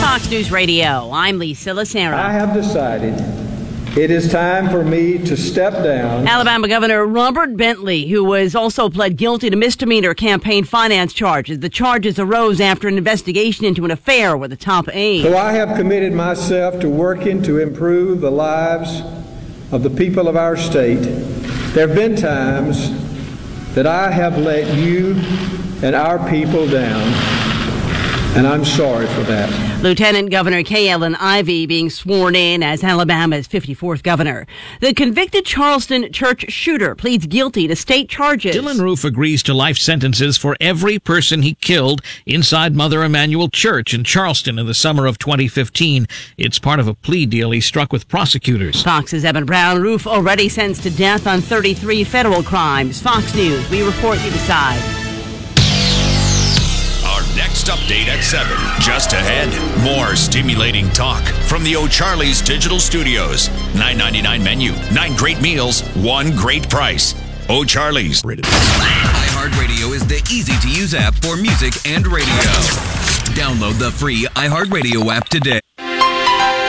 Fox 0.00 0.28
News 0.30 0.50
Radio. 0.50 1.10
I'm 1.12 1.38
Lisa 1.38 1.70
Lacero. 1.70 2.14
I 2.14 2.32
have 2.32 2.52
decided 2.52 3.14
it 3.96 4.10
is 4.10 4.30
time 4.30 4.68
for 4.68 4.84
me 4.84 5.18
to 5.18 5.36
step 5.36 5.72
down. 5.84 6.26
Alabama 6.26 6.66
Governor 6.66 7.06
Robert 7.06 7.56
Bentley, 7.56 8.08
who 8.08 8.24
was 8.24 8.54
also 8.54 8.88
pled 8.88 9.16
guilty 9.16 9.48
to 9.48 9.56
misdemeanor 9.56 10.14
campaign 10.14 10.64
finance 10.64 11.12
charges. 11.12 11.60
The 11.60 11.68
charges 11.68 12.18
arose 12.18 12.60
after 12.60 12.88
an 12.88 12.98
investigation 12.98 13.64
into 13.64 13.84
an 13.84 13.90
affair 13.92 14.36
with 14.36 14.52
a 14.52 14.56
top 14.56 14.88
aide. 14.92 15.22
So 15.22 15.36
I 15.36 15.52
have 15.52 15.76
committed 15.76 16.12
myself 16.12 16.80
to 16.80 16.88
working 16.88 17.42
to 17.42 17.58
improve 17.58 18.20
the 18.20 18.30
lives 18.30 19.02
of 19.70 19.84
the 19.84 19.90
people 19.90 20.26
of 20.26 20.36
our 20.36 20.56
state. 20.56 21.02
There 21.74 21.86
have 21.86 21.96
been 21.96 22.16
times 22.16 22.90
that 23.74 23.86
I 23.86 24.10
have 24.10 24.36
let 24.36 24.74
you 24.74 25.14
and 25.82 25.96
our 25.96 26.18
people 26.30 26.68
down, 26.68 27.00
and 28.36 28.46
I'm 28.46 28.64
sorry 28.64 29.06
for 29.06 29.22
that. 29.22 29.70
Lieutenant 29.82 30.30
Governor 30.30 30.62
Kay 30.62 30.90
Ellen 30.90 31.14
Ivey 31.14 31.64
being 31.64 31.88
sworn 31.88 32.36
in 32.36 32.62
as 32.62 32.84
Alabama's 32.84 33.48
54th 33.48 34.02
governor. 34.02 34.46
The 34.80 34.92
convicted 34.92 35.46
Charleston 35.46 36.12
church 36.12 36.44
shooter 36.52 36.94
pleads 36.94 37.26
guilty 37.26 37.66
to 37.66 37.74
state 37.74 38.10
charges. 38.10 38.54
Dylann 38.54 38.80
Roof 38.80 39.04
agrees 39.04 39.42
to 39.44 39.54
life 39.54 39.78
sentences 39.78 40.36
for 40.36 40.54
every 40.60 40.98
person 40.98 41.40
he 41.40 41.54
killed 41.54 42.02
inside 42.26 42.76
Mother 42.76 43.02
Emanuel 43.02 43.48
Church 43.48 43.94
in 43.94 44.04
Charleston 44.04 44.58
in 44.58 44.66
the 44.66 44.74
summer 44.74 45.06
of 45.06 45.18
2015. 45.18 46.06
It's 46.36 46.58
part 46.58 46.78
of 46.78 46.88
a 46.88 46.94
plea 46.94 47.24
deal 47.24 47.52
he 47.52 47.62
struck 47.62 47.90
with 47.90 48.06
prosecutors. 48.06 48.82
Fox's 48.82 49.24
Evan 49.24 49.46
Brown 49.46 49.80
Roof 49.80 50.06
already 50.06 50.50
sentenced 50.50 50.82
to 50.82 50.90
death 50.90 51.26
on 51.26 51.40
33 51.40 52.04
federal 52.04 52.42
crimes. 52.42 53.00
Fox 53.00 53.34
News, 53.34 53.68
we 53.70 53.82
report 53.82 54.22
you 54.22 54.30
decide. 54.30 54.99
Our 57.50 57.56
next 57.56 57.68
update 57.68 58.06
at 58.06 58.22
7. 58.22 58.56
Just 58.80 59.12
ahead, 59.12 59.48
more 59.82 60.14
stimulating 60.14 60.88
talk 60.90 61.24
from 61.48 61.64
the 61.64 61.74
O'Charlie's 61.74 62.40
Digital 62.40 62.78
Studios. 62.78 63.48
9.99 63.74 64.44
menu, 64.44 64.72
9 64.92 65.16
great 65.16 65.40
meals, 65.40 65.82
1 65.96 66.36
great 66.36 66.68
price. 66.70 67.14
O'Charlie's. 67.48 68.22
iHeartRadio 68.22 69.92
is 69.92 70.06
the 70.06 70.22
easy 70.30 70.52
to 70.60 70.68
use 70.68 70.94
app 70.94 71.14
for 71.14 71.36
music 71.36 71.74
and 71.86 72.06
radio. 72.06 72.28
Download 73.34 73.76
the 73.80 73.90
free 73.90 74.26
iHeartRadio 74.36 75.12
app 75.12 75.28
today. 75.28 75.60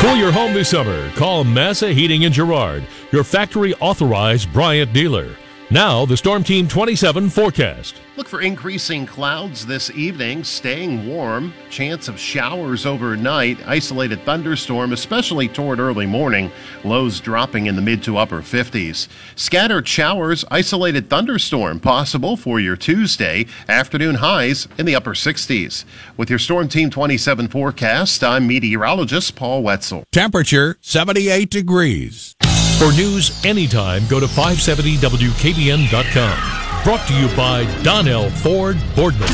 Cool 0.01 0.15
your 0.15 0.31
home 0.31 0.53
this 0.53 0.69
summer. 0.69 1.11
Call 1.11 1.43
Massa 1.43 1.93
Heating 1.93 2.23
in 2.23 2.33
Girard, 2.33 2.87
your 3.11 3.23
factory 3.23 3.75
authorized 3.75 4.51
Bryant 4.51 4.91
dealer. 4.93 5.35
Now, 5.71 6.05
the 6.05 6.17
Storm 6.17 6.43
Team 6.43 6.67
27 6.67 7.29
forecast. 7.29 7.95
Look 8.17 8.27
for 8.27 8.41
increasing 8.41 9.05
clouds 9.05 9.65
this 9.65 9.89
evening, 9.91 10.43
staying 10.43 11.07
warm, 11.07 11.53
chance 11.69 12.09
of 12.09 12.19
showers 12.19 12.85
overnight, 12.85 13.57
isolated 13.65 14.21
thunderstorm, 14.25 14.91
especially 14.91 15.47
toward 15.47 15.79
early 15.79 16.05
morning, 16.05 16.51
lows 16.83 17.21
dropping 17.21 17.67
in 17.67 17.77
the 17.77 17.81
mid 17.81 18.03
to 18.03 18.17
upper 18.17 18.41
50s. 18.41 19.07
Scattered 19.37 19.87
showers, 19.87 20.43
isolated 20.51 21.09
thunderstorm 21.09 21.79
possible 21.79 22.35
for 22.35 22.59
your 22.59 22.75
Tuesday, 22.75 23.45
afternoon 23.69 24.15
highs 24.15 24.67
in 24.77 24.85
the 24.85 24.95
upper 24.95 25.13
60s. 25.13 25.85
With 26.17 26.29
your 26.29 26.39
Storm 26.39 26.67
Team 26.67 26.89
27 26.89 27.47
forecast, 27.47 28.25
I'm 28.25 28.45
meteorologist 28.45 29.37
Paul 29.37 29.63
Wetzel. 29.63 30.03
Temperature 30.11 30.75
78 30.81 31.49
degrees. 31.49 32.35
For 32.81 32.91
news 32.93 33.45
anytime, 33.45 34.07
go 34.07 34.19
to 34.19 34.25
570WKBN.com. 34.25 36.83
Brought 36.83 37.07
to 37.07 37.13
you 37.13 37.27
by 37.37 37.65
Donnell 37.83 38.31
Ford 38.31 38.75
Boardman. 38.95 39.27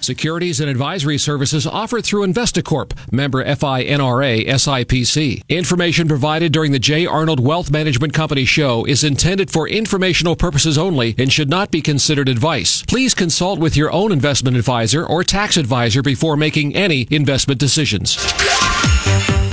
Securities 0.00 0.60
and 0.60 0.70
advisory 0.70 1.18
services 1.18 1.66
offered 1.66 2.06
through 2.06 2.26
Investacorp, 2.26 2.94
member 3.12 3.44
FINRA 3.44 4.46
SIPC. 4.46 5.42
Information 5.50 6.08
provided 6.08 6.52
during 6.52 6.72
the 6.72 6.78
J. 6.78 7.04
Arnold 7.04 7.40
Wealth 7.40 7.70
Management 7.70 8.14
Company 8.14 8.46
show 8.46 8.86
is 8.86 9.04
intended 9.04 9.50
for 9.50 9.68
informational 9.68 10.36
purposes 10.36 10.78
only 10.78 11.14
and 11.18 11.30
should 11.30 11.50
not 11.50 11.70
be 11.70 11.82
considered 11.82 12.30
advice. 12.30 12.82
Please 12.84 13.12
consult 13.12 13.60
with 13.60 13.76
your 13.76 13.92
own 13.92 14.10
investment 14.10 14.56
advisor 14.56 15.04
or 15.04 15.22
tax 15.22 15.58
advisor 15.58 16.00
before 16.00 16.38
making 16.38 16.74
any 16.74 17.06
investment 17.10 17.60
decisions. 17.60 18.16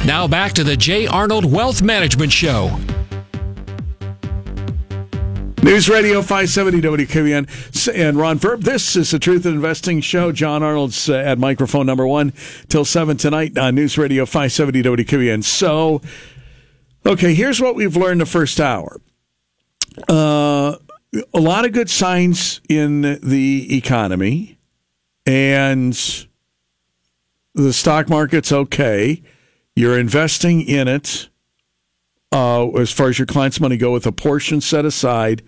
Now 0.05 0.27
back 0.27 0.53
to 0.53 0.63
the 0.63 0.75
J. 0.75 1.05
Arnold 1.05 1.45
Wealth 1.45 1.83
Management 1.83 2.31
Show. 2.31 2.75
News 5.61 5.87
Radio 5.87 6.23
570 6.23 6.81
WKBN 6.81 7.93
and 7.93 8.17
Ron 8.17 8.39
Verb. 8.39 8.63
This 8.63 8.95
is 8.95 9.11
the 9.11 9.19
Truth 9.19 9.45
in 9.45 9.53
Investing 9.53 10.01
Show. 10.01 10.31
John 10.31 10.63
Arnold's 10.63 11.07
uh, 11.07 11.17
at 11.17 11.37
microphone 11.37 11.85
number 11.85 12.07
one 12.07 12.33
till 12.67 12.83
seven 12.83 13.15
tonight 13.15 13.55
on 13.59 13.75
News 13.75 13.95
Radio 13.95 14.25
570 14.25 14.81
WKBN. 14.81 15.43
So, 15.43 16.01
okay, 17.05 17.35
here's 17.35 17.61
what 17.61 17.75
we've 17.75 17.95
learned 17.95 18.21
the 18.21 18.25
first 18.25 18.59
hour. 18.59 18.99
Uh, 20.09 20.77
a 21.31 21.39
lot 21.39 21.63
of 21.63 21.73
good 21.73 21.91
signs 21.91 22.59
in 22.67 23.19
the 23.21 23.77
economy, 23.77 24.57
and 25.27 25.93
the 27.53 27.71
stock 27.71 28.09
market's 28.09 28.51
okay. 28.51 29.21
You're 29.81 29.97
investing 29.97 30.61
in 30.61 30.87
it 30.87 31.29
uh, 32.31 32.69
as 32.73 32.91
far 32.91 33.09
as 33.09 33.17
your 33.17 33.25
client's 33.25 33.59
money 33.59 33.77
go 33.77 33.91
with 33.91 34.05
a 34.05 34.11
portion 34.11 34.61
set 34.61 34.85
aside, 34.85 35.41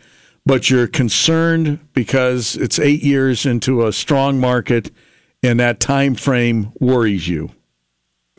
but 0.43 0.71
you're 0.71 0.87
concerned 0.87 1.79
because 1.93 2.55
it's 2.55 2.79
eight 2.79 3.03
years 3.03 3.45
into 3.45 3.85
a 3.85 3.93
strong 3.93 4.39
market 4.39 4.89
and 5.43 5.59
that 5.59 5.79
time 5.79 6.15
frame 6.15 6.71
worries 6.79 7.27
you. 7.27 7.51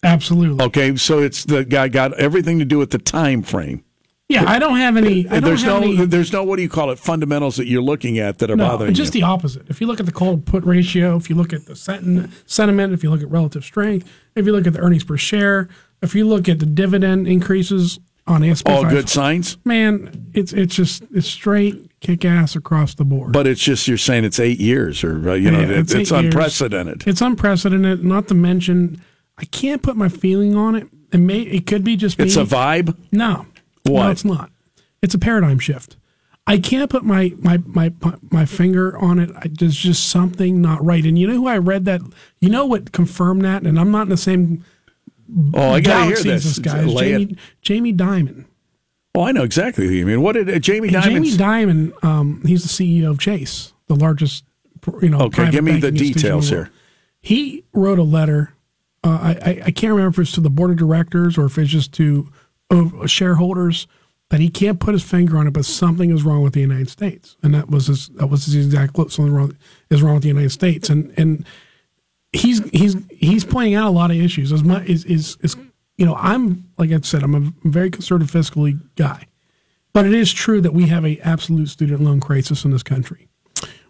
Absolutely. 0.03 0.65
Okay, 0.65 0.97
so 0.97 1.21
it's 1.21 1.45
the 1.45 1.65
guy 1.65 1.87
got 1.87 2.13
everything 2.15 2.59
to 2.59 2.65
do 2.65 2.79
with 2.79 2.91
the 2.91 2.99
time 2.99 3.45
frame. 3.45 3.85
Yeah, 4.29 4.51
I 4.51 4.59
don't 4.59 4.79
have 4.79 4.97
any. 4.97 5.25
Don't 5.25 5.45
there's 5.45 5.63
have 5.63 5.83
no, 5.83 5.87
any, 5.87 6.07
there's 6.07 6.33
no. 6.33 6.43
What 6.45 6.57
do 6.57 6.63
you 6.63 6.69
call 6.69 6.91
it? 6.91 6.99
Fundamentals 6.99 7.57
that 7.57 7.67
you're 7.67 7.83
looking 7.83 8.19
at 8.19 8.39
that 8.39 8.51
are 8.51 8.57
no, 8.57 8.69
bothering 8.69 8.95
just 8.95 9.15
you. 9.15 9.21
the 9.21 9.27
opposite. 9.27 9.69
If 9.69 9.83
you 9.83 9.87
look 9.87 10.01
at 10.01 10.07
the 10.07 10.13
call 10.13 10.39
put 10.39 10.65
ratio, 10.65 11.17
if 11.17 11.29
you 11.29 11.37
look 11.37 11.53
at 11.53 11.67
the 11.67 11.77
sentiment, 11.77 12.33
sentiment, 12.47 12.95
if 12.95 13.03
you 13.03 13.11
look 13.11 13.21
at 13.21 13.31
relative 13.31 13.65
strength, 13.65 14.11
if 14.35 14.47
you 14.47 14.53
look 14.53 14.67
at 14.67 14.73
the 14.73 14.79
earnings 14.81 15.05
per 15.05 15.19
share, 15.19 15.69
if 16.05 16.15
you 16.15 16.27
look 16.27 16.49
at 16.49 16.59
the 16.61 16.67
dividend 16.67 17.27
increases 17.27 17.99
on 18.27 18.41
SP, 18.47 18.65
All 18.71 18.85
good 18.85 19.09
signs. 19.09 19.59
Man, 19.65 20.31
it's 20.33 20.53
it's 20.53 20.75
just 20.75 21.03
it's 21.13 21.27
straight 21.27 21.91
kick 22.01 22.25
ass 22.25 22.55
across 22.57 22.95
the 22.95 23.05
board. 23.05 23.33
But 23.33 23.47
it's 23.47 23.61
just 23.61 23.87
you're 23.89 23.99
saying 23.99 24.25
it's 24.25 24.39
eight 24.41 24.61
years, 24.61 25.03
or 25.05 25.31
uh, 25.31 25.35
you 25.35 25.51
know, 25.51 25.61
Yeah, 25.61 25.81
it's, 25.81 25.93
it's 25.95 26.13
eight 26.13 26.23
years. 26.23 26.35
unprecedented. 26.35 27.07
It's 27.07 27.21
unprecedented. 27.21 28.05
Not 28.05 28.29
to 28.29 28.35
mention, 28.35 29.03
I 29.39 29.45
can't 29.47 29.83
put 29.83 29.97
my 29.97 30.09
feeling 30.09 30.55
on 30.57 30.75
it. 30.75 30.87
It 31.13 31.19
may. 31.19 31.41
It 31.41 31.67
could 31.67 31.85
be 31.85 31.97
just. 31.97 32.19
It's 32.19 32.37
me. 32.37 32.43
a 32.43 32.47
vibe. 32.47 32.97
No, 33.13 33.47
What? 33.83 34.05
no, 34.05 34.11
it's 34.11 34.25
not. 34.25 34.51
It's 35.03 35.15
a 35.15 35.19
paradigm 35.19 35.59
shift. 35.59 35.97
I 36.47 36.59
can't 36.59 36.91
put 36.91 37.05
my 37.05 37.33
my 37.39 37.59
my 37.67 37.93
my 38.31 38.45
finger 38.47 38.97
on 38.99 39.19
it. 39.19 39.31
I, 39.37 39.49
there's 39.51 39.77
just 39.77 40.09
something 40.09 40.61
not 40.63 40.85
right. 40.85 41.05
And 41.05 41.19
you 41.19 41.27
know 41.27 41.35
who 41.35 41.47
I 41.47 41.59
read 41.59 41.85
that? 41.87 42.01
You 42.41 42.49
know 42.51 42.65
what 42.67 42.93
confirmed 42.93 43.45
that? 43.45 43.63
And 43.65 43.79
I'm 43.79 43.91
not 43.91 44.03
in 44.03 44.09
the 44.09 44.17
same. 44.17 44.65
Oh, 45.55 45.71
I 45.71 45.81
gotta 45.81 46.07
hear 46.07 46.17
this. 46.17 46.45
This 46.45 46.59
guy 46.59 46.81
is 46.81 46.87
Lay 46.93 47.13
it. 47.13 47.19
Jamie 47.63 47.93
Jamie 47.93 47.93
Dimon. 47.93 48.45
Oh, 49.15 49.23
I 49.23 49.33
know 49.33 49.43
exactly 49.43 49.87
who 49.87 49.93
you 49.93 50.07
mean. 50.07 50.23
What 50.23 50.33
did 50.33 50.51
uh, 50.51 50.59
Jamie 50.59 50.89
Dimon? 50.91 51.03
Jamie 51.03 51.31
Dimon. 51.31 52.05
Um, 52.05 52.43
he's 52.45 52.63
the 52.63 52.69
CEO 53.01 53.11
of 53.11 53.19
Chase. 53.19 53.73
the 53.87 53.95
largest, 53.95 54.45
you 55.01 55.09
know. 55.09 55.21
Okay, 55.21 55.51
give 55.51 55.65
me 55.65 55.73
the 55.73 55.91
banking 55.93 56.07
institution 56.07 56.07
in 56.07 56.13
details 56.13 56.49
here. 56.49 56.71
He 57.21 57.65
wrote 57.73 57.99
a 57.99 58.05
letter. 58.05 58.55
Uh, 59.03 59.37
I, 59.43 59.51
I 59.51 59.63
I 59.67 59.71
can't 59.71 59.93
remember 59.93 60.21
if 60.21 60.27
it's 60.27 60.33
to 60.33 60.41
the 60.41 60.51
board 60.51 60.71
of 60.71 60.77
directors 60.77 61.37
or 61.39 61.47
if 61.47 61.59
it's 61.59 61.71
just 61.71 61.93
to 61.95 62.31
uh, 62.71 63.07
shareholders 63.07 63.87
that 64.31 64.41
he 64.41 64.49
can't 64.49 64.81
put 64.81 64.95
his 64.95 65.03
finger 65.03 65.37
on 65.37 65.47
it, 65.47 65.53
but 65.53 65.65
something 65.65 66.11
is 66.11 66.23
wrong 66.25 66.43
with 66.43 66.55
the 66.55 66.61
United 66.61 66.89
States, 66.89 67.37
and 67.43 67.55
that 67.55 67.71
was 67.71 67.87
his 67.87 68.09
that 68.11 68.29
was 68.29 68.47
his 68.47 68.67
exact 68.67 68.95
quote. 68.95 69.13
Something 69.13 69.35
wrong 69.35 69.57
is 69.91 70.03
wrong 70.03 70.15
with 70.15 70.23
the 70.23 70.29
United 70.29 70.51
States, 70.51 70.89
and 70.89 71.13
and 71.17 71.45
he's 72.35 72.69
he's 72.71 72.97
he's 73.11 73.45
pointing 73.45 73.75
out 73.75 73.89
a 73.89 73.91
lot 73.91 74.11
of 74.11 74.17
issues. 74.17 74.53
As 74.53 74.63
much 74.65 74.85
is 74.87 75.05
is 75.05 75.37
is 75.43 75.57
you 75.97 76.05
know 76.07 76.15
I'm 76.17 76.69
like 76.79 76.91
I 76.93 77.01
said 77.01 77.23
I'm 77.23 77.35
a 77.35 77.69
very 77.69 77.91
conservative 77.91 78.31
fiscally 78.31 78.81
guy, 78.97 79.27
but 79.93 80.05
it 80.07 80.13
is 80.13 80.33
true 80.33 80.61
that 80.61 80.75
we 80.75 80.87
have 80.89 81.05
a 81.07 81.19
absolute 81.21 81.69
student 81.69 82.03
loan 82.03 82.21
crisis 82.21 82.65
in 82.65 82.71
this 82.73 82.83
country. 82.83 83.29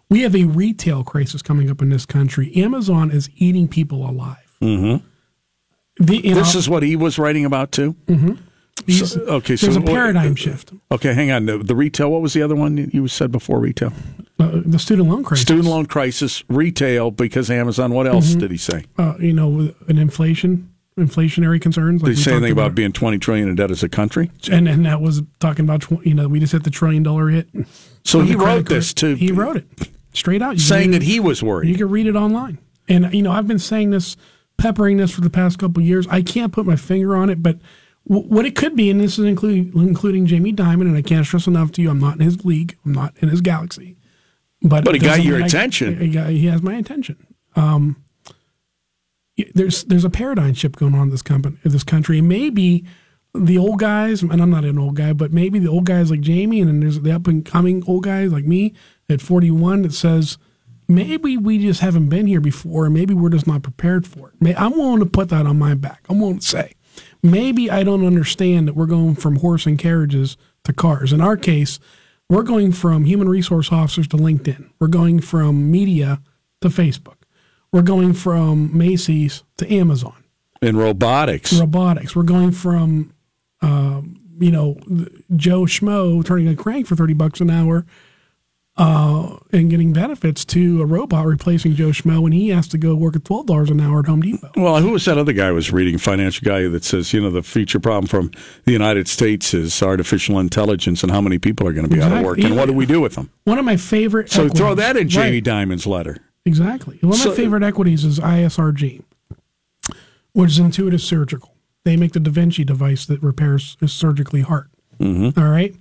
We 0.09 0.21
have 0.21 0.35
a 0.35 0.43
retail 0.45 1.03
crisis 1.03 1.41
coming 1.41 1.69
up 1.69 1.81
in 1.81 1.89
this 1.89 2.05
country. 2.05 2.55
Amazon 2.57 3.09
is 3.11 3.29
eating 3.37 3.67
people 3.67 4.07
alive. 4.07 4.55
Mm-hmm. 4.61 5.03
The, 6.03 6.21
This 6.21 6.53
know- 6.53 6.59
is 6.59 6.69
what 6.69 6.83
he 6.83 6.95
was 6.95 7.17
writing 7.17 7.43
about 7.45 7.71
too. 7.71 7.93
Mm-hmm. 8.05 8.33
These- 8.85 9.13
So- 9.13 9.21
okay, 9.21 9.55
so 9.55 9.65
there's 9.65 9.77
a 9.77 9.81
paradigm 9.81 10.35
shift. 10.35 10.73
Okay, 10.91 11.13
hang 11.13 11.31
on. 11.31 11.45
The, 11.47 11.57
the 11.57 11.75
retail. 11.75 12.11
What 12.11 12.21
was 12.21 12.33
the 12.33 12.43
other 12.43 12.55
one 12.55 12.89
you 12.93 13.07
said 13.07 13.31
before 13.31 13.59
retail? 13.59 13.93
Uh, 14.53 14.61
the 14.65 14.79
student 14.79 15.09
loan 15.09 15.23
crisis. 15.23 15.43
Student 15.43 15.67
loan 15.67 15.85
crisis, 15.85 16.43
retail 16.49 17.11
because 17.11 17.49
Amazon. 17.49 17.91
What 17.93 18.07
else 18.07 18.33
Mhm. 18.35 18.39
did 18.39 18.51
he 18.51 18.57
say? 18.57 18.83
Uh, 18.97 19.13
you 19.19 19.33
know, 19.33 19.73
an 19.87 19.97
inflation, 19.97 20.69
inflationary 20.99 21.59
concerns. 21.59 22.01
Did 22.01 22.15
he 22.15 22.21
say 22.23 22.31
anything 22.33 22.51
about 22.51 22.75
being 22.75 22.91
twenty 22.91 23.17
trillion 23.17 23.49
in 23.49 23.55
debt 23.55 23.71
as 23.71 23.83
a 23.83 23.89
country? 23.89 24.31
and 24.51 24.67
and 24.67 24.85
that 24.85 25.01
was 25.01 25.23
talking 25.39 25.65
about 25.65 25.81
tw- 25.81 26.05
you 26.05 26.13
know 26.13 26.27
we 26.27 26.39
just 26.39 26.53
hit 26.53 26.63
the 26.63 26.69
trillion 26.69 27.03
dollar 27.03 27.29
hit. 27.29 27.47
So 28.03 28.21
he 28.21 28.35
wrote 28.35 28.67
this 28.69 28.93
card. 28.93 29.17
to- 29.17 29.25
He 29.25 29.31
wrote 29.31 29.57
it 29.57 29.67
straight 30.13 30.41
out, 30.41 30.53
You 30.55 30.59
saying 30.59 30.91
that 30.91 31.01
it- 31.01 31.05
he 31.07 31.19
was 31.19 31.41
worried. 31.43 31.69
You 31.69 31.75
can 31.75 31.89
read 31.89 32.07
it 32.07 32.15
online, 32.15 32.57
and 32.87 33.13
you 33.13 33.21
know 33.21 33.31
I've 33.31 33.47
been 33.47 33.59
saying 33.59 33.89
this, 33.91 34.15
peppering 34.57 34.97
this 34.97 35.11
for 35.11 35.21
the 35.21 35.29
past 35.29 35.59
couple 35.59 35.81
of 35.81 35.87
years. 35.87 36.07
I 36.09 36.21
can't 36.21 36.51
put 36.53 36.65
my 36.65 36.75
finger 36.77 37.15
on 37.15 37.29
it, 37.29 37.43
but 37.43 37.59
w- 38.07 38.27
what 38.29 38.45
it 38.45 38.55
could 38.55 38.75
be, 38.75 38.89
and 38.89 39.01
this 39.01 39.19
is 39.19 39.25
including 39.25 39.71
including 39.75 40.25
Jamie 40.27 40.53
Dimon, 40.53 40.81
and 40.83 40.95
I 40.95 41.01
can't 41.01 41.25
stress 41.25 41.47
enough 41.47 41.71
to 41.73 41.81
you, 41.81 41.89
I'm 41.89 41.99
not 41.99 42.15
in 42.15 42.21
his 42.21 42.45
league, 42.45 42.75
I'm 42.85 42.93
not 42.93 43.13
in 43.19 43.27
his 43.29 43.41
galaxy. 43.41 43.95
But, 44.61 44.83
But 44.85 44.95
he 44.95 45.01
it 45.01 45.03
got 45.03 45.23
your 45.23 45.35
mean 45.35 45.43
I- 45.43 45.47
attention. 45.47 45.99
he, 45.99 46.09
got- 46.09 46.29
he 46.29 46.45
has 46.47 46.61
my 46.61 46.75
attention. 46.75 47.17
Um, 47.55 47.97
there's 49.53 49.83
there's 49.83 50.05
a 50.05 50.09
paradigm 50.09 50.53
shift 50.53 50.77
going 50.77 50.95
on 50.95 51.03
in 51.03 51.09
this 51.09 51.21
company, 51.21 51.57
in 51.65 51.71
this 51.71 51.83
country, 51.83 52.21
maybe 52.21 52.85
the 53.33 53.57
old 53.57 53.79
guys, 53.79 54.21
and 54.23 54.41
I'm 54.41 54.49
not 54.49 54.63
an 54.63 54.79
old 54.79 54.95
guy, 54.95 55.11
but 55.11 55.33
maybe 55.33 55.59
the 55.59 55.67
old 55.69 55.85
guys 55.85 56.09
like 56.09 56.21
Jamie, 56.21 56.61
and 56.61 56.69
then 56.69 56.79
there's 56.79 57.01
the 57.01 57.11
up 57.11 57.27
and 57.27 57.45
coming 57.45 57.83
old 57.85 58.03
guys 58.05 58.31
like 58.31 58.45
me 58.45 58.73
at 59.09 59.21
41 59.21 59.81
that 59.81 59.93
says 59.93 60.37
maybe 60.87 61.35
we 61.35 61.59
just 61.59 61.81
haven't 61.81 62.07
been 62.07 62.27
here 62.27 62.39
before, 62.39 62.85
and 62.85 62.93
maybe 62.93 63.13
we're 63.13 63.29
just 63.29 63.45
not 63.47 63.61
prepared 63.61 64.07
for 64.07 64.29
it. 64.29 64.35
May, 64.39 64.55
I'm 64.55 64.71
willing 64.71 64.99
to 65.01 65.05
put 65.05 65.27
that 65.29 65.45
on 65.45 65.59
my 65.59 65.73
back. 65.73 66.05
I'm 66.07 66.19
willing 66.21 66.39
to 66.39 66.45
say 66.47 66.71
maybe 67.21 67.69
I 67.69 67.83
don't 67.83 68.05
understand 68.05 68.69
that 68.69 68.75
we're 68.75 68.85
going 68.85 69.15
from 69.15 69.37
horse 69.37 69.65
and 69.65 69.77
carriages 69.77 70.37
to 70.63 70.71
cars. 70.71 71.11
In 71.11 71.19
our 71.19 71.35
case, 71.35 71.77
we're 72.29 72.43
going 72.43 72.71
from 72.71 73.05
human 73.05 73.29
resource 73.29 73.71
officers 73.71 74.07
to 74.09 74.17
LinkedIn. 74.17 74.69
We're 74.79 74.87
going 74.87 75.19
from 75.19 75.71
media 75.71 76.21
to 76.61 76.69
Facebook. 76.69 77.17
We're 77.71 77.81
going 77.81 78.13
from 78.13 78.75
Macy's 78.75 79.43
to 79.57 79.71
Amazon. 79.71 80.23
In 80.61 80.77
robotics. 80.77 81.53
Robotics. 81.53 82.15
We're 82.15 82.23
going 82.23 82.51
from, 82.51 83.13
um, 83.61 84.21
you 84.39 84.51
know, 84.51 84.77
Joe 85.35 85.61
Schmo 85.63 86.25
turning 86.25 86.47
a 86.47 86.55
crank 86.55 86.87
for 86.87 86.95
30 86.95 87.13
bucks 87.13 87.41
an 87.41 87.49
hour 87.49 87.85
uh, 88.77 89.37
and 89.53 89.69
getting 89.69 89.93
benefits 89.93 90.43
to 90.43 90.81
a 90.81 90.85
robot 90.85 91.25
replacing 91.25 91.75
Joe 91.75 91.89
Schmo 91.89 92.21
when 92.21 92.33
he 92.33 92.49
has 92.49 92.67
to 92.69 92.77
go 92.77 92.93
work 92.95 93.15
at 93.15 93.23
$12 93.23 93.71
an 93.71 93.79
hour 93.79 93.99
at 93.99 94.05
Home 94.07 94.21
Depot. 94.21 94.51
Well, 94.57 94.81
who 94.81 94.91
was 94.91 95.05
that 95.05 95.17
other 95.17 95.31
guy 95.31 95.47
I 95.47 95.51
was 95.51 95.71
reading, 95.71 95.97
financial 95.97 96.43
guy 96.45 96.67
that 96.67 96.83
says, 96.83 97.13
you 97.13 97.21
know, 97.21 97.29
the 97.31 97.41
future 97.43 97.79
problem 97.79 98.07
from 98.07 98.31
the 98.65 98.73
United 98.73 99.07
States 99.07 99.53
is 99.53 99.81
artificial 99.81 100.39
intelligence 100.39 101.03
and 101.03 101.11
how 101.11 101.21
many 101.21 101.39
people 101.39 101.65
are 101.67 101.73
going 101.73 101.87
to 101.87 101.93
be 101.95 102.01
out 102.01 102.11
of 102.11 102.23
work 102.25 102.37
Exactly. 102.37 102.45
and 102.51 102.57
what 102.59 102.65
do 102.65 102.73
we 102.73 102.85
do 102.85 102.99
with 102.99 103.15
them? 103.15 103.29
One 103.45 103.57
of 103.59 103.65
my 103.65 103.77
favorite. 103.77 104.29
So 104.29 104.49
throw 104.49 104.75
that 104.75 104.97
in 104.97 105.07
Jamie 105.07 105.37
Right. 105.37 105.43
Dimon's 105.43 105.87
letter. 105.87 106.17
Exactly. 106.45 106.97
One 107.01 107.13
of 107.13 107.19
So- 107.19 107.29
my 107.29 107.35
favorite 107.35 107.63
equities 107.63 108.03
is 108.03 108.19
ISRG, 108.19 109.01
which 110.33 110.51
is 110.51 110.59
Intuitive 110.59 111.01
Surgical. 111.01 111.53
They 111.85 111.95
make 111.95 112.11
the 112.13 112.19
Da 112.19 112.29
Vinci 112.31 112.63
device 112.65 113.05
that 113.05 113.21
repairs 113.23 113.77
a 113.81 113.87
surgically 113.87 114.41
heart. 114.41 114.67
Mm-hmm. 114.99 115.39
All 115.39 115.49
right. 115.49 115.75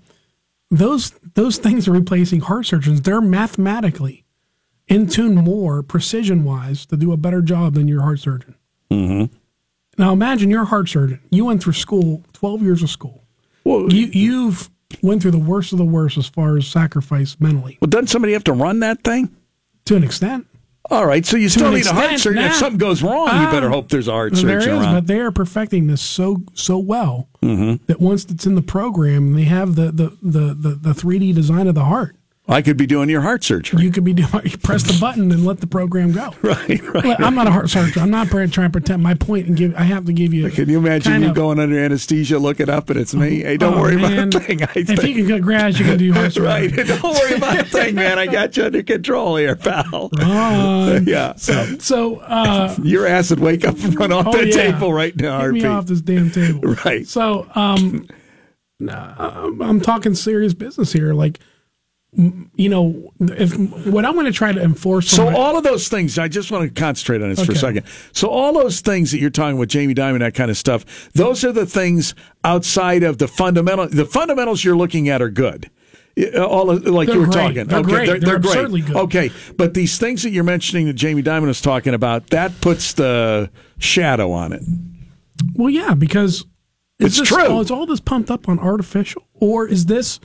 Those 0.77 1.11
those 1.35 1.59
things 1.59 1.87
are 1.89 1.93
replacing 1.93 2.41
heart 2.41 2.67
surgeons. 2.67 3.03
They're 3.03 3.21
mathematically 3.21 4.25
in 4.89 5.07
tune 5.07 5.35
more 5.35 5.83
precision 5.83 6.45
wise 6.45 6.87
to 6.87 6.97
do 6.97 7.13
a 7.13 7.17
better 7.17 7.43
job 7.43 7.75
than 7.75 7.89
your 7.89 8.03
heart 8.03 8.21
surgeon. 8.21 8.55
Mm-hmm. 8.91 9.35
Now 9.99 10.13
imagine 10.13 10.51
you're 10.51 10.63
a 10.63 10.67
heart 10.67 10.89
surgeon. 10.89 11.21
You 11.31 11.47
went 11.47 11.63
through 11.63 11.75
school, 11.75 12.23
twelve 12.33 12.63
years 12.63 12.83
of 12.83 12.91
school. 12.91 13.25
Well, 13.65 13.93
you 13.93 14.07
you've 14.07 14.71
went 15.03 15.23
through 15.23 15.33
the 15.33 15.39
worst 15.39 15.73
of 15.73 15.79
the 15.79 15.85
worst 15.85 16.19
as 16.19 16.27
far 16.27 16.57
as 16.57 16.67
sacrifice 16.67 17.37
mentally. 17.41 17.79
Well, 17.81 17.89
doesn't 17.89 18.09
somebody 18.09 18.33
have 18.33 18.45
to 18.45 18.53
run 18.53 18.81
that 18.81 19.03
thing? 19.03 19.35
To 19.87 19.97
an 19.97 20.05
extent. 20.05 20.47
All 20.91 21.07
right, 21.07 21.25
so 21.25 21.37
you 21.39 21.49
still 21.49 21.73
need 21.73 21.87
a 21.87 21.93
heart 21.93 22.13
extent, 22.13 22.21
surgeon. 22.21 22.45
If 22.45 22.55
something 22.57 22.79
goes 22.79 23.03
wrong, 23.03 23.29
you 23.43 23.47
better 23.51 23.71
hope 23.71 23.89
there's 23.89 24.07
a 24.09 24.13
heart 24.13 24.35
There 24.35 24.61
surgeon 24.61 24.75
is, 24.77 24.83
around. 24.83 24.95
but 24.95 25.07
they 25.07 25.19
are 25.21 25.31
perfecting 25.33 25.87
this 25.87 26.03
so 26.03 26.43
so 26.55 26.79
well 26.79 27.29
Mm-hmm. 27.43 27.85
that 27.87 28.01
once 28.01 28.25
it's 28.27 28.47
in 28.47 28.55
the 28.55 28.63
program, 28.63 29.35
they 29.35 29.45
have 29.45 29.77
the 29.77 29.91
the 29.93 30.17
the 30.23 30.55
the, 30.55 30.69
the 30.75 30.91
3D 30.93 31.35
design 31.35 31.67
of 31.69 31.75
the 31.75 31.85
heart. 31.85 32.17
I 32.47 32.61
could 32.61 32.77
be 32.77 32.85
doing 32.87 33.09
your 33.09 33.23
heart 33.23 33.43
surgery. 33.43 33.83
You 33.83 33.91
could 33.91 34.05
be 34.05 34.13
doing 34.13 34.29
you 34.45 34.59
press 34.59 34.83
the 34.83 34.99
button 35.01 35.33
and 35.33 35.47
let 35.47 35.61
the 35.61 35.67
program 35.67 36.13
go. 36.13 36.31
Right, 36.43 36.83
right. 36.93 37.19
I'm 37.21 37.35
not 37.35 37.47
a 37.47 37.51
heart 37.51 37.71
surgeon. 37.71 38.03
I'm 38.03 38.11
not 38.11 38.29
trying 38.29 38.51
to 38.51 38.69
pretend 38.71 39.03
my 39.03 39.15
point 39.15 39.47
and 39.47 39.57
give. 39.57 39.75
I 39.77 39.85
have 39.85 40.05
to 40.05 40.13
give 40.13 40.35
you. 40.35 40.51
Can 40.51 40.69
you 40.69 40.77
imagine 40.77 41.23
you 41.23 41.31
of- 41.31 41.35
going 41.35 41.59
under 41.59 41.79
anesthesia, 41.79 42.39
looking 42.39 42.69
up, 42.69 42.91
and 42.91 43.01
it's 43.01 43.15
me? 43.15 43.41
Hey, 43.41 43.57
don't 43.57 43.75
Oh, 43.75 43.81
worry 43.81 43.97
man. 43.97 44.29
about 44.29 44.43
a 44.43 44.45
thing. 44.45 44.63
I 44.63 44.67
If 44.75 44.87
think. 44.89 45.03
you 45.05 45.15
can 45.15 45.27
get 45.27 45.41
grass, 45.43 45.79
you 45.79 45.87
can 45.87 45.97
do 45.97 46.13
heart 46.13 46.33
surgery. 46.35 46.47
right. 46.69 46.87
Don't 46.87 47.03
worry 47.03 47.35
about 47.37 47.61
a 47.61 47.65
thing, 47.65 47.95
man. 47.95 48.19
I 48.19 48.27
got 48.27 48.55
you 48.59 48.65
under 48.65 48.83
control 48.83 49.37
here, 49.37 49.57
pal. 49.57 50.11
Ron. 50.19 51.07
yeah. 51.07 51.35
So, 51.37 51.79
so 51.79 52.17
uh, 52.19 52.77
Your 52.83 53.07
ass 53.07 53.31
would 53.31 53.41
wake 53.41 53.65
up 53.67 53.79
and 53.83 53.99
run 53.99 54.13
off 54.13 54.27
Oh, 54.29 54.33
that 54.33 54.49
yeah. 54.49 54.71
table 54.73 54.93
right 54.93 55.17
now, 55.17 55.41
Get 55.45 55.53
me 55.53 55.65
off 55.65 55.87
this 55.87 56.03
damn 56.03 56.31
table. 56.31 56.61
Right. 56.85 57.07
So, 57.07 57.49
um, 57.55 58.07
uh, 58.87 59.51
I'm 59.63 59.81
talking 59.81 60.15
serious 60.15 60.53
business 60.53 60.93
here. 60.93 61.15
Like, 61.15 61.41
you 62.17 62.69
know, 62.69 63.13
if 63.21 63.53
what 63.87 64.05
I'm 64.05 64.15
going 64.15 64.27
to 64.27 64.33
try 64.33 64.53
to 64.53 64.63
enforce. 64.63 65.09
So 65.11 65.25
my- 65.31 65.35
all 65.37 65.57
of 65.59 65.65
those 65.65 65.89
things, 65.89 66.19
I 66.19 66.29
just 66.29 66.51
want 66.53 66.73
to 66.73 66.81
concentrate 66.81 67.23
on 67.23 67.29
this 67.31 67.45
for 67.45 67.53
a 67.53 67.57
second. 67.57 67.87
So 68.13 68.29
all 68.29 68.53
those 68.53 68.81
things 68.81 69.11
that 69.13 69.19
you're 69.19 69.31
talking 69.31 69.59
with 69.59 69.69
Jamie 69.69 69.95
Dimon, 69.95 70.21
that 70.21 70.35
kind 70.35 70.51
of 70.51 70.57
stuff, 70.57 71.11
those 71.15 71.45
are 71.45 71.53
the 71.53 71.67
things 71.67 72.15
outside 72.45 73.03
of 73.03 73.19
the 73.19 73.27
fundamental. 73.29 73.89
The 73.89 74.05
fundamentals 74.05 74.63
you're 74.65 74.77
looking 74.77 75.09
at 75.09 75.21
are 75.21 75.31
good. 75.31 75.71
Uh, 76.17 76.45
All 76.47 76.71
of- 76.71 76.87
like 76.87 77.07
They're 77.09 77.17
you 77.17 77.21
were 77.23 77.27
great. 77.27 77.35
talking, 77.35 77.67
They're 77.67 77.79
okay, 77.81 77.91
great. 77.91 78.07
they're, 78.07 78.19
They're 78.21 78.39
great. 78.39 78.55
absurdly 78.55 78.81
good. 78.83 78.97
Okay, 78.97 79.31
but 79.57 79.75
these 79.75 79.99
things 79.99 80.23
that 80.23 80.31
you're 80.31 80.45
mentioning 80.45 80.87
that 80.87 80.93
Jamie 80.93 81.25
Dimon 81.25 81.49
is 81.49 81.61
talking 81.61 81.93
about, 81.95 82.29
that 82.29 82.61
puts 82.61 82.93
the 82.93 83.51
shadow 83.79 84.31
on 84.31 84.53
it. 84.53 84.63
Well, 85.55 85.71
yeah, 85.71 85.95
because 85.95 86.45
It's 87.01 87.15
is 87.15 87.21
this, 87.23 87.29
true. 87.29 87.43
Oh, 87.47 87.61
is 87.61 87.73
all 87.73 87.87
this 87.87 87.99
pumped 87.99 88.31
up 88.31 88.49
on 88.49 88.61
artificial, 88.61 89.27
or 89.35 89.67
is 89.67 89.87
this? 89.87 90.21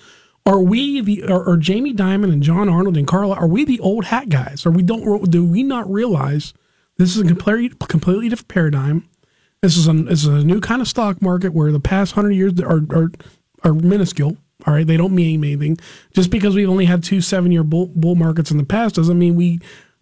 Are 0.46 0.60
we 0.60 1.02
the? 1.02 1.24
Are, 1.26 1.50
are 1.50 1.58
Jamie 1.58 1.94
Dimon 1.94 2.32
and 2.32 2.42
John 2.42 2.70
Arnold 2.70 2.98
and 2.98 3.08
Carla? 3.08 3.36
Are 3.36 3.48
we 3.48 3.66
the 3.66 3.80
old 3.80 4.06
hat 4.06 4.30
guys? 4.30 4.66
Are 4.66 4.72
we 4.72 4.82
don't? 4.82 5.30
Do 5.30 5.46
we 5.46 5.64
not 5.64 5.92
realize 5.92 6.54
this 6.98 7.16
is 7.16 7.22
a 7.22 7.26
completely 7.26 7.70
completely 7.88 8.30
different 8.30 8.48
paradigm? 8.48 9.08
This 9.62 9.78
is 9.78 9.88
a 9.88 9.94
this 9.94 10.22
is 10.22 10.28
a 10.28 10.44
new 10.44 10.60
kind 10.60 10.82
of 10.82 10.88
stock 10.88 11.22
market 11.22 11.54
where 11.54 11.72
the 11.72 11.80
past 11.80 12.14
hundred 12.14 12.32
years 12.32 12.60
are 12.62 12.82
are 12.92 13.12
are 13.64 13.74
minuscule. 13.74 14.38
All 14.68 14.74
right, 14.74 14.86
they 14.86 14.98
don't 14.98 15.16
mean 15.16 15.44
anything. 15.44 15.78
Just 16.14 16.32
because 16.32 16.56
we've 16.56 16.70
only 16.70 16.86
had 16.86 17.04
two 17.04 17.22
seven 17.22 17.52
year 17.52 17.64
bull, 17.64 17.88
bull 17.88 18.16
markets 18.16 18.52
in 18.52 18.58
the 18.58 18.66
past 18.66 18.96
doesn't 18.96 19.18
mean 19.18 19.36
we 19.36 19.60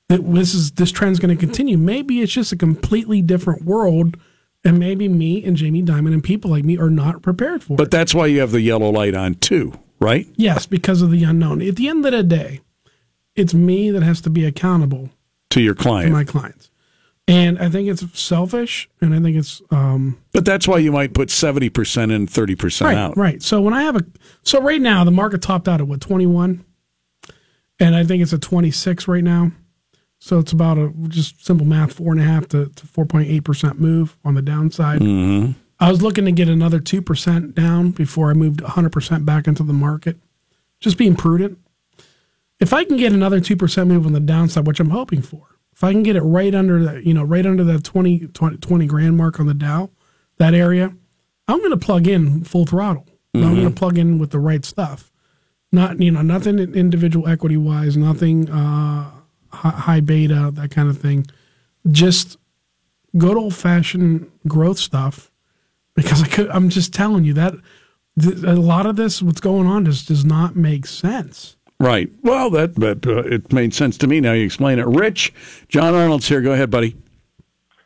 that 0.09 0.21
this 0.33 0.53
is 0.53 0.71
this 0.71 0.91
trend's 0.91 1.19
going 1.19 1.35
to 1.35 1.39
continue. 1.39 1.77
Maybe 1.77 2.21
it's 2.21 2.31
just 2.31 2.51
a 2.51 2.57
completely 2.57 3.21
different 3.21 3.65
world, 3.65 4.17
and 4.63 4.79
maybe 4.79 5.07
me 5.07 5.43
and 5.43 5.55
Jamie 5.55 5.83
Dimon 5.83 6.13
and 6.13 6.23
people 6.23 6.51
like 6.51 6.63
me 6.63 6.77
are 6.77 6.89
not 6.89 7.21
prepared 7.21 7.63
for 7.63 7.73
it. 7.73 7.77
But 7.77 7.91
that's 7.91 8.15
why 8.15 8.27
you 8.27 8.39
have 8.39 8.51
the 8.51 8.61
yellow 8.61 8.89
light 8.89 9.13
on 9.13 9.35
too, 9.35 9.73
right? 9.99 10.27
Yes, 10.35 10.65
because 10.65 11.01
of 11.01 11.11
the 11.11 11.23
unknown. 11.23 11.61
At 11.61 11.75
the 11.75 11.87
end 11.87 12.05
of 12.05 12.11
the 12.11 12.23
day, 12.23 12.61
it's 13.35 13.53
me 13.53 13.91
that 13.91 14.03
has 14.03 14.21
to 14.21 14.29
be 14.29 14.45
accountable 14.45 15.09
To 15.51 15.61
your 15.61 15.75
to 15.75 15.81
client. 15.81 16.11
my 16.11 16.23
clients. 16.23 16.69
And 17.29 17.59
I 17.59 17.67
think 17.69 17.89
it's 17.89 18.17
selfish, 18.17 18.87
and 19.01 19.13
I 19.13 19.19
think 19.19 19.35
it's 19.35 19.61
um, 19.69 20.17
but 20.31 20.45
that's 20.45 20.65
why 20.65 20.77
you 20.77 20.93
might 20.93 21.13
put 21.13 21.29
seventy 21.29 21.69
percent 21.69 22.09
in, 22.11 22.25
thirty 22.25 22.55
percent 22.55 22.87
right, 22.87 22.97
out. 22.97 23.17
right. 23.17 23.43
So 23.43 23.59
when 23.59 23.73
I 23.73 23.81
have 23.83 23.97
a, 23.97 24.05
so 24.43 24.61
right 24.61 24.79
now 24.79 25.03
the 25.03 25.11
market 25.11 25.41
topped 25.41 25.67
out 25.67 25.81
at 25.81 25.87
what 25.89 25.99
twenty 25.99 26.25
one, 26.25 26.63
and 27.81 27.97
I 27.97 28.05
think 28.05 28.23
it's 28.23 28.31
at 28.31 28.41
twenty 28.41 28.71
six 28.71 29.09
right 29.09 29.25
now. 29.25 29.51
So 30.19 30.39
it's 30.39 30.53
about 30.53 30.77
a 30.77 30.93
just 31.09 31.45
simple 31.45 31.67
math, 31.67 31.91
four 31.93 32.13
and 32.13 32.21
a 32.21 32.23
half 32.23 32.47
to, 32.49 32.67
to 32.69 32.87
four 32.87 33.05
point 33.05 33.27
eight 33.29 33.43
percent 33.43 33.77
move 33.77 34.15
on 34.23 34.35
the 34.35 34.41
downside. 34.41 35.01
Mm-hmm. 35.01 35.51
I 35.79 35.91
was 35.91 36.01
looking 36.01 36.25
to 36.25 36.31
get 36.31 36.49
another 36.49 36.79
two 36.79 37.01
percent 37.01 37.53
down 37.55 37.91
before 37.91 38.29
I 38.29 38.33
moved 38.33 38.61
hundred 38.61 38.91
percent 38.91 39.25
back 39.25 39.47
into 39.47 39.63
the 39.63 39.73
market, 39.73 40.17
just 40.79 40.97
being 40.97 41.15
prudent. 41.15 41.57
if 42.59 42.73
I 42.73 42.83
can 42.83 42.97
get 42.97 43.13
another 43.13 43.39
two 43.39 43.55
percent 43.55 43.87
move 43.89 44.05
on 44.05 44.13
the 44.13 44.19
downside, 44.19 44.65
which 44.65 44.79
I'm 44.79 44.89
hoping 44.89 45.21
for, 45.21 45.45
if 45.73 45.83
I 45.83 45.91
can 45.91 46.01
get 46.03 46.15
it 46.15 46.21
right 46.21 46.53
under 46.55 46.83
that, 46.83 47.05
you 47.05 47.13
know, 47.13 47.23
right 47.23 47.45
under 47.45 47.63
that 47.65 47.83
20, 47.83 48.27
20, 48.27 48.57
20 48.57 48.85
grand 48.87 49.15
mark 49.17 49.39
on 49.39 49.45
the 49.45 49.53
Dow, 49.53 49.91
that 50.37 50.53
area, 50.55 50.91
I'm 51.47 51.59
going 51.59 51.69
to 51.71 51.77
plug 51.77 52.07
in 52.07 52.43
full 52.43 52.65
throttle. 52.65 53.05
I'm 53.35 53.41
Mhm. 53.41 53.55
going 53.55 53.63
to 53.69 53.69
plug 53.75 53.97
in 53.99 54.17
with 54.17 54.31
the 54.31 54.39
right 54.39 54.65
stuff. 54.65 55.11
Not 55.71 56.01
you 56.01 56.09
know 56.11 56.21
nothing 56.23 56.57
individual 56.59 57.27
equity 57.27 57.57
wise, 57.57 57.95
nothing 57.95 58.49
uh, 58.49 59.11
high 59.51 59.99
beta 59.99 60.49
that 60.55 60.71
kind 60.71 60.89
of 60.89 60.97
thing. 60.97 61.27
Just 61.91 62.37
good 63.17 63.37
old 63.37 63.53
fashioned 63.53 64.25
growth 64.47 64.79
stuff. 64.79 65.29
Because 65.97 66.21
I 66.21 66.27
could, 66.27 66.47
I'm 66.49 66.69
just 66.69 66.93
telling 66.93 67.23
you 67.23 67.33
that 67.33 67.55
th- 68.21 68.43
a 68.43 68.53
lot 68.53 68.85
of 68.85 68.95
this, 68.95 69.19
what's 69.19 69.41
going 69.41 69.65
on, 69.65 69.83
just 69.83 70.07
does 70.07 70.23
not 70.23 70.55
make 70.55 70.85
sense. 70.85 71.57
Right. 71.79 72.11
Well, 72.21 72.51
that 72.51 72.75
but 72.75 73.05
uh, 73.05 73.23
it 73.23 73.51
made 73.51 73.73
sense 73.73 73.97
to 73.97 74.07
me. 74.07 74.21
Now 74.21 74.33
you 74.33 74.45
explain 74.45 74.77
it. 74.77 74.85
Rich, 74.85 75.33
John 75.69 75.95
Arnold's 75.95 76.27
here. 76.27 76.41
Go 76.41 76.53
ahead, 76.53 76.69
buddy. 76.69 76.95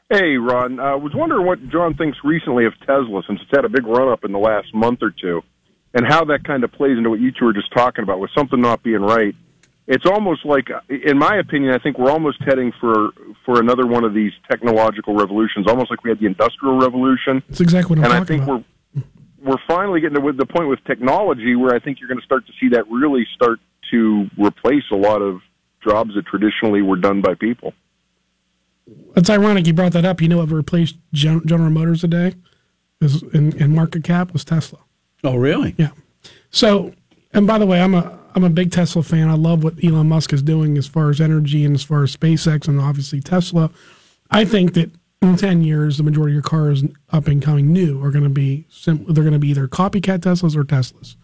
Hey, 0.10 0.36
Ron. 0.36 0.82
I 0.82 0.96
was 0.96 1.14
wondering 1.16 1.46
what 1.46 1.66
John 1.70 1.94
thinks 1.96 2.18
recently 2.22 2.66
of 2.66 2.78
Tesla 2.82 3.24
since 3.26 3.40
it's 3.42 3.52
had 3.52 3.64
a 3.64 3.70
big 3.70 3.88
run 3.88 4.10
up 4.10 4.26
in 4.26 4.34
the 4.34 4.40
last 4.40 4.74
month 4.74 5.00
or 5.02 5.12
two, 5.12 5.42
and 5.94 6.06
how 6.06 6.26
that 6.26 6.44
kind 6.44 6.66
of 6.66 6.72
plays 6.74 6.98
into 6.98 7.10
what 7.10 7.22
you 7.22 7.32
two 7.32 7.46
were 7.46 7.54
just 7.54 7.72
talking 7.72 8.04
about 8.04 8.20
with 8.20 8.32
something 8.38 8.60
not 8.60 8.84
being 8.84 9.02
right. 9.02 9.36
It's 9.92 10.06
almost 10.06 10.46
like, 10.46 10.70
in 10.88 11.18
my 11.18 11.36
opinion, 11.36 11.74
I 11.74 11.78
think 11.78 12.00
we're 12.00 12.12
almost 12.12 12.42
heading 12.46 12.72
for 12.80 13.10
for 13.46 13.60
another 13.60 13.86
one 13.86 14.06
of 14.06 14.14
these 14.14 14.32
technological 14.50 15.14
revolutions, 15.16 15.68
almost 15.68 15.92
like 15.92 16.02
we 16.06 16.10
had 16.10 16.20
the 16.20 16.28
industrial 16.28 16.80
revolution. 16.80 17.44
That's 17.50 17.60
exactly 17.60 18.00
what 18.00 18.06
I'm 18.06 18.12
and 18.14 18.24
I 18.24 18.26
think 18.26 18.44
about. 18.44 18.64
we're 18.96 19.04
we're 19.44 19.62
finally 19.68 20.00
getting 20.00 20.22
to 20.22 20.32
the 20.32 20.46
point 20.46 20.70
with 20.70 20.82
technology 20.86 21.58
where 21.58 21.76
I 21.76 21.80
think 21.80 22.00
you're 22.00 22.08
going 22.08 22.22
to 22.22 22.26
start 22.26 22.48
to 22.48 22.54
see 22.58 22.70
that 22.70 22.90
really 22.90 23.28
start 23.36 23.60
to 23.92 24.30
replace 24.38 24.84
a 24.94 24.96
lot 24.96 25.22
of 25.22 25.42
jobs 25.86 26.16
that 26.16 26.26
traditionally 26.26 26.82
were 26.82 26.96
done 26.96 27.20
by 27.20 27.34
people. 27.34 27.74
It's 29.18 29.30
ironic 29.30 29.68
you 29.68 29.74
brought 29.74 29.92
that 29.92 30.06
up. 30.06 30.22
You 30.22 30.30
know 30.30 30.38
what 30.38 30.52
replaced 30.52 30.96
Gen- 31.12 31.46
General 31.46 31.70
Motors 31.70 32.00
today 32.00 32.36
is 33.02 33.24
in, 33.34 33.58
in 33.58 33.76
market 33.76 34.06
cap 34.06 34.32
was 34.32 34.46
Tesla. 34.46 34.80
Oh, 35.22 35.36
really? 35.36 35.76
Yeah. 35.78 35.90
So, 36.50 36.94
and 37.34 37.46
by 37.46 37.58
the 37.58 37.66
way, 37.66 37.82
I'm 37.82 37.94
a 37.94 38.21
I'm 38.34 38.44
a 38.44 38.50
big 38.50 38.72
Tesla 38.72 39.04
fan. 39.04 39.30
I 39.30 39.34
love 39.34 39.64
what 39.64 39.84
Elon 39.84 40.10
Musk 40.10 40.34
is 40.34 40.42
doing 40.42 40.78
as 40.78 40.88
far 40.88 41.10
as 41.10 41.20
energy 41.20 41.66
and 41.66 41.76
as 41.76 41.84
far 41.84 42.04
as 42.04 42.16
SpaceX 42.16 42.68
and 42.68 42.80
obviously 42.80 43.20
Tesla. 43.20 43.70
I 44.30 44.46
think 44.46 44.74
that 44.74 44.92
in 45.22 45.38
ten 45.38 45.64
years, 45.64 45.98
the 45.98 46.04
majority 46.04 46.34
of 46.34 46.36
your 46.36 46.44
cars 46.44 46.84
up 47.12 47.28
and 47.28 47.42
coming 47.42 47.72
new 47.72 48.04
are 48.04 48.12
going 48.12 48.24
to 48.24 48.30
be 48.30 48.66
sim- 48.70 49.06
they're 49.08 49.24
going 49.24 49.34
to 49.34 49.40
be 49.40 49.50
either 49.50 49.68
copycat 49.68 50.20
Teslas 50.20 50.56
or 50.56 50.64
Teslas. 50.64 51.16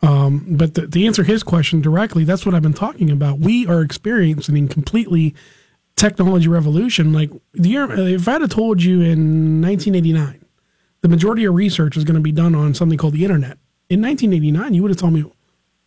Um, 0.00 0.44
but 0.50 0.74
to 0.74 1.04
answer 1.04 1.24
his 1.24 1.42
question 1.42 1.80
directly, 1.80 2.24
that's 2.24 2.46
what 2.46 2.54
I've 2.54 2.62
been 2.62 2.72
talking 2.72 3.10
about. 3.10 3.40
We 3.40 3.66
are 3.66 3.82
experiencing 3.82 4.68
completely 4.68 5.34
technology 5.96 6.48
revolution. 6.48 7.12
Like 7.12 7.30
the 7.52 7.68
year, 7.68 7.90
if 7.90 8.28
I'd 8.28 8.40
have 8.40 8.50
told 8.50 8.82
you 8.82 9.00
in 9.00 9.60
1989, 9.60 10.44
the 11.00 11.08
majority 11.08 11.44
of 11.44 11.54
research 11.54 11.96
is 11.96 12.04
going 12.04 12.14
to 12.14 12.20
be 12.20 12.32
done 12.32 12.54
on 12.54 12.74
something 12.74 12.96
called 12.96 13.14
the 13.14 13.24
internet. 13.24 13.58
In 13.88 14.02
1989, 14.02 14.74
you 14.74 14.82
would 14.82 14.90
have 14.90 14.98
told 14.98 15.14
me, 15.14 15.24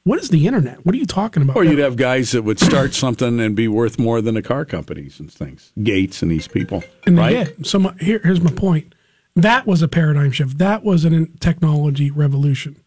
"What 0.04 0.20
is 0.20 0.30
the 0.30 0.48
internet? 0.48 0.86
What 0.86 0.96
are 0.96 0.98
you 0.98 1.06
talking 1.06 1.44
about?" 1.44 1.56
Or 1.56 1.64
you'd 1.64 1.80
have 1.80 1.96
guys 1.96 2.32
that 2.32 2.44
would 2.44 2.60
start 2.60 2.94
something 2.94 3.40
and 3.40 3.56
be 3.56 3.68
worth 3.68 4.00
more 4.00 4.22
than 4.22 4.36
the 4.36 4.42
car 4.42 4.66
companies 4.66 5.20
and 5.20 5.32
things. 5.32 5.72
Gates 5.82 6.22
and 6.22 6.32
these 6.32 6.48
people. 6.48 6.84
And 7.06 7.18
they 7.18 7.22
right? 7.22 7.46
did. 7.58 7.68
So 7.68 7.80
my, 7.80 7.94
here, 8.00 8.20
here's 8.24 8.42
my 8.42 8.52
point. 8.52 8.96
That 9.36 9.66
was 9.66 9.82
a 9.82 9.88
paradigm 9.88 10.32
shift. 10.32 10.58
That 10.58 10.84
was 10.84 11.06
a 11.06 11.26
technology 11.40 12.12
revolution. 12.12 12.78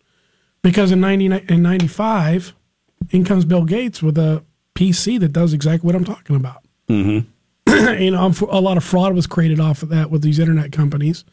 Because 0.63 0.93
in 0.93 1.01
90, 1.01 1.27
in 1.49 1.63
95, 1.63 2.55
in 3.11 3.25
comes 3.25 3.45
Bill 3.45 3.65
Gates 3.65 4.03
with 4.03 4.17
a 4.19 4.45
PC 4.75 5.21
that 5.21 5.33
does 5.33 5.53
exactly 5.53 5.87
what 5.87 5.95
I'm 5.95 6.05
talking 6.05 6.37
about. 6.37 6.65
Mm-hmm. 6.89 7.31
you 8.03 8.11
know, 8.11 8.33
a 8.49 8.61
lot 8.61 8.77
of 8.77 8.85
fraud 8.85 9.15
was 9.15 9.27
created 9.27 9.61
off 9.61 9.83
of 9.83 9.89
that 9.91 10.11
with 10.11 10.23
these 10.23 10.39
internet 10.39 10.73
companies. 10.73 11.25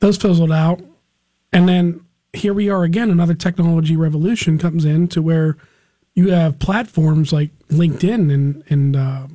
Those 0.00 0.16
fizzled 0.16 0.52
out. 0.52 0.80
And 1.52 1.68
then 1.68 2.04
here 2.32 2.54
we 2.54 2.68
are 2.68 2.84
again. 2.84 3.10
Another 3.10 3.34
technology 3.34 3.96
revolution 3.96 4.58
comes 4.58 4.84
in 4.84 5.08
to 5.08 5.22
where 5.22 5.56
you 6.14 6.30
have 6.30 6.58
platforms 6.58 7.32
like 7.32 7.50
LinkedIn 7.68 8.32
and, 8.32 8.62
and, 8.68 8.96
uh, 8.96 9.26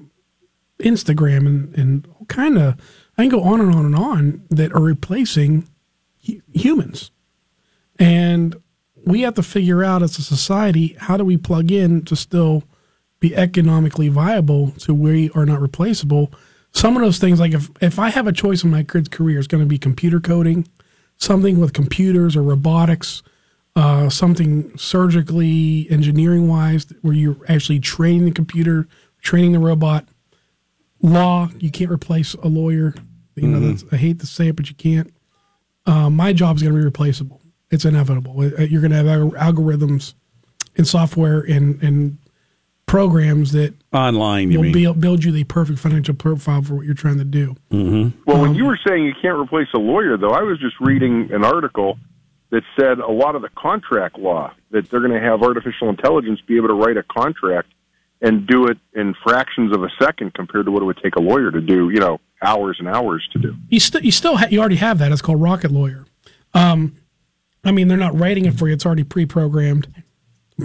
Instagram 0.79 1.47
and, 1.47 1.77
and 1.77 2.07
kind 2.27 2.57
of, 2.57 2.75
I 3.17 3.23
can 3.23 3.29
go 3.29 3.43
on 3.43 3.61
and 3.61 3.73
on 3.73 3.85
and 3.85 3.95
on 3.95 4.43
that 4.49 4.73
are 4.73 4.81
replacing 4.81 5.67
hu- 6.25 6.41
humans. 6.53 7.11
And 7.97 8.55
we 9.05 9.21
have 9.21 9.35
to 9.35 9.43
figure 9.43 9.83
out 9.83 10.03
as 10.03 10.17
a 10.17 10.21
society 10.21 10.95
how 10.99 11.15
do 11.17 11.23
we 11.23 11.37
plug 11.37 11.71
in 11.71 12.03
to 12.05 12.15
still 12.15 12.63
be 13.19 13.35
economically 13.35 14.09
viable 14.09 14.73
so 14.77 14.93
we 14.93 15.29
are 15.31 15.45
not 15.45 15.61
replaceable. 15.61 16.31
Some 16.71 16.97
of 16.97 17.03
those 17.03 17.19
things, 17.19 17.39
like 17.39 17.53
if, 17.53 17.69
if 17.81 17.99
I 17.99 18.09
have 18.09 18.27
a 18.27 18.33
choice 18.33 18.63
in 18.63 18.71
my 18.71 18.83
kid's 18.83 19.07
career, 19.07 19.39
it's 19.39 19.47
going 19.47 19.63
to 19.63 19.69
be 19.69 19.77
computer 19.77 20.19
coding, 20.19 20.67
something 21.17 21.59
with 21.59 21.73
computers 21.73 22.35
or 22.35 22.43
robotics, 22.43 23.23
uh, 23.75 24.09
something 24.09 24.75
surgically 24.77 25.87
engineering 25.89 26.47
wise 26.47 26.85
where 27.01 27.13
you're 27.13 27.37
actually 27.47 27.79
training 27.79 28.25
the 28.25 28.31
computer, 28.31 28.87
training 29.21 29.51
the 29.51 29.59
robot. 29.59 30.05
Law, 31.01 31.49
you 31.59 31.69
can't 31.71 31.91
replace 31.91 32.33
a 32.35 32.47
lawyer. 32.47 32.95
You 33.35 33.47
know, 33.49 33.59
Mhm. 33.59 33.67
that's, 33.81 33.93
I 33.93 33.97
hate 33.97 34.19
to 34.19 34.25
say 34.25 34.47
it, 34.49 34.55
but 34.55 34.69
you 34.69 34.75
can't. 34.75 35.13
Uh, 35.85 36.09
my 36.09 36.31
job 36.33 36.55
is 36.55 36.63
going 36.63 36.73
to 36.73 36.79
be 36.79 36.85
replaceable. 36.85 37.41
It's 37.69 37.85
inevitable. 37.85 38.39
Uh, 38.39 38.61
You're 38.63 38.81
going 38.81 38.91
to 38.91 38.97
have 38.97 39.05
algorithms 39.33 40.13
and 40.77 40.87
software 40.87 41.41
and, 41.41 41.81
and 41.83 42.17
programs 42.85 43.51
that 43.51 43.73
Online, 43.93 44.51
you 44.51 44.59
will 44.59 44.63
mean? 44.65 44.73
build, 44.73 45.01
build 45.01 45.23
you 45.23 45.31
the 45.31 45.43
perfect 45.45 45.79
financial 45.79 46.13
profile 46.13 46.61
for 46.61 46.75
what 46.75 46.85
you're 46.85 46.93
trying 46.93 47.17
to 47.17 47.25
do. 47.25 47.55
Mm-hmm. 47.71 48.21
Well, 48.25 48.41
when 48.41 48.55
you 48.55 48.65
were 48.65 48.79
saying 48.87 49.03
you 49.03 49.13
can't 49.21 49.39
replace 49.39 49.67
a 49.73 49.79
lawyer, 49.79 50.17
though, 50.17 50.31
I 50.31 50.41
was 50.41 50.59
just 50.59 50.79
reading 50.79 51.29
an 51.31 51.43
article 51.43 51.97
that 52.51 52.63
said 52.79 52.99
a 52.99 53.11
lot 53.11 53.35
of 53.35 53.41
the 53.41 53.49
contract 53.49 54.19
law 54.19 54.53
that 54.71 54.89
they're 54.89 54.99
going 54.99 55.11
to 55.11 55.19
have 55.19 55.41
artificial 55.41 55.89
intelligence 55.89 56.39
be 56.47 56.57
able 56.57 56.67
to 56.67 56.73
write 56.73 56.97
a 56.97 57.03
contract 57.03 57.69
and 58.21 58.47
do 58.47 58.67
it 58.67 58.77
in 58.93 59.13
fractions 59.23 59.73
of 59.75 59.83
a 59.83 59.89
second 60.01 60.33
compared 60.33 60.65
to 60.65 60.71
what 60.71 60.81
it 60.81 60.85
would 60.85 60.99
take 61.03 61.15
a 61.15 61.21
lawyer 61.21 61.51
to 61.51 61.61
do, 61.61 61.89
you 61.89 61.99
know, 61.99 62.19
hours 62.41 62.77
and 62.79 62.87
hours 62.87 63.27
to 63.33 63.39
do. 63.39 63.55
You 63.69 63.79
still 63.79 64.01
you 64.01 64.11
still 64.11 64.37
ha- 64.37 64.47
you 64.49 64.59
already 64.59 64.77
have 64.77 64.99
that. 64.99 65.11
It's 65.11 65.21
called 65.21 65.41
Rocket 65.41 65.71
Lawyer. 65.71 66.05
Um, 66.53 66.95
I 67.63 67.71
mean, 67.71 67.87
they're 67.87 67.97
not 67.97 68.17
writing 68.17 68.45
it 68.45 68.53
for 68.53 68.67
you. 68.67 68.73
It's 68.73 68.85
already 68.85 69.03
pre-programmed. 69.03 69.93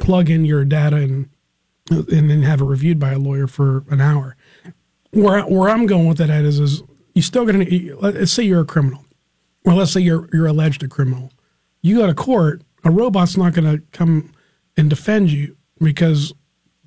Plug 0.00 0.30
in 0.30 0.44
your 0.44 0.64
data 0.64 0.96
and 0.96 1.28
and 1.91 2.30
then 2.30 2.43
have 2.43 2.61
it 2.61 2.64
reviewed 2.64 2.99
by 2.99 3.12
a 3.12 3.18
lawyer 3.18 3.47
for 3.47 3.84
an 3.91 4.01
hour. 4.01 4.36
Where 5.11 5.43
where 5.43 5.68
I'm 5.68 5.86
going 5.86 6.07
with 6.07 6.18
that 6.18 6.30
is 6.30 6.61
is 6.61 6.82
you 7.14 7.22
still 7.22 7.45
gonna 7.45 7.66
let's 8.01 8.32
say 8.32 8.45
you're 8.45 8.61
a 8.61 8.66
criminal, 8.66 9.05
or 9.64 9.74
let's 9.74 9.93
say 9.93 10.01
you're 10.01 10.28
you're 10.32 10.47
alleged 10.47 10.82
a 10.82 10.88
criminal. 10.88 11.32
You 11.82 11.99
go 11.99 12.07
to 12.07 12.14
court. 12.14 12.62
A 12.84 12.91
robot's 12.91 13.36
not 13.36 13.53
going 13.53 13.70
to 13.70 13.84
come 13.93 14.32
and 14.74 14.88
defend 14.88 15.30
you 15.30 15.55
because 15.82 16.32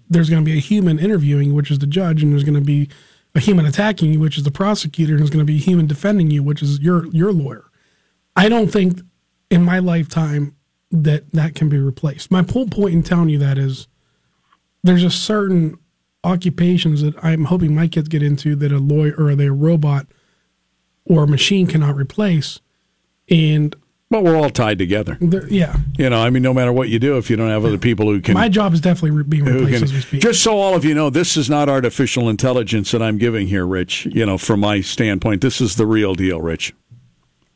there's 0.10 0.28
going 0.28 0.43
to 0.43 0.45
be 0.45 0.58
a 0.58 0.62
human 0.62 0.97
interviewing 0.97 1.54
which 1.54 1.70
is 1.70 1.78
the 1.78 1.86
judge, 1.86 2.24
and 2.24 2.32
there's 2.32 2.43
going 2.43 2.56
to 2.56 2.62
be 2.62 2.89
a 3.36 3.39
human 3.39 3.68
attacking 3.68 4.12
you, 4.12 4.20
which 4.20 4.38
is 4.38 4.43
the 4.43 4.51
prosecutor, 4.51 5.14
and 5.14 5.20
there's 5.20 5.30
going 5.30 5.45
to 5.45 5.51
be 5.51 5.58
a 5.58 5.62
human 5.62 5.86
defending 5.86 6.32
you, 6.32 6.41
which 6.41 6.64
is 6.64 6.80
your 6.80 7.06
your 7.08 7.32
lawyer. 7.32 7.66
I 8.36 8.49
don't 8.49 8.70
think 8.70 9.01
in 9.51 9.64
my 9.64 9.80
lifetime 9.80 10.56
that 10.91 11.32
that 11.34 11.56
can 11.56 11.70
be 11.70 11.78
replaced. 11.78 12.32
My 12.32 12.43
whole 12.43 12.68
point 12.68 12.93
in 12.93 13.04
telling 13.04 13.30
you 13.30 13.39
that 13.39 13.58
is 13.58 13.88
there's 14.84 15.03
a 15.03 15.09
certain 15.09 15.77
occupations 16.23 17.01
that 17.01 17.15
I'm 17.23 17.45
hoping 17.45 17.75
my 17.75 17.88
kids 17.88 18.07
get 18.07 18.23
into 18.23 18.55
that 18.57 18.71
a 18.71 18.77
lawyer 18.79 19.13
or 19.17 19.29
a 19.29 19.49
robot 19.49 20.07
or 21.05 21.23
a 21.23 21.27
machine 21.27 21.67
cannot 21.67 21.95
replace. 21.95 22.59
And 23.29 23.75
but 24.09 24.23
we're 24.23 24.36
all 24.36 24.51
tied 24.51 24.77
together. 24.77 25.17
yeah, 25.49 25.75
You 25.97 26.07
know, 26.07 26.21
I 26.21 26.29
mean, 26.29 26.43
no 26.43 26.53
matter 26.53 26.71
what 26.71 26.89
you 26.89 26.99
do, 26.99 27.17
if 27.17 27.31
you 27.31 27.36
don't 27.36 27.49
have 27.49 27.65
other 27.65 27.79
people 27.79 28.05
who 28.05 28.21
can 28.21 28.36
my 28.36 28.47
job 28.47 28.71
is 28.73 28.79
definitely 28.79 29.09
re- 29.09 29.23
being 29.23 29.43
replaced 29.43 29.73
can- 29.73 29.84
as 29.86 29.93
we 29.93 30.01
speak. 30.01 30.21
Just 30.21 30.43
so 30.43 30.59
all 30.59 30.75
of 30.75 30.86
you 30.86 30.93
know, 30.93 31.09
this 31.09 31.36
is 31.36 31.49
not 31.49 31.67
artificial 31.67 32.29
intelligence 32.29 32.91
that 32.91 33.01
I'm 33.01 33.17
giving 33.17 33.47
here, 33.47 33.65
Rich. 33.65 34.05
You 34.11 34.25
know, 34.27 34.38
from 34.38 34.59
my 34.59 34.81
standpoint, 34.81 35.41
this 35.41 35.59
is 35.59 35.77
the 35.77 35.88
real 35.88 36.13
deal, 36.13 36.39
Rich. 36.41 36.75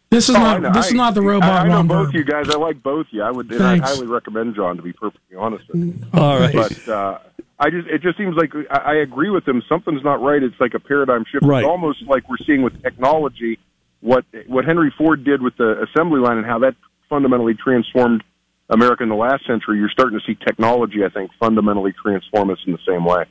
This 0.09 0.29
is 0.29 0.35
Oh, 0.35 0.39
not 0.39 0.61
know. 0.61 0.71
this 0.71 0.87
is 0.87 0.93
not 0.93 1.13
the 1.15 1.21
robot. 1.21 1.49
I, 1.49 1.59
I 1.65 1.67
know 1.67 1.75
Ron 1.75 1.87
both 1.87 2.13
you 2.13 2.23
guys. 2.23 2.49
I 2.49 2.57
like 2.57 2.81
both 2.81 3.07
you. 3.11 3.21
I 3.23 3.31
would, 3.31 3.51
and 3.51 3.61
I 3.61 3.77
Thanks. 3.77 3.89
highly 3.91 4.07
recommend 4.07 4.55
John 4.55 4.77
to 4.77 4.81
be 4.81 4.93
perfectly 4.93 5.35
honest 5.37 5.67
with 5.67 5.83
you. 5.83 5.95
All 6.13 6.39
right. 6.39 6.53
But 6.55 6.87
uh, 6.87 7.19
I 7.59 7.69
just, 7.69 7.87
it 7.89 8.01
just 8.01 8.17
seems 8.17 8.35
like 8.37 8.53
I, 8.71 8.77
I 8.77 8.95
agree 8.95 9.29
with 9.29 9.45
him. 9.47 9.61
Something's 9.67 10.03
not 10.03 10.21
right. 10.21 10.41
It's 10.41 10.55
like 10.59 10.73
a 10.75 10.79
paradigm 10.79 11.25
shift. 11.29 11.43
Right. 11.45 11.59
It's 11.63 11.67
almost 11.67 12.03
like 12.07 12.29
we're 12.29 12.37
seeing 12.45 12.61
with 12.61 12.81
technology 12.81 13.59
what 14.01 14.23
what 14.45 14.63
Henry 14.63 14.93
Ford 14.97 15.23
did 15.25 15.41
with 15.41 15.57
the 15.57 15.83
assembly 15.83 16.19
line 16.21 16.37
and 16.37 16.45
how 16.45 16.59
that 16.59 16.75
fundamentally 17.09 17.55
transformed 17.55 18.23
America 18.69 19.03
in 19.03 19.09
the 19.09 19.15
last 19.15 19.45
century. 19.45 19.77
You're 19.79 19.89
starting 19.89 20.19
to 20.19 20.25
see 20.25 20.35
technology, 20.35 21.03
I 21.03 21.09
think, 21.09 21.31
fundamentally 21.39 21.93
transform 21.93 22.49
us 22.49 22.59
in 22.65 22.71
the 22.73 22.79
same 22.87 23.03
way. 23.05 23.25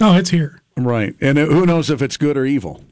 Oh, 0.00 0.16
it's 0.16 0.30
here. 0.30 0.60
Right. 0.76 1.14
And 1.20 1.38
uh, 1.38 1.46
who 1.46 1.66
knows 1.66 1.90
if 1.90 2.00
it's 2.02 2.16
good 2.16 2.36
or 2.36 2.44
evil? 2.44 2.82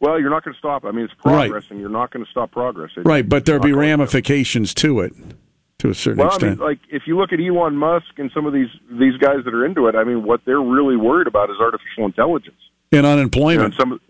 Well, 0.00 0.18
you're 0.18 0.30
not 0.30 0.44
going 0.44 0.54
to 0.54 0.58
stop. 0.58 0.84
I 0.84 0.90
mean, 0.92 1.04
it's 1.04 1.14
Right. 1.24 1.48
progress, 1.50 1.64
and 1.70 1.78
you're 1.78 1.90
not 1.90 2.10
going 2.10 2.24
to 2.24 2.30
stop 2.30 2.50
progress. 2.50 2.90
It- 2.96 3.04
Right, 3.04 3.28
but 3.28 3.44
there'll 3.44 3.60
be 3.62 3.68
not 3.70 3.76
to. 3.76 3.80
ramifications 3.80 4.74
to 4.74 5.00
it. 5.00 5.12
to 5.78 5.88
a 5.88 5.94
certain 5.94 6.18
Well, 6.18 6.26
I 6.30 6.34
extent. 6.34 6.58
mean, 6.58 6.68
like 6.68 6.78
if 6.90 7.06
you 7.06 7.16
look 7.16 7.32
at 7.32 7.40
Elon 7.40 7.74
Musk 7.74 8.18
and 8.18 8.30
some 8.34 8.44
of 8.44 8.52
these 8.52 8.68
these 8.90 9.16
guys 9.16 9.38
that 9.46 9.54
are 9.54 9.64
into 9.64 9.86
it, 9.88 9.94
I 9.94 10.04
mean, 10.04 10.24
what 10.24 10.42
they're 10.44 10.60
really 10.60 10.94
worried 10.96 11.26
about 11.26 11.48
is 11.48 11.56
artificial 11.58 12.04
intelligence. 12.04 12.58
and 12.92 12.98
You 12.98 13.02
know, 13.02 13.12
unemployment. 13.14 13.64
and 13.64 13.74
some, 13.80 14.00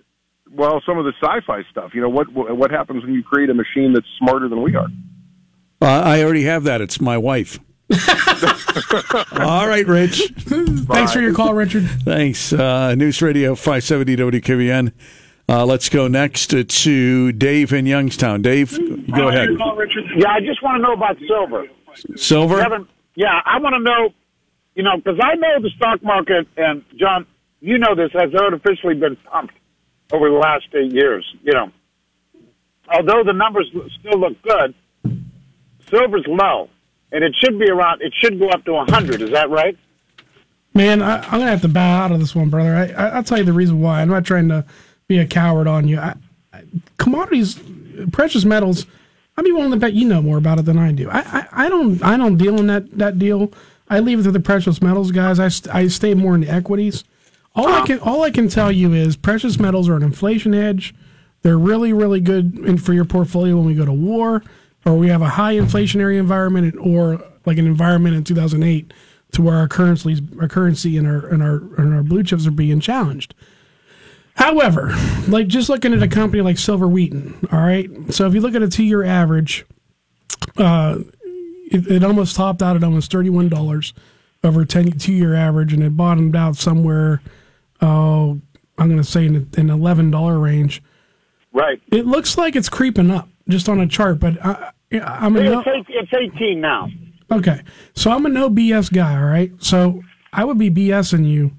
well, 0.53 0.82
some 0.84 0.99
of 0.99 1.05
the 1.05 1.12
sci-fi 1.22 1.62
stuff. 1.70 1.95
You 1.95 2.01
know, 2.01 2.09
what 2.09 2.26
what 2.32 2.72
happens 2.72 3.05
when 3.05 3.14
you 3.14 3.22
create 3.22 3.51
a 3.51 3.55
machine 3.55 3.93
that's 3.93 4.07
smarter 4.18 4.49
than 4.49 4.62
we 4.62 4.74
are? 4.74 4.88
Uh, 5.80 5.86
I 6.05 6.24
already 6.24 6.43
have 6.43 6.64
that. 6.64 6.80
It's 6.80 7.01
my 7.01 7.16
wife. 7.16 7.61
All 9.38 9.68
right, 9.68 9.86
Rich. 9.86 10.32
Thanks 10.38 11.12
for 11.12 11.20
your 11.20 11.34
call, 11.34 11.55
Richard. 11.55 11.84
Thanks. 12.05 12.53
Uh, 12.53 12.95
News 12.97 13.22
Radio 13.22 13.55
570 13.55 14.16
WKBN. 14.16 14.93
Uh, 15.51 15.66
let's 15.66 15.88
go 15.88 16.07
next 16.07 16.46
to, 16.46 16.62
to 16.62 17.32
Dave 17.32 17.72
in 17.72 17.84
Youngstown. 17.84 18.40
Dave, 18.40 18.70
go 19.11 19.30
ahead. 19.30 19.48
Yeah, 20.16 20.30
I 20.30 20.38
just 20.38 20.62
want 20.62 20.76
to 20.76 20.82
know 20.82 20.92
about 20.92 21.16
silver. 21.26 21.66
Silver? 22.14 22.62
Kevin, 22.62 22.86
yeah, 23.16 23.40
I 23.44 23.59
want 23.59 23.74
to 23.74 23.80
know, 23.80 24.11
you 24.76 24.84
know, 24.84 24.96
because 24.96 25.18
I 25.20 25.34
know 25.34 25.61
the 25.61 25.70
stock 25.70 26.05
market, 26.05 26.46
and 26.57 26.84
John, 26.94 27.26
you 27.59 27.78
know 27.78 27.96
this, 27.96 28.12
has 28.12 28.32
artificially 28.32 28.94
been 28.94 29.16
pumped 29.16 29.55
over 30.12 30.30
the 30.30 30.36
last 30.36 30.66
eight 30.72 30.92
years. 30.92 31.26
You 31.42 31.53
know, 31.53 31.72
although 32.88 33.24
the 33.24 33.32
numbers 33.32 33.74
still 33.98 34.20
look 34.20 34.40
good, 34.42 34.72
silver's 35.90 36.26
low, 36.28 36.70
and 37.11 37.24
it 37.24 37.34
should 37.42 37.59
be 37.59 37.68
around. 37.68 38.03
It 38.03 38.12
should 38.16 38.38
go 38.38 38.51
up 38.51 38.64
to 38.66 38.76
a 38.76 38.84
hundred. 38.84 39.20
Is 39.20 39.30
that 39.30 39.51
right? 39.51 39.76
Man, 40.74 41.03
I, 41.03 41.16
I'm 41.24 41.40
gonna 41.40 41.51
have 41.51 41.62
to 41.62 41.68
bow 41.68 42.05
out 42.05 42.12
of 42.12 42.20
this 42.20 42.36
one, 42.36 42.51
brother. 42.51 42.76
I, 42.76 42.92
I, 42.92 43.09
I'll 43.16 43.24
tell 43.24 43.38
you 43.38 43.44
the 43.44 43.53
reason 43.53 43.80
why. 43.80 44.01
I'm 44.01 44.09
not 44.09 44.24
trying 44.24 44.48
to 44.51 44.64
be 45.11 45.18
a 45.18 45.26
coward 45.26 45.66
on 45.66 45.88
you. 45.88 45.98
I, 45.98 46.14
I, 46.52 46.62
commodities, 46.96 47.61
precious 48.12 48.44
metals. 48.46 48.86
I'd 49.36 49.44
be 49.44 49.52
willing 49.52 49.72
to 49.72 49.76
bet 49.76 49.92
you 49.92 50.06
know 50.06 50.22
more 50.22 50.38
about 50.38 50.58
it 50.58 50.64
than 50.64 50.78
I 50.78 50.92
do. 50.92 51.11
I, 51.11 51.18
I, 51.18 51.66
I 51.66 51.68
don't 51.68 52.02
I 52.02 52.16
don't 52.16 52.36
deal 52.36 52.58
in 52.58 52.68
that, 52.68 52.96
that 52.96 53.18
deal. 53.18 53.52
I 53.88 53.98
leave 53.98 54.20
it 54.20 54.22
to 54.22 54.30
the 54.30 54.40
precious 54.40 54.80
metals 54.80 55.11
guys. 55.11 55.40
I, 55.40 55.48
st- 55.48 55.74
I 55.74 55.88
stay 55.88 56.14
more 56.14 56.34
in 56.36 56.42
the 56.42 56.48
equities. 56.48 57.04
All 57.56 57.66
I 57.66 57.84
can 57.84 57.98
all 57.98 58.22
I 58.22 58.30
can 58.30 58.48
tell 58.48 58.70
you 58.70 58.94
is 58.94 59.16
precious 59.16 59.58
metals 59.58 59.88
are 59.88 59.96
an 59.96 60.04
inflation 60.04 60.52
hedge. 60.52 60.94
They're 61.42 61.58
really 61.58 61.92
really 61.92 62.20
good 62.20 62.58
in, 62.61 62.78
for 62.78 62.92
your 62.92 63.04
portfolio 63.04 63.56
when 63.56 63.66
we 63.66 63.74
go 63.74 63.84
to 63.84 63.92
war 63.92 64.44
or 64.86 64.96
we 64.96 65.08
have 65.08 65.22
a 65.22 65.30
high 65.30 65.54
inflationary 65.54 66.18
environment 66.18 66.76
or 66.80 67.20
like 67.44 67.58
an 67.58 67.66
environment 67.66 68.14
in 68.14 68.22
2008 68.22 68.92
to 69.32 69.42
where 69.42 69.56
our 69.56 69.66
currencies 69.66 70.20
our 70.40 70.46
currency 70.46 70.96
and 70.96 71.08
our 71.08 71.26
and 71.26 71.42
our 71.42 71.56
and 71.78 71.92
our 71.94 72.04
blue 72.04 72.22
chips 72.22 72.46
are 72.46 72.52
being 72.52 72.78
challenged. 72.78 73.34
However, 74.41 74.91
like 75.28 75.49
just 75.49 75.68
looking 75.68 75.93
at 75.93 76.03
a 76.03 76.09
company 76.09 76.43
like 76.43 76.57
Silver 76.57 76.88
Wheaton, 76.88 77.47
all 77.53 77.61
right. 77.61 77.91
So 78.09 78.26
if 78.26 78.32
you 78.32 78.41
look 78.41 78.55
at 78.55 78.62
a 78.62 78.68
two-year 78.68 79.05
average, 79.05 79.66
uh, 80.57 81.01
it, 81.70 81.86
it 81.86 82.03
almost 82.03 82.36
topped 82.36 82.62
out 82.62 82.74
at 82.74 82.82
almost 82.82 83.12
thirty-one 83.12 83.51
dollars 83.51 83.93
over 84.43 84.62
a 84.62 84.66
10 84.66 84.93
two-year 84.93 85.34
average, 85.34 85.74
and 85.74 85.82
it 85.82 85.95
bottomed 85.95 86.34
out 86.34 86.57
somewhere. 86.57 87.20
Oh, 87.82 88.41
I'm 88.78 88.88
going 88.88 88.97
to 88.97 89.05
say 89.05 89.26
in 89.26 89.47
the 89.51 89.61
eleven 89.74 90.11
dollar 90.11 90.38
range. 90.38 90.82
Right. 91.53 91.78
It 91.93 92.07
looks 92.07 92.38
like 92.38 92.57
it's 92.57 92.70
creeping 92.70 93.11
up 93.11 93.28
just 93.47 93.68
on 93.68 93.78
a 93.78 93.86
chart, 93.86 94.20
but 94.20 94.43
I, 94.43 94.70
I'm 95.03 95.36
a 95.36 95.43
no, 95.43 95.62
it's 95.66 96.12
eighteen 96.14 96.62
now. 96.62 96.88
Okay, 97.30 97.61
so 97.93 98.11
I'm 98.11 98.24
a 98.24 98.30
no 98.30 98.49
BS 98.49 98.91
guy. 98.91 99.16
All 99.20 99.28
right, 99.28 99.53
so 99.59 100.03
I 100.32 100.45
would 100.47 100.57
be 100.57 100.70
BSing 100.70 101.28
you 101.28 101.53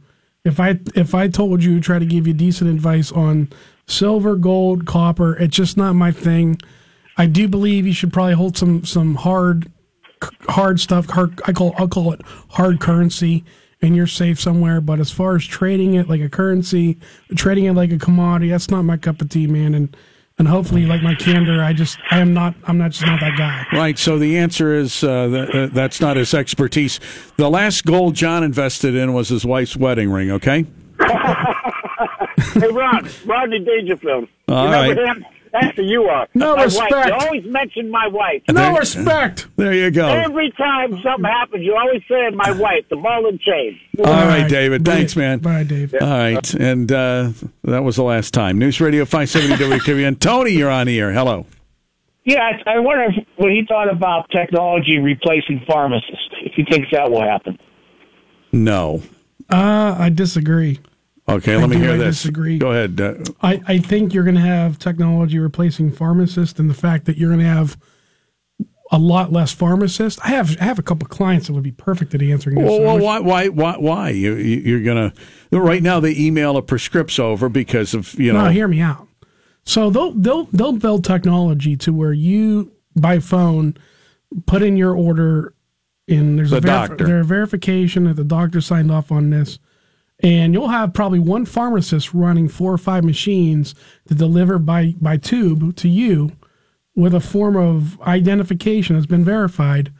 if 0.43 0.59
I 0.59 0.79
if 0.95 1.13
I 1.13 1.27
told 1.27 1.63
you 1.63 1.79
try 1.79 1.99
to 1.99 2.05
give 2.05 2.27
you 2.27 2.33
decent 2.33 2.69
advice 2.69 3.11
on 3.11 3.49
silver, 3.87 4.35
gold, 4.35 4.85
copper. 4.85 5.35
It's 5.35 5.55
just 5.55 5.77
not 5.77 5.93
my 5.93 6.11
thing. 6.11 6.59
I 7.17 7.27
do 7.27 7.47
believe 7.47 7.85
you 7.85 7.93
should 7.93 8.13
probably 8.13 8.33
hold 8.33 8.57
some 8.57 8.85
some 8.85 9.15
hard 9.15 9.71
hard 10.49 10.79
stuff. 10.79 11.09
Hard, 11.09 11.39
I 11.45 11.51
call 11.51 11.75
I'll 11.77 11.87
call 11.87 12.13
it 12.13 12.21
hard 12.49 12.79
currency, 12.79 13.43
and 13.81 13.95
you're 13.95 14.07
safe 14.07 14.39
somewhere. 14.39 14.81
But 14.81 14.99
as 14.99 15.11
far 15.11 15.35
as 15.35 15.45
trading 15.45 15.95
it 15.95 16.09
like 16.09 16.21
a 16.21 16.29
currency, 16.29 16.97
trading 17.35 17.65
it 17.65 17.73
like 17.73 17.91
a 17.91 17.99
commodity, 17.99 18.49
that's 18.49 18.69
not 18.69 18.83
my 18.83 18.97
cup 18.97 19.21
of 19.21 19.29
tea, 19.29 19.47
man. 19.47 19.75
And 19.75 19.95
and 20.37 20.47
hopefully, 20.47 20.85
like 20.85 21.03
my 21.03 21.15
candor, 21.15 21.61
I 21.63 21.73
just 21.73 21.99
I 22.09 22.19
am 22.19 22.33
not 22.33 22.55
I'm 22.65 22.77
not 22.77 22.91
just 22.91 23.05
not 23.05 23.19
that 23.19 23.37
guy. 23.37 23.65
Right. 23.77 23.97
So 23.97 24.17
the 24.17 24.37
answer 24.37 24.73
is 24.73 25.03
uh, 25.03 25.27
that, 25.27 25.55
uh, 25.55 25.67
that's 25.67 26.01
not 26.01 26.17
his 26.17 26.33
expertise. 26.33 26.99
The 27.37 27.49
last 27.49 27.85
gold 27.85 28.15
John 28.15 28.43
invested 28.43 28.95
in 28.95 29.13
was 29.13 29.29
his 29.29 29.45
wife's 29.45 29.77
wedding 29.77 30.09
ring. 30.09 30.31
Okay. 30.31 30.65
hey, 30.99 32.67
Ron, 32.67 33.09
Rodney 33.25 33.59
Dangerfield. 33.59 34.27
All 34.47 34.65
remember 34.65 35.01
right. 35.01 35.17
him? 35.17 35.25
That's 35.51 35.75
who 35.75 35.83
you 35.83 36.03
are. 36.03 36.27
No 36.33 36.55
my 36.55 36.63
respect. 36.63 36.91
Wife. 36.91 37.07
You 37.07 37.13
always 37.13 37.45
mention 37.45 37.89
my 37.91 38.07
wife. 38.07 38.41
No 38.49 38.77
respect. 38.77 39.47
There 39.57 39.73
you 39.73 39.91
go. 39.91 40.07
Every 40.07 40.51
time 40.51 40.91
something 41.01 41.25
happens, 41.25 41.63
you 41.63 41.75
always 41.75 42.01
say 42.07 42.29
my 42.33 42.51
wife, 42.59 42.85
the 42.89 42.95
ball 42.95 43.27
and 43.27 43.39
chain. 43.39 43.79
All 43.99 44.05
right, 44.05 44.47
David. 44.47 44.85
Thanks, 44.85 45.15
man. 45.15 45.39
Bye, 45.39 45.63
Dave. 45.63 45.93
All 45.99 46.07
right, 46.07 46.53
and 46.53 46.91
uh, 46.91 47.31
that 47.63 47.83
was 47.83 47.95
the 47.97 48.03
last 48.03 48.33
time. 48.33 48.57
News 48.57 48.79
Radio 48.79 49.05
570 49.05 49.63
WKBN. 49.79 50.19
Tony, 50.19 50.51
you're 50.51 50.71
on 50.71 50.87
the 50.87 50.99
air. 50.99 51.11
Hello. 51.11 51.45
Yeah, 52.23 52.39
I, 52.39 52.75
I 52.75 52.79
wonder 52.79 53.05
if, 53.05 53.27
what 53.35 53.49
he 53.51 53.63
thought 53.67 53.91
about 53.91 54.29
technology 54.29 54.99
replacing 54.99 55.63
pharmacists. 55.67 56.29
If 56.43 56.53
he 56.53 56.63
thinks 56.63 56.89
that 56.91 57.09
will 57.09 57.23
happen. 57.23 57.57
No. 58.51 59.01
Uh, 59.49 59.95
I 59.97 60.09
disagree. 60.09 60.79
Okay, 61.29 61.53
I 61.55 61.57
let 61.57 61.69
me 61.69 61.77
hear 61.77 61.91
I 61.91 61.97
this. 61.97 62.17
disagree. 62.17 62.57
Go 62.57 62.71
ahead. 62.71 62.99
Uh, 62.99 63.15
I, 63.41 63.61
I 63.67 63.77
think 63.77 64.13
you're 64.13 64.23
going 64.23 64.35
to 64.35 64.41
have 64.41 64.79
technology 64.79 65.39
replacing 65.39 65.91
pharmacists, 65.91 66.59
and 66.59 66.69
the 66.69 66.73
fact 66.73 67.05
that 67.05 67.17
you're 67.17 67.29
going 67.29 67.39
to 67.41 67.45
have 67.45 67.77
a 68.93 68.97
lot 68.97 69.31
less 69.31 69.53
pharmacists. 69.53 70.19
I 70.21 70.29
have 70.29 70.57
I 70.59 70.65
have 70.65 70.77
a 70.77 70.81
couple 70.83 71.07
clients 71.07 71.47
that 71.47 71.53
would 71.53 71.63
be 71.63 71.71
perfect 71.71 72.13
at 72.13 72.21
answering 72.21 72.57
this. 72.57 72.65
well, 72.69 72.81
well, 72.81 72.99
why, 72.99 73.19
why, 73.19 73.47
why, 73.47 73.77
why? 73.77 74.09
You, 74.09 74.33
you, 74.35 74.57
you're 74.59 74.83
gonna 74.83 75.13
right 75.51 75.81
now. 75.81 76.01
They 76.01 76.13
email 76.17 76.57
a 76.57 76.61
prescription 76.61 77.23
over 77.23 77.47
because 77.47 77.93
of 77.93 78.13
you 78.19 78.33
know. 78.33 78.43
no, 78.45 78.49
hear 78.49 78.67
me 78.67 78.81
out. 78.81 79.07
So 79.63 79.89
they'll 79.91 80.11
they'll 80.11 80.43
they'll 80.45 80.73
build 80.73 81.05
technology 81.05 81.77
to 81.77 81.93
where 81.93 82.11
you 82.11 82.73
by 82.99 83.19
phone 83.19 83.77
put 84.45 84.61
in 84.61 84.75
your 84.75 84.93
order, 84.93 85.53
and 86.09 86.37
there's 86.37 86.49
The 86.51 86.57
a 86.57 86.61
verif- 86.61 86.65
doctor. 86.65 87.05
there's 87.05 87.21
a 87.25 87.27
verification 87.27 88.03
that 88.05 88.15
the 88.15 88.25
doctor 88.25 88.59
signed 88.59 88.91
off 88.91 89.09
on 89.09 89.29
this, 89.29 89.57
and 90.23 90.53
you'll 90.53 90.69
have 90.69 90.93
probably 90.93 91.19
one 91.19 91.45
pharmacist 91.45 92.13
running 92.13 92.47
four 92.47 92.71
or 92.71 92.77
five 92.77 93.03
machines 93.03 93.75
to 94.07 94.15
deliver 94.15 94.59
by 94.59 94.93
by 95.01 95.17
tube 95.17 95.75
to 95.77 95.89
you 95.89 96.31
with 96.95 97.13
a 97.13 97.19
form 97.19 97.55
of 97.55 97.99
identification 98.01 98.95
that's 98.95 99.05
been 99.05 99.23
verified, 99.23 99.91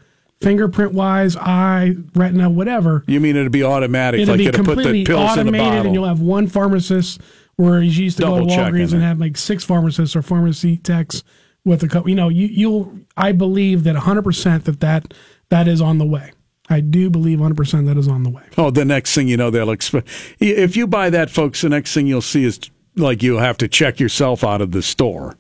fingerprint 0.42 0.94
wise, 0.94 1.38
eye, 1.38 1.96
retina, 2.16 2.50
whatever. 2.50 3.04
You 3.08 3.20
mean 3.20 3.36
it'd 3.36 3.52
be 3.52 3.64
automatic, 3.64 4.22
It'll 4.22 4.34
like 4.34 4.40
be 4.40 4.46
it'll 4.48 4.66
put 4.66 4.76
the 4.78 4.84
completely 4.84 5.06
pills 5.06 5.38
in 5.38 5.48
the 5.48 5.60
automated, 5.60 5.86
and 5.88 5.96
you'll 5.96 6.08
have 6.08 6.22
one 6.22 6.48
pharmacist. 6.48 7.22
Whereas 7.56 7.98
you 7.98 8.06
used 8.06 8.18
to 8.18 8.24
go 8.24 8.40
Double 8.40 8.48
to 8.48 8.56
Walgreens 8.56 8.94
and 8.94 9.04
have 9.04 9.20
like 9.20 9.38
six 9.38 9.64
pharmacists 9.64 10.16
or 10.16 10.22
pharmacy 10.22 10.78
techs 10.78 11.24
with 11.64 11.84
a 11.84 11.88
couple. 11.88 12.10
You 12.10 12.16
know, 12.16 12.30
you, 12.30 12.48
you'll. 12.48 13.00
I 13.18 13.34
believe 13.34 13.84
that 13.84 13.94
100 13.94 14.24
percent 14.24 14.66
that 14.66 14.80
that 14.80 15.14
that 15.50 15.68
is 15.68 15.82
on 15.82 15.98
the 15.98 16.06
way. 16.06 16.32
I 16.72 16.80
do 16.80 17.10
believe 17.10 17.40
100 17.40 17.56
percent 17.56 17.86
that 17.88 17.98
is 17.98 18.08
on 18.08 18.24
the 18.24 18.30
way. 18.30 18.44
Oh, 18.58 18.72
the 18.72 18.86
next 18.86 19.14
thing 19.16 19.28
you 19.28 19.38
know, 19.38 19.50
they'll 19.50 19.72
expect. 19.72 20.08
If 20.40 20.76
you 20.76 20.88
buy 20.88 21.10
that, 21.12 21.30
folks, 21.30 21.62
the 21.62 21.70
next 21.70 21.94
thing 21.94 22.08
you'll 22.08 22.22
see 22.22 22.44
is 22.46 22.60
like 22.96 23.22
you'll 23.24 23.40
have 23.40 23.58
to 23.58 23.68
check 23.68 24.00
yourself 24.00 24.44
out 24.44 24.62
of 24.62 24.72
the 24.72 24.82
store. 24.82 25.38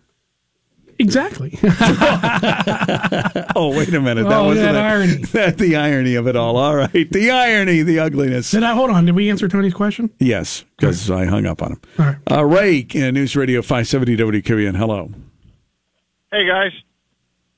Exactly. 0.99 1.57
oh, 3.55 3.73
wait 3.75 3.93
a 3.93 3.99
minute. 3.99 4.23
That 4.23 4.33
Oh, 4.39 4.45
wasn't 4.45 4.73
that 4.73 4.75
it. 4.75 4.79
irony. 4.79 5.15
That 5.31 5.57
the 5.57 5.75
irony 5.75 6.15
of 6.15 6.27
it 6.27 6.35
all. 6.35 6.57
All 6.57 6.75
right, 6.75 6.91
the 7.11 7.31
irony, 7.31 7.81
the 7.81 7.99
ugliness. 7.99 8.51
Did 8.51 8.61
I 8.63 8.73
hold 8.73 8.91
on? 8.91 9.05
Did 9.05 9.15
we 9.15 9.29
answer 9.29 9.47
Tony's 9.47 9.73
question? 9.73 10.11
Yes, 10.19 10.63
because 10.77 11.09
I 11.09 11.25
hung 11.25 11.45
up 11.47 11.63
on 11.63 11.71
him. 11.73 11.81
All 11.97 12.05
right. 12.05 12.17
Uh, 12.29 12.45
Ray, 12.45 12.85
uh, 12.95 13.09
News 13.11 13.35
Radio 13.35 13.61
570 13.61 14.17
WKBN. 14.17 14.75
Hello. 14.77 15.09
Hey 16.31 16.45
guys, 16.47 16.71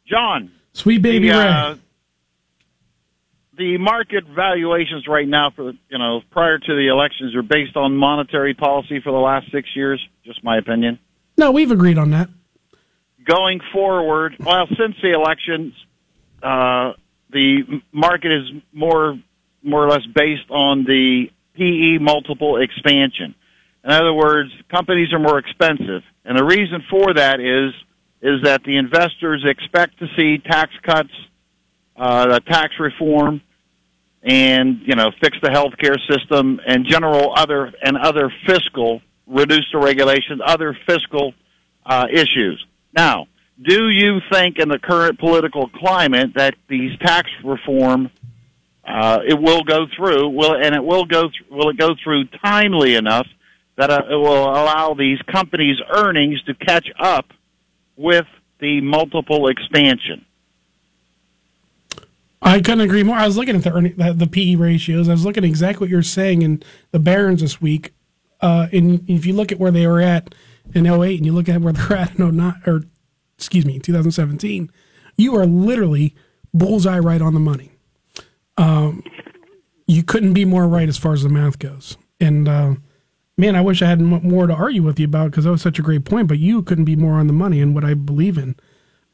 John. 0.08 0.52
Sweet 0.74 1.02
baby 1.02 1.28
the, 1.30 1.34
Ray. 1.38 1.46
uh, 1.48 1.76
the 3.58 3.78
market 3.78 4.26
valuations 4.26 5.08
right 5.08 5.28
now 5.28 5.52
for 5.52 5.74
you 5.90 5.98
know 5.98 6.22
prior 6.32 6.58
to 6.58 6.76
the 6.76 6.88
elections 6.88 7.36
are 7.36 7.44
based 7.44 7.76
on 7.76 7.96
monetary 7.96 8.54
policy 8.54 9.00
for 9.00 9.12
the 9.12 9.20
last 9.20 9.52
six 9.52 9.70
years. 9.76 10.06
Just 10.26 10.44
my 10.44 10.58
opinion. 10.58 11.00
No, 11.38 11.52
we've 11.52 11.72
agreed 11.72 11.98
on 11.98 12.12
that. 12.12 12.30
Going 13.26 13.62
forward, 13.72 14.36
well, 14.40 14.68
since 14.68 14.96
the 15.02 15.12
elections, 15.12 15.74
uh, 16.42 16.94
the 17.30 17.82
market 17.92 18.32
is 18.32 18.62
more 18.72 19.18
more 19.64 19.86
or 19.86 19.90
less 19.90 20.06
based 20.06 20.50
on 20.50 20.84
the 20.84 21.32
PE 21.56 22.00
multiple 22.00 22.58
expansion. 22.58 23.36
In 23.84 23.92
other 23.92 24.14
words, 24.14 24.52
companies 24.70 25.14
are 25.14 25.20
more 25.20 25.38
expensive, 25.40 26.04
and 26.26 26.38
the 26.38 26.44
reason 26.44 26.84
for 26.90 27.14
that 27.14 27.40
is 27.40 27.74
is 28.22 28.42
that 28.44 28.64
the 28.64 28.78
investors 28.78 29.44
expect 29.46 30.00
to 30.00 30.08
see 30.16 30.38
tax 30.38 30.72
cuts, 30.82 31.12
uh, 31.96 32.28
the 32.28 32.40
tax 32.42 32.74
reform, 32.80 33.42
and 34.24 34.82
you 34.86 34.96
know 34.96 35.12
fix 35.22 35.38
the 35.42 35.50
healthcare 35.50 35.98
system 36.10 36.60
and 36.66 36.86
general 36.86 37.34
other 37.36 37.72
and 37.82 37.98
other 37.98 38.34
fiscal 38.46 39.02
reduce 39.28 39.66
the 39.72 39.80
regulations, 39.80 40.42
other 40.46 40.78
fiscal 40.88 41.34
uh, 41.86 42.08
issues. 42.12 42.66
Now, 42.96 43.28
do 43.62 43.90
you 43.90 44.20
think 44.32 44.58
in 44.60 44.70
the 44.70 44.80
current 44.80 45.20
political 45.20 45.70
climate 45.70 46.32
that 46.36 46.56
these 46.68 46.98
tax 47.00 47.30
reform 47.44 48.10
uh, 48.86 49.20
it 49.26 49.40
will 49.40 49.64
go 49.64 49.86
through 49.96 50.30
will 50.30 50.56
and 50.56 50.76
it 50.76 50.84
will 50.84 51.06
go 51.06 51.24
th- 51.24 51.50
will 51.50 51.70
it 51.70 51.78
go 51.78 51.96
through 52.04 52.26
timely 52.44 52.96
enough 52.96 53.28
that 53.78 53.90
uh, 53.90 54.02
it 54.10 54.16
will 54.16 54.44
allow 54.44 54.94
these 54.94 55.20
companies 55.32 55.78
earnings 55.96 56.42
to 56.44 56.54
catch 56.54 56.88
up 57.00 57.26
with 57.96 58.26
the 58.60 58.82
multiple 58.82 59.48
expansion 59.48 60.26
I 62.44 62.60
couldn't 62.60 62.82
agree 62.82 63.04
more. 63.04 63.16
I 63.16 63.26
was 63.26 63.38
looking 63.38 63.56
at 63.56 63.64
the 63.64 63.94
the, 63.96 64.14
the 64.14 64.28
PE 64.28 64.56
ratios. 64.56 65.08
I 65.08 65.14
was 65.14 65.26
looking 65.26 65.44
at 65.44 65.48
exactly 65.48 65.86
what 65.86 65.90
you're 65.90 66.04
saying 66.04 66.42
in 66.42 66.62
the 66.92 67.00
Barron's 67.00 67.42
this 67.42 67.62
week. 67.62 67.94
Uh, 68.42 68.68
and 68.74 69.10
if 69.10 69.26
you 69.26 69.34
look 69.34 69.52
at 69.52 69.60
where 69.60 69.72
they 69.72 69.88
were 69.88 70.02
at 70.02 70.36
in 70.74 70.86
08 70.86 71.18
and 71.18 71.26
you 71.26 71.32
look 71.32 71.48
at 71.48 71.62
where 71.62 71.74
they're 71.74 71.98
at 71.98 72.20
in 72.20 72.36
09, 72.36 72.62
or 72.66 72.84
excuse 73.38 73.66
me, 73.66 73.80
2017, 73.80 74.70
you 75.16 75.36
are 75.36 75.46
literally 75.46 76.16
bullseye 76.54 77.00
right 77.00 77.22
on 77.22 77.34
the 77.34 77.40
money. 77.40 77.72
Um, 78.58 79.04
you 79.88 80.04
couldn't 80.04 80.34
be 80.34 80.46
more 80.46 80.68
right 80.68 80.90
as 80.90 80.98
far 80.98 81.14
as 81.14 81.24
the 81.24 81.30
math 81.30 81.60
goes. 81.60 81.98
And 82.20 82.48
uh, 82.48 82.76
man, 83.38 83.56
I 83.56 83.62
wish 83.62 83.82
I 83.82 83.88
had 83.88 84.02
more 84.02 84.48
to 84.48 84.54
argue 84.54 84.84
with 84.84 85.00
you 85.00 85.06
about 85.06 85.32
because 85.32 85.46
that 85.46 85.52
was 85.52 85.62
such 85.62 85.80
a 85.80 85.84
great 85.84 86.06
point. 86.06 86.28
But 86.28 86.40
you 86.40 86.62
couldn't 86.62 86.86
be 86.86 86.96
more 86.96 87.16
on 87.16 87.28
the 87.28 87.34
money 87.34 87.62
and 87.62 87.74
what 87.74 87.84
I 87.84 87.94
believe 87.94 88.38
in. 88.38 88.56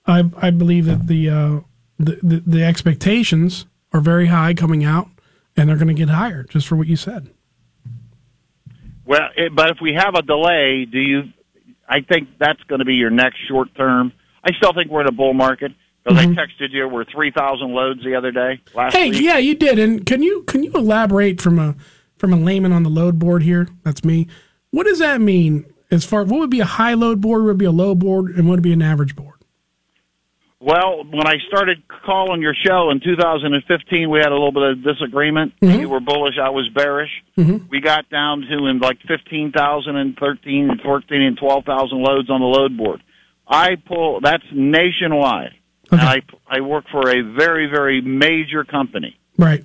I 0.05 0.29
I 0.37 0.49
believe 0.49 0.85
that 0.85 1.07
the 1.07 1.29
uh, 1.29 1.59
the, 1.99 2.17
the 2.23 2.43
the 2.47 2.63
expectations 2.63 3.65
are 3.93 3.99
very 3.99 4.27
high 4.27 4.53
coming 4.53 4.83
out, 4.83 5.09
and 5.55 5.69
they're 5.69 5.75
going 5.75 5.89
to 5.89 5.93
get 5.93 6.09
higher 6.09 6.43
just 6.43 6.67
for 6.67 6.75
what 6.75 6.87
you 6.87 6.95
said. 6.95 7.29
Well, 9.05 9.29
it, 9.35 9.53
but 9.53 9.69
if 9.71 9.77
we 9.81 9.93
have 9.93 10.15
a 10.15 10.21
delay, 10.21 10.85
do 10.85 10.99
you? 10.99 11.23
I 11.87 12.01
think 12.01 12.29
that's 12.39 12.61
going 12.63 12.79
to 12.79 12.85
be 12.85 12.93
your 12.93 13.09
next 13.09 13.37
short 13.47 13.73
term. 13.75 14.13
I 14.43 14.51
still 14.53 14.73
think 14.73 14.89
we're 14.89 15.01
in 15.01 15.07
a 15.07 15.11
bull 15.11 15.33
market 15.33 15.73
because 16.03 16.17
I 16.17 16.25
mm-hmm. 16.25 16.39
texted 16.39 16.71
you 16.71 16.87
we're 16.87 17.05
three 17.05 17.31
thousand 17.31 17.73
loads 17.73 18.03
the 18.03 18.15
other 18.15 18.31
day 18.31 18.61
last 18.73 18.95
Hey, 18.95 19.09
week. 19.09 19.21
yeah, 19.21 19.37
you 19.37 19.55
did. 19.55 19.79
And 19.79 20.05
can 20.05 20.23
you 20.23 20.43
can 20.43 20.63
you 20.63 20.71
elaborate 20.73 21.41
from 21.41 21.59
a 21.59 21.75
from 22.17 22.33
a 22.33 22.37
layman 22.37 22.71
on 22.71 22.83
the 22.83 22.89
load 22.89 23.19
board 23.19 23.43
here? 23.43 23.67
That's 23.83 24.03
me. 24.03 24.27
What 24.71 24.85
does 24.85 24.99
that 24.99 25.19
mean? 25.19 25.65
As 25.91 26.05
far 26.05 26.23
what 26.23 26.39
would 26.39 26.51
be 26.51 26.59
a 26.59 26.65
high 26.65 26.93
load 26.93 27.19
board, 27.19 27.41
what 27.41 27.47
would 27.47 27.57
be 27.57 27.65
a 27.65 27.71
low 27.71 27.95
board, 27.95 28.29
and 28.29 28.47
what 28.47 28.55
would 28.55 28.63
be 28.63 28.73
an 28.73 28.81
average 28.81 29.15
board? 29.15 29.38
Well, 30.61 31.05
when 31.09 31.25
I 31.25 31.35
started 31.47 31.81
calling 31.87 32.41
your 32.41 32.53
show 32.53 32.89
in 32.91 32.99
2015, 32.99 34.09
we 34.09 34.19
had 34.19 34.27
a 34.27 34.33
little 34.33 34.51
bit 34.51 34.63
of 34.63 34.83
disagreement. 34.83 35.53
Mhm. 35.61 35.79
You 35.79 35.87
were 35.89 36.01
bullish, 36.01 36.37
I 36.37 36.49
was 36.49 36.67
bearish. 36.69 37.11
Mhm. 37.37 37.69
We 37.69 37.79
got 37.79 38.09
down 38.09 38.41
to 38.41 38.65
in 38.67 38.79
like 38.79 38.99
15,000 39.07 39.95
and 39.95 40.17
13 40.17 40.69
and 40.69 40.81
14 40.81 41.21
and 41.21 41.37
12,000 41.37 42.01
loads 42.03 42.29
on 42.29 42.41
the 42.41 42.45
load 42.47 42.75
board. 42.75 43.01
I 43.47 43.75
pull 43.75 44.19
that's 44.19 44.43
nationwide. 44.51 45.53
And 45.91 46.01
I 46.01 46.21
I 46.47 46.59
work 46.59 46.87
for 46.89 47.09
a 47.09 47.21
very 47.21 47.65
very 47.67 48.01
major 48.01 48.63
company. 48.63 49.15
Right. 49.37 49.63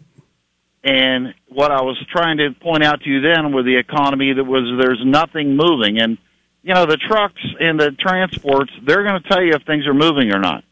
And 0.84 1.34
what 1.48 1.70
I 1.70 1.82
was 1.82 1.98
trying 2.08 2.38
to 2.38 2.52
point 2.52 2.84
out 2.84 3.02
to 3.02 3.10
you 3.10 3.20
then 3.20 3.52
with 3.52 3.66
the 3.66 3.76
economy 3.76 4.32
that 4.32 4.44
was 4.44 4.64
there's 4.78 5.04
nothing 5.04 5.56
moving 5.56 5.98
and 5.98 6.18
you 6.62 6.72
know 6.72 6.86
the 6.86 6.96
trucks 6.96 7.42
and 7.60 7.78
the 7.80 7.90
transports 7.90 8.72
they're 8.86 9.02
going 9.02 9.20
to 9.20 9.28
tell 9.28 9.42
you 9.42 9.52
if 9.54 9.62
things 9.64 9.86
are 9.88 9.92
moving 9.92 10.32
or 10.32 10.38
not. 10.38 10.62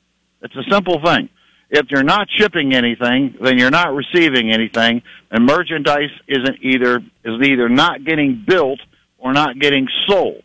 It's 0.42 0.54
a 0.56 0.64
simple 0.70 1.00
thing. 1.04 1.28
If 1.70 1.86
you're 1.90 2.02
not 2.02 2.28
shipping 2.36 2.74
anything, 2.74 3.34
then 3.40 3.58
you're 3.58 3.70
not 3.70 3.94
receiving 3.94 4.52
anything, 4.52 5.02
and 5.30 5.46
merchandise 5.46 6.10
isn't 6.28 6.58
either 6.62 6.98
is 7.24 7.40
either 7.42 7.68
not 7.68 8.04
getting 8.04 8.44
built 8.46 8.80
or 9.18 9.32
not 9.32 9.58
getting 9.58 9.88
sold. 10.06 10.42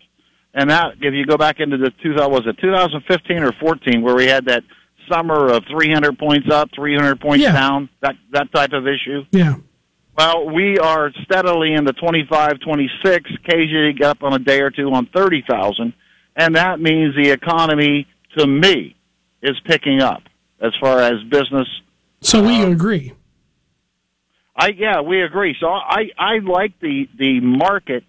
And 0.54 0.70
that, 0.70 0.94
if 1.02 1.14
you 1.14 1.26
go 1.26 1.38
back 1.38 1.60
into 1.60 1.78
the 1.78 1.92
two 2.02 2.14
was 2.16 2.44
it 2.48 2.58
2015 2.62 3.44
or 3.44 3.52
14, 3.60 4.02
where 4.02 4.16
we 4.16 4.26
had 4.26 4.46
that 4.46 4.64
summer 5.12 5.52
of 5.52 5.64
300 5.70 6.18
points 6.18 6.50
up, 6.50 6.70
300 6.74 7.20
points 7.20 7.44
Yeah. 7.44 7.52
down, 7.54 7.90
that 8.02 8.16
that 8.32 8.52
type 8.54 8.74
of 8.74 8.88
issue. 8.88 9.26
Yeah. 9.32 9.56
Well, 10.18 10.50
we 10.50 10.80
are 10.80 11.12
steadily 11.26 11.74
in 11.74 11.84
the 11.84 11.94
25, 11.94 12.60
26, 12.62 13.30
occasionally 13.36 14.02
up 14.04 14.24
on 14.24 14.34
a 14.34 14.40
day 14.40 14.62
or 14.62 14.72
two 14.72 14.92
on 14.92 15.06
30,000, 15.08 15.94
and 16.36 16.56
that 16.56 16.80
means 16.80 17.16
the 17.16 17.30
economy, 17.30 18.08
to 18.38 18.48
me, 18.48 18.96
is 19.42 19.60
picking 19.66 20.02
up 20.02 20.24
as 20.60 20.74
far 20.80 21.00
as 21.00 21.24
business. 21.24 21.68
So 22.22 22.42
we 22.42 22.64
uh, 22.64 22.70
agree. 22.70 23.14
I 24.56 24.70
yeah, 24.70 25.02
we 25.02 25.22
agree. 25.22 25.56
So 25.60 25.68
I 25.68 26.10
I 26.18 26.40
like 26.40 26.80
the 26.80 27.08
the 27.18 27.40
market 27.42 28.04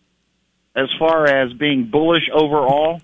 as 0.74 0.88
far 0.98 1.26
as 1.26 1.52
being 1.52 1.90
bullish 1.90 2.28
overall, 2.32 3.02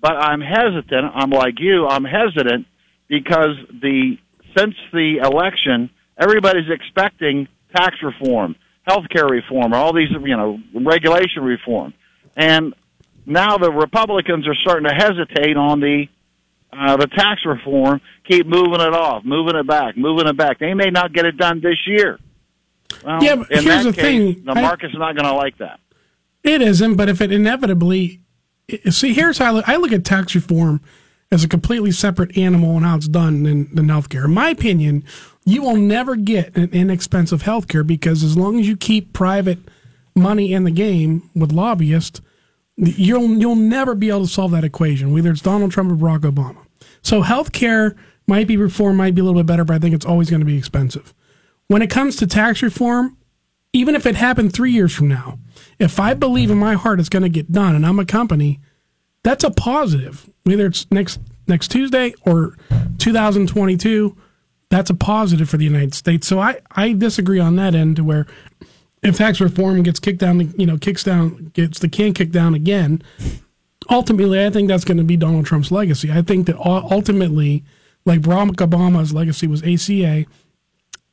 but 0.00 0.16
I'm 0.16 0.40
hesitant. 0.40 1.12
I'm 1.14 1.30
like 1.30 1.60
you. 1.60 1.86
I'm 1.86 2.04
hesitant 2.04 2.66
because 3.08 3.56
the 3.70 4.16
since 4.56 4.74
the 4.92 5.18
election, 5.18 5.90
everybody's 6.18 6.70
expecting 6.70 7.48
tax 7.74 7.96
reform, 8.02 8.56
health 8.86 9.04
care 9.10 9.26
reform, 9.26 9.74
all 9.74 9.92
these 9.92 10.10
you 10.10 10.36
know 10.36 10.58
regulation 10.74 11.42
reform, 11.42 11.92
and 12.34 12.74
now 13.26 13.58
the 13.58 13.70
Republicans 13.70 14.46
are 14.46 14.54
starting 14.54 14.88
to 14.88 14.94
hesitate 14.94 15.56
on 15.56 15.80
the 15.80 16.06
uh, 16.78 16.96
the 16.96 17.06
tax 17.06 17.42
reform. 17.44 18.00
Keep 18.28 18.46
moving 18.46 18.80
it 18.80 18.92
off, 18.94 19.24
moving 19.24 19.56
it 19.56 19.66
back, 19.66 19.96
moving 19.96 20.26
it 20.26 20.36
back. 20.36 20.58
They 20.58 20.74
may 20.74 20.90
not 20.90 21.12
get 21.12 21.24
it 21.26 21.36
done 21.36 21.60
this 21.60 21.78
year. 21.86 22.18
Well, 23.04 23.22
Yeah, 23.22 23.36
but 23.36 23.48
here's 23.50 23.64
that 23.64 23.84
the 23.84 23.92
case, 23.92 24.02
thing. 24.34 24.44
the 24.44 24.52
I- 24.52 24.62
market's 24.62 24.94
not 24.94 25.16
going 25.16 25.26
to 25.28 25.34
like 25.34 25.58
that. 25.58 25.80
It 26.42 26.62
isn't, 26.62 26.94
but 26.96 27.08
if 27.08 27.20
it 27.20 27.32
inevitably 27.32 28.20
see, 28.90 29.12
here's 29.12 29.38
how 29.38 29.46
I 29.46 29.50
look, 29.50 29.68
I 29.68 29.76
look 29.76 29.92
at 29.92 30.04
tax 30.04 30.34
reform 30.34 30.80
as 31.32 31.42
a 31.42 31.48
completely 31.48 31.90
separate 31.90 32.36
animal 32.38 32.76
and 32.76 32.86
how 32.86 32.96
it's 32.96 33.08
done 33.08 33.42
than, 33.42 33.74
than 33.74 33.86
healthcare. 33.86 34.24
In 34.26 34.34
my 34.34 34.50
opinion, 34.50 35.02
you 35.44 35.62
will 35.62 35.76
never 35.76 36.14
get 36.14 36.56
an 36.56 36.70
inexpensive 36.72 37.42
healthcare 37.42 37.84
because 37.86 38.22
as 38.22 38.36
long 38.36 38.60
as 38.60 38.68
you 38.68 38.76
keep 38.76 39.12
private 39.12 39.58
money 40.14 40.52
in 40.52 40.62
the 40.64 40.70
game 40.70 41.28
with 41.34 41.50
lobbyists, 41.52 42.20
you'll 42.76 43.28
you'll 43.38 43.56
never 43.56 43.94
be 43.96 44.08
able 44.08 44.20
to 44.22 44.28
solve 44.28 44.52
that 44.52 44.64
equation, 44.64 45.12
whether 45.12 45.30
it's 45.30 45.40
Donald 45.40 45.72
Trump 45.72 45.90
or 45.90 45.96
Barack 45.96 46.20
Obama. 46.20 46.65
So 47.06 47.22
healthcare 47.22 47.94
might 48.26 48.48
be 48.48 48.56
reform, 48.56 48.96
might 48.96 49.14
be 49.14 49.20
a 49.20 49.24
little 49.24 49.40
bit 49.40 49.46
better, 49.46 49.64
but 49.64 49.76
I 49.76 49.78
think 49.78 49.94
it's 49.94 50.04
always 50.04 50.28
going 50.28 50.40
to 50.40 50.46
be 50.46 50.58
expensive. 50.58 51.14
When 51.68 51.80
it 51.80 51.88
comes 51.88 52.16
to 52.16 52.26
tax 52.26 52.64
reform, 52.64 53.16
even 53.72 53.94
if 53.94 54.06
it 54.06 54.16
happened 54.16 54.52
three 54.52 54.72
years 54.72 54.92
from 54.92 55.06
now, 55.06 55.38
if 55.78 56.00
I 56.00 56.14
believe 56.14 56.50
in 56.50 56.58
my 56.58 56.74
heart 56.74 56.98
it's 56.98 57.08
going 57.08 57.22
to 57.22 57.28
get 57.28 57.52
done 57.52 57.76
and 57.76 57.86
I'm 57.86 58.00
a 58.00 58.04
company, 58.04 58.58
that's 59.22 59.44
a 59.44 59.52
positive. 59.52 60.28
Whether 60.42 60.66
it's 60.66 60.90
next 60.90 61.20
next 61.46 61.68
Tuesday 61.68 62.12
or 62.22 62.56
2022, 62.98 64.16
that's 64.68 64.90
a 64.90 64.94
positive 64.94 65.48
for 65.48 65.58
the 65.58 65.64
United 65.64 65.94
States. 65.94 66.26
So 66.26 66.40
I, 66.40 66.58
I 66.72 66.92
disagree 66.92 67.38
on 67.38 67.54
that 67.54 67.76
end 67.76 67.96
to 67.96 68.04
where 68.04 68.26
if 69.04 69.16
tax 69.16 69.40
reform 69.40 69.84
gets 69.84 70.00
kicked 70.00 70.18
down, 70.18 70.52
you 70.58 70.66
know, 70.66 70.76
kicks 70.76 71.04
down, 71.04 71.52
gets 71.54 71.78
the 71.78 71.88
can 71.88 72.14
kicked 72.14 72.32
down 72.32 72.54
again, 72.54 73.00
ultimately, 73.90 74.44
I 74.44 74.50
think 74.50 74.68
that's 74.68 74.84
going 74.84 74.98
to 74.98 75.04
be 75.04 75.16
Donald 75.16 75.46
Trump's 75.46 75.70
legacy. 75.70 76.10
I 76.10 76.22
think 76.22 76.46
that 76.46 76.56
ultimately, 76.58 77.64
like 78.04 78.20
Barack 78.20 78.56
Obama's 78.56 79.12
legacy 79.12 79.46
was 79.46 79.62
ACA, 79.62 80.26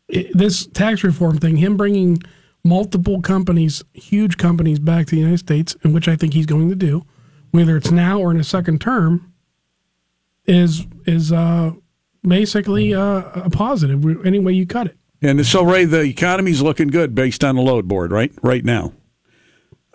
it, 0.08 0.38
this 0.38 0.68
tax 0.68 1.04
reform 1.04 1.38
thing, 1.38 1.58
him 1.58 1.78
bringing 1.78 2.22
multiple 2.64 3.22
companies, 3.22 3.84
huge 3.94 4.38
companies 4.38 4.80
back 4.80 5.08
to 5.08 5.16
the 5.16 5.22
United 5.22 5.40
States, 5.40 5.76
in 5.84 5.94
which 5.94 6.08
I 6.08 6.16
think 6.16 6.34
he's 6.34 6.46
going 6.46 6.70
to 6.70 6.76
do, 6.76 7.06
whether 7.52 7.78
it's 7.78 7.92
now 7.92 8.20
or 8.20 8.32
in 8.32 8.40
a 8.40 8.44
second 8.44 8.82
term, 8.82 9.34
is 10.46 10.86
is 11.06 11.32
uh, 11.32 11.72
basically 12.22 12.94
uh, 12.94 13.24
a 13.36 13.50
positive 13.50 14.26
any 14.26 14.40
way 14.40 14.54
you 14.54 14.66
cut 14.66 14.88
it. 14.88 14.98
And 15.22 15.46
so, 15.46 15.64
Ray, 15.64 15.86
the 15.86 16.02
economy's 16.02 16.62
looking 16.62 16.90
good 16.90 17.16
based 17.16 17.46
on 17.46 17.56
the 17.56 17.62
load 17.62 17.88
board, 17.88 18.12
right? 18.12 18.32
Right 18.42 18.66
now. 18.66 18.92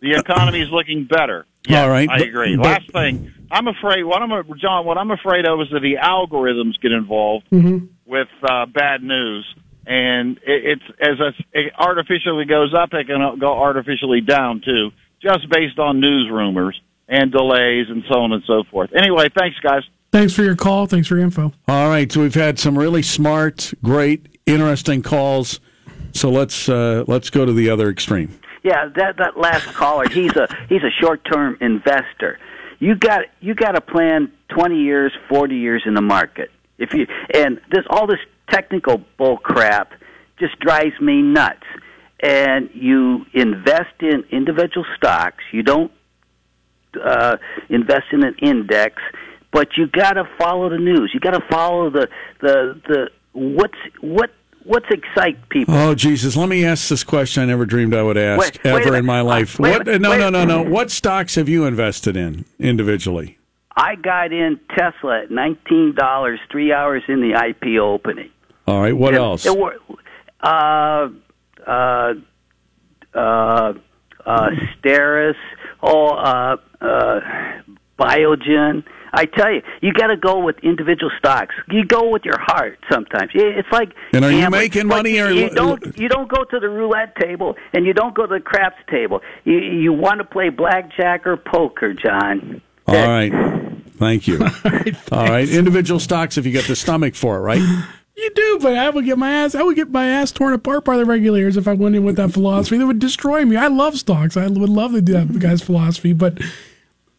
The 0.01 0.13
economy 0.13 0.63
is 0.63 0.71
looking 0.71 1.05
better. 1.05 1.45
Yeah, 1.67 1.83
All 1.83 1.91
right, 1.91 2.09
I 2.09 2.19
agree. 2.19 2.57
but- 2.57 2.65
Last 2.65 2.93
thing, 2.93 3.33
I'm 3.51 3.67
afraid. 3.69 4.03
What 4.05 4.23
I'm 4.23 4.31
John. 4.59 4.85
What 4.87 4.99
I'm 4.99 5.11
afraid 5.11 5.47
of 5.47 5.61
is 5.61 5.69
that 5.73 5.81
the 5.81 5.97
algorithms 6.03 6.81
get 6.81 6.93
involved 6.93 7.47
Mm-hmm. 7.51 7.87
with 8.07 8.29
uh, 8.43 8.67
bad 8.67 9.03
news, 9.03 9.45
and 9.87 10.39
it, 10.47 10.79
it's 10.79 10.83
as 11.01 11.19
a, 11.21 11.33
it 11.53 11.73
artificially 11.79 12.45
goes 12.45 12.75
up, 12.75 12.91
it 12.93 13.07
can 13.07 13.39
go 13.39 13.53
artificially 13.59 14.21
down 14.21 14.61
too, 14.65 14.91
just 15.23 15.49
based 15.51 15.79
on 15.79 16.01
news 16.01 16.29
rumors 16.31 16.81
and 17.09 17.33
delays 17.33 17.87
and 17.89 18.03
so 18.11 18.21
on 18.21 18.33
and 18.33 18.43
so 18.47 18.65
forth. 18.71 18.91
Anyway, 18.95 19.29
thanks, 19.37 19.59
guys. 19.61 19.83
Thanks 20.13 20.33
for 20.35 20.43
your 20.43 20.57
call. 20.57 20.87
Thanks 20.87 21.09
for 21.09 21.17
your 21.17 21.25
info. 21.25 21.53
All 21.69 21.89
right, 21.89 22.11
so 22.11 22.21
we've 22.21 22.35
had 22.35 22.59
some 22.59 22.79
really 22.79 23.03
smart, 23.03 23.73
great, 23.83 24.39
interesting 24.47 25.03
calls. 25.03 25.61
So 26.13 26.31
let's 26.31 26.69
uh, 26.69 27.05
let's 27.07 27.29
go 27.31 27.45
to 27.45 27.53
the 27.53 27.69
other 27.69 27.91
extreme. 27.91 28.39
Yeah, 28.63 28.89
that 28.97 29.17
that 29.19 29.39
last 29.39 29.67
caller, 29.75 30.09
he's 30.09 30.35
a 30.37 30.49
he's 30.69 30.83
a 30.83 30.91
short-term 31.01 31.59
investor. 31.61 32.39
You 32.79 32.95
got 32.95 33.23
you 33.41 33.55
got 33.55 33.73
to 33.73 33.81
plan 33.81 34.33
20 34.49 34.81
years, 34.81 35.13
40 35.29 35.57
years 35.57 35.83
in 35.87 35.95
the 35.95 36.03
market. 36.03 36.51
If 36.79 36.93
you 36.93 37.07
and 37.35 37.61
this 37.71 37.85
all 37.91 38.07
this 38.07 38.21
technical 38.51 39.03
bull 39.17 39.37
crap 39.39 39.93
just 40.39 40.59
drives 40.61 41.01
me 41.01 41.23
nuts. 41.23 41.65
And 42.21 42.71
you 42.75 43.27
invest 43.33 43.95
in 44.01 44.25
individual 44.33 44.85
stocks. 44.97 45.45
You 45.53 45.63
don't 45.63 45.93
uh, 47.01 47.37
invest 47.69 48.07
in 48.13 48.25
an 48.25 48.35
index 48.43 49.01
but 49.53 49.77
you 49.77 49.87
got 49.87 50.13
to 50.13 50.25
follow 50.39 50.69
the 50.69 50.79
news. 50.79 51.11
You 51.15 51.21
got 51.21 51.33
to 51.33 51.45
follow 51.51 51.91
the 51.91 52.09
the 52.41 52.81
the 52.87 53.11
what's 53.33 53.79
what 54.01 54.31
what's 54.69 54.87
excite 54.91 55.49
people. 55.49 55.75
Oh 55.75 55.95
Jesus! 55.95 56.37
Let 56.37 56.49
me 56.49 56.65
ask 56.65 56.89
this 56.89 57.03
question. 57.03 57.43
I 57.43 57.47
never 57.47 57.67
dreamed 57.67 57.95
I 57.95 58.03
would 58.03 58.17
ask 58.17 58.41
Wait, 58.41 58.65
wait 58.65 58.67
ever 58.71 58.85
minute. 58.85 58.99
in 59.01 59.07
my 59.07 59.21
Uh, 59.21 59.25
life. 59.25 59.59
wait 59.59 59.79
what? 59.87 60.01
No, 60.01 60.17
no, 60.17 60.31
no, 60.31 60.45
no. 60.45 60.63
What 60.63 60.91
stocks 60.91 61.35
have 61.35 61.49
you 61.49 61.65
invested 61.65 62.17
in 62.17 62.45
individually? 62.61 63.39
I 63.77 63.95
got 63.97 64.33
in 64.33 64.59
Tesla 64.77 65.23
at 65.23 65.31
nineteen 65.31 65.95
dollars, 65.97 66.39
three 66.51 66.73
hours 66.73 67.03
in 67.09 67.21
the 67.21 67.33
IPO 67.35 67.81
opening. 67.81 68.31
All 68.67 68.81
right. 68.81 68.97
What 68.97 69.15
It- 69.15 69.19
else? 69.19 69.47
it 69.47 69.57
were- 69.59 69.79
uh, 70.43 71.09
uh, 71.67 72.15
uh, 73.15 73.73
uh, 74.27 74.51
Steris, 74.81 75.35
oh, 75.83 76.09
uh, 76.11 76.57
uh, 76.81 77.21
Biogen. 77.99 78.85
I 79.13 79.25
tell 79.27 79.51
you, 79.53 79.63
you 79.81 79.93
got 79.93 80.09
to 80.09 80.17
go 80.17 80.39
with 80.39 80.59
individual 80.63 81.11
stocks. 81.19 81.55
You 81.71 81.85
go 81.85 82.09
with 82.11 82.25
your 82.25 82.39
heart 82.39 82.79
sometimes. 82.91 83.31
It's 83.35 83.71
like 83.73 83.93
And 84.13 84.25
are 84.25 84.31
you 84.31 84.39
gambling. 84.41 84.61
making 84.63 84.89
But 84.89 84.97
money 84.97 85.17
you, 85.17 85.25
or- 85.27 85.31
you 85.31 85.51
don't? 85.51 85.99
You 85.99 86.09
don't 86.09 86.29
go 86.29 86.45
to 86.45 86.61
the 86.61 86.69
roulette 86.69 87.17
table 87.17 87.57
and 87.73 87.87
you 87.87 87.93
don't 87.95 88.15
go 88.15 88.27
to 88.27 88.35
the 88.35 88.41
craps 88.41 88.83
table. 88.91 89.23
You 89.45 89.59
you 89.59 89.93
want 89.93 90.19
to 90.19 90.25
play 90.25 90.49
blackjack 90.51 91.27
or 91.27 91.37
poker, 91.37 91.95
John? 91.95 92.61
All 92.87 92.95
right. 92.95 93.33
Thank 93.99 94.27
you. 94.29 94.39
All 95.13 95.27
right. 95.29 95.49
Individual 95.49 95.99
stocks 96.01 96.39
if 96.39 96.47
you 96.47 96.53
got 96.53 96.65
the 96.65 96.77
stomach 96.77 97.15
for 97.15 97.37
it, 97.39 97.41
right? 97.41 97.63
You 98.21 98.31
do, 98.35 98.59
but 98.61 98.75
I 98.77 98.91
would 98.91 99.05
get 99.05 99.17
my 99.17 99.31
ass. 99.31 99.55
I 99.55 99.63
would 99.63 99.77
get 99.77 99.93
my 99.93 100.05
ass 100.09 100.33
torn 100.33 100.53
apart 100.53 100.85
by 100.85 100.97
the 100.97 101.05
regulators 101.05 101.57
if 101.57 101.69
I 101.69 101.73
went 101.75 101.95
in 101.95 102.03
with 102.03 102.17
that 102.17 102.33
philosophy. 102.33 102.77
That 102.77 102.89
would 102.89 102.99
destroy 102.99 103.45
me. 103.45 103.55
I 103.57 103.69
love 103.69 103.97
stocks. 103.97 104.37
I 104.37 104.49
would 104.49 104.57
love 104.69 104.91
to 104.91 105.01
do 105.01 105.13
that 105.13 105.39
guy's 105.39 105.63
philosophy, 105.63 106.13
but 106.15 106.37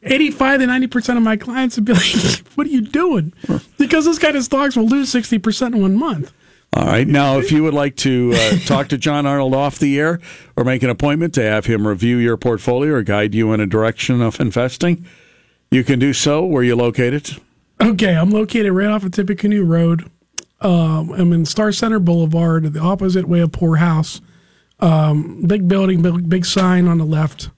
eighty-five 0.03 0.59
to 0.59 0.67
ninety 0.67 0.87
percent 0.87 1.17
of 1.17 1.23
my 1.23 1.37
clients 1.37 1.75
would 1.75 1.85
be 1.85 1.93
like, 1.93 2.03
"What 2.55 2.67
are 2.67 2.71
you 2.71 2.81
doing?" 2.81 3.33
Because 3.77 4.05
this 4.05 4.19
kind 4.19 4.35
of 4.35 4.43
stocks 4.43 4.75
will 4.75 4.87
lose 4.87 5.09
sixty 5.09 5.39
percent 5.39 5.75
in 5.75 5.81
one 5.81 5.95
month. 5.95 6.31
All 6.73 6.85
right. 6.85 7.07
Now, 7.07 7.39
if 7.39 7.51
you 7.51 7.63
would 7.63 7.73
like 7.73 7.95
to 7.97 8.31
uh, 8.35 8.57
talk 8.59 8.89
to 8.89 8.97
John 8.97 9.25
Arnold 9.25 9.55
off 9.55 9.79
the 9.79 9.99
air 9.99 10.19
or 10.55 10.63
make 10.63 10.83
an 10.83 10.91
appointment 10.91 11.33
to 11.33 11.41
have 11.41 11.65
him 11.65 11.87
review 11.87 12.17
your 12.17 12.37
portfolio 12.37 12.93
or 12.93 13.01
guide 13.01 13.33
you 13.33 13.51
in 13.53 13.59
a 13.59 13.65
direction 13.65 14.21
of 14.21 14.39
investing, 14.39 15.03
you 15.71 15.83
can 15.83 15.97
do 15.97 16.13
so. 16.13 16.45
Where 16.45 16.61
you 16.61 16.75
located? 16.75 17.37
Okay, 17.81 18.15
I'm 18.15 18.29
located 18.29 18.71
right 18.71 18.87
off 18.87 19.03
of 19.03 19.13
Tippecanoe 19.13 19.63
Road. 19.63 20.11
Um, 20.61 21.11
I'm 21.11 21.33
in 21.33 21.45
Star 21.45 21.71
Center 21.71 21.99
Boulevard, 21.99 22.73
the 22.73 22.79
opposite 22.79 23.27
way 23.27 23.39
of 23.39 23.51
Poor 23.51 23.77
House. 23.77 24.21
Um, 24.79 25.43
big 25.45 25.67
building, 25.67 26.01
big, 26.01 26.29
big 26.29 26.45
sign 26.45 26.87
on 26.87 26.97
the 26.97 27.05
left. 27.05 27.49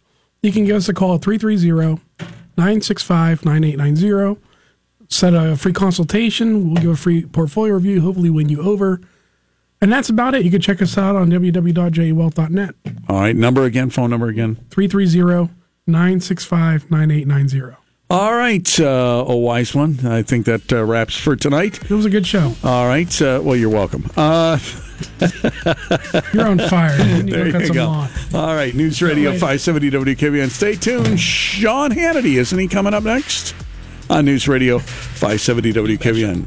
You 0.43 0.51
can 0.51 0.65
give 0.65 0.75
us 0.75 0.89
a 0.89 0.93
call 0.93 1.15
at 1.15 1.21
330 1.21 2.01
965 2.57 3.45
9890. 3.45 4.41
Set 5.07 5.33
a 5.33 5.55
free 5.55 5.73
consultation. 5.73 6.67
We'll 6.73 6.81
give 6.81 6.91
a 6.91 6.95
free 6.95 7.25
portfolio 7.25 7.75
review, 7.75 8.01
hopefully 8.01 8.29
win 8.29 8.49
you 8.49 8.61
over. 8.61 9.01
And 9.81 9.91
that's 9.91 10.09
about 10.09 10.35
it. 10.35 10.43
You 10.43 10.51
can 10.51 10.61
check 10.61 10.81
us 10.81 10.97
out 10.97 11.15
on 11.15 11.29
www.jwealth.net. 11.29 12.75
All 13.09 13.19
right. 13.19 13.35
Number 13.35 13.65
again. 13.65 13.89
Phone 13.89 14.11
number 14.11 14.27
again. 14.27 14.57
330 14.69 15.51
965 15.87 16.89
9890. 16.91 17.80
All 18.11 18.35
right, 18.35 18.77
uh, 18.77 19.23
a 19.25 19.37
wise 19.37 19.73
one. 19.73 20.05
I 20.05 20.21
think 20.21 20.45
that 20.45 20.73
uh, 20.73 20.83
wraps 20.83 21.15
for 21.15 21.37
tonight. 21.37 21.81
It 21.81 21.91
was 21.91 22.03
a 22.05 22.09
good 22.09 22.27
show. 22.27 22.53
All 22.61 22.85
right. 22.85 23.21
Uh, 23.21 23.39
well, 23.41 23.55
you're 23.55 23.69
welcome. 23.69 24.03
Uh, 24.17 24.59
You're 26.33 26.47
on 26.47 26.59
fire. 26.59 26.91
You 27.01 27.23
there 27.23 27.47
you 27.47 27.73
go. 27.73 27.85
lawn. 27.85 28.09
All 28.33 28.53
right, 28.53 28.75
News 28.75 29.01
Radio 29.01 29.31
570 29.31 29.91
WKBN. 29.91 30.49
Stay 30.49 30.75
tuned. 30.75 31.19
Sean 31.21 31.91
Hannity, 31.91 32.33
isn't 32.37 32.59
he 32.59 32.67
coming 32.67 32.93
up 32.93 33.03
next? 33.03 33.55
On 34.09 34.25
News 34.25 34.45
Radio 34.45 34.79
570 34.79 35.71
WKBN. 35.71 36.45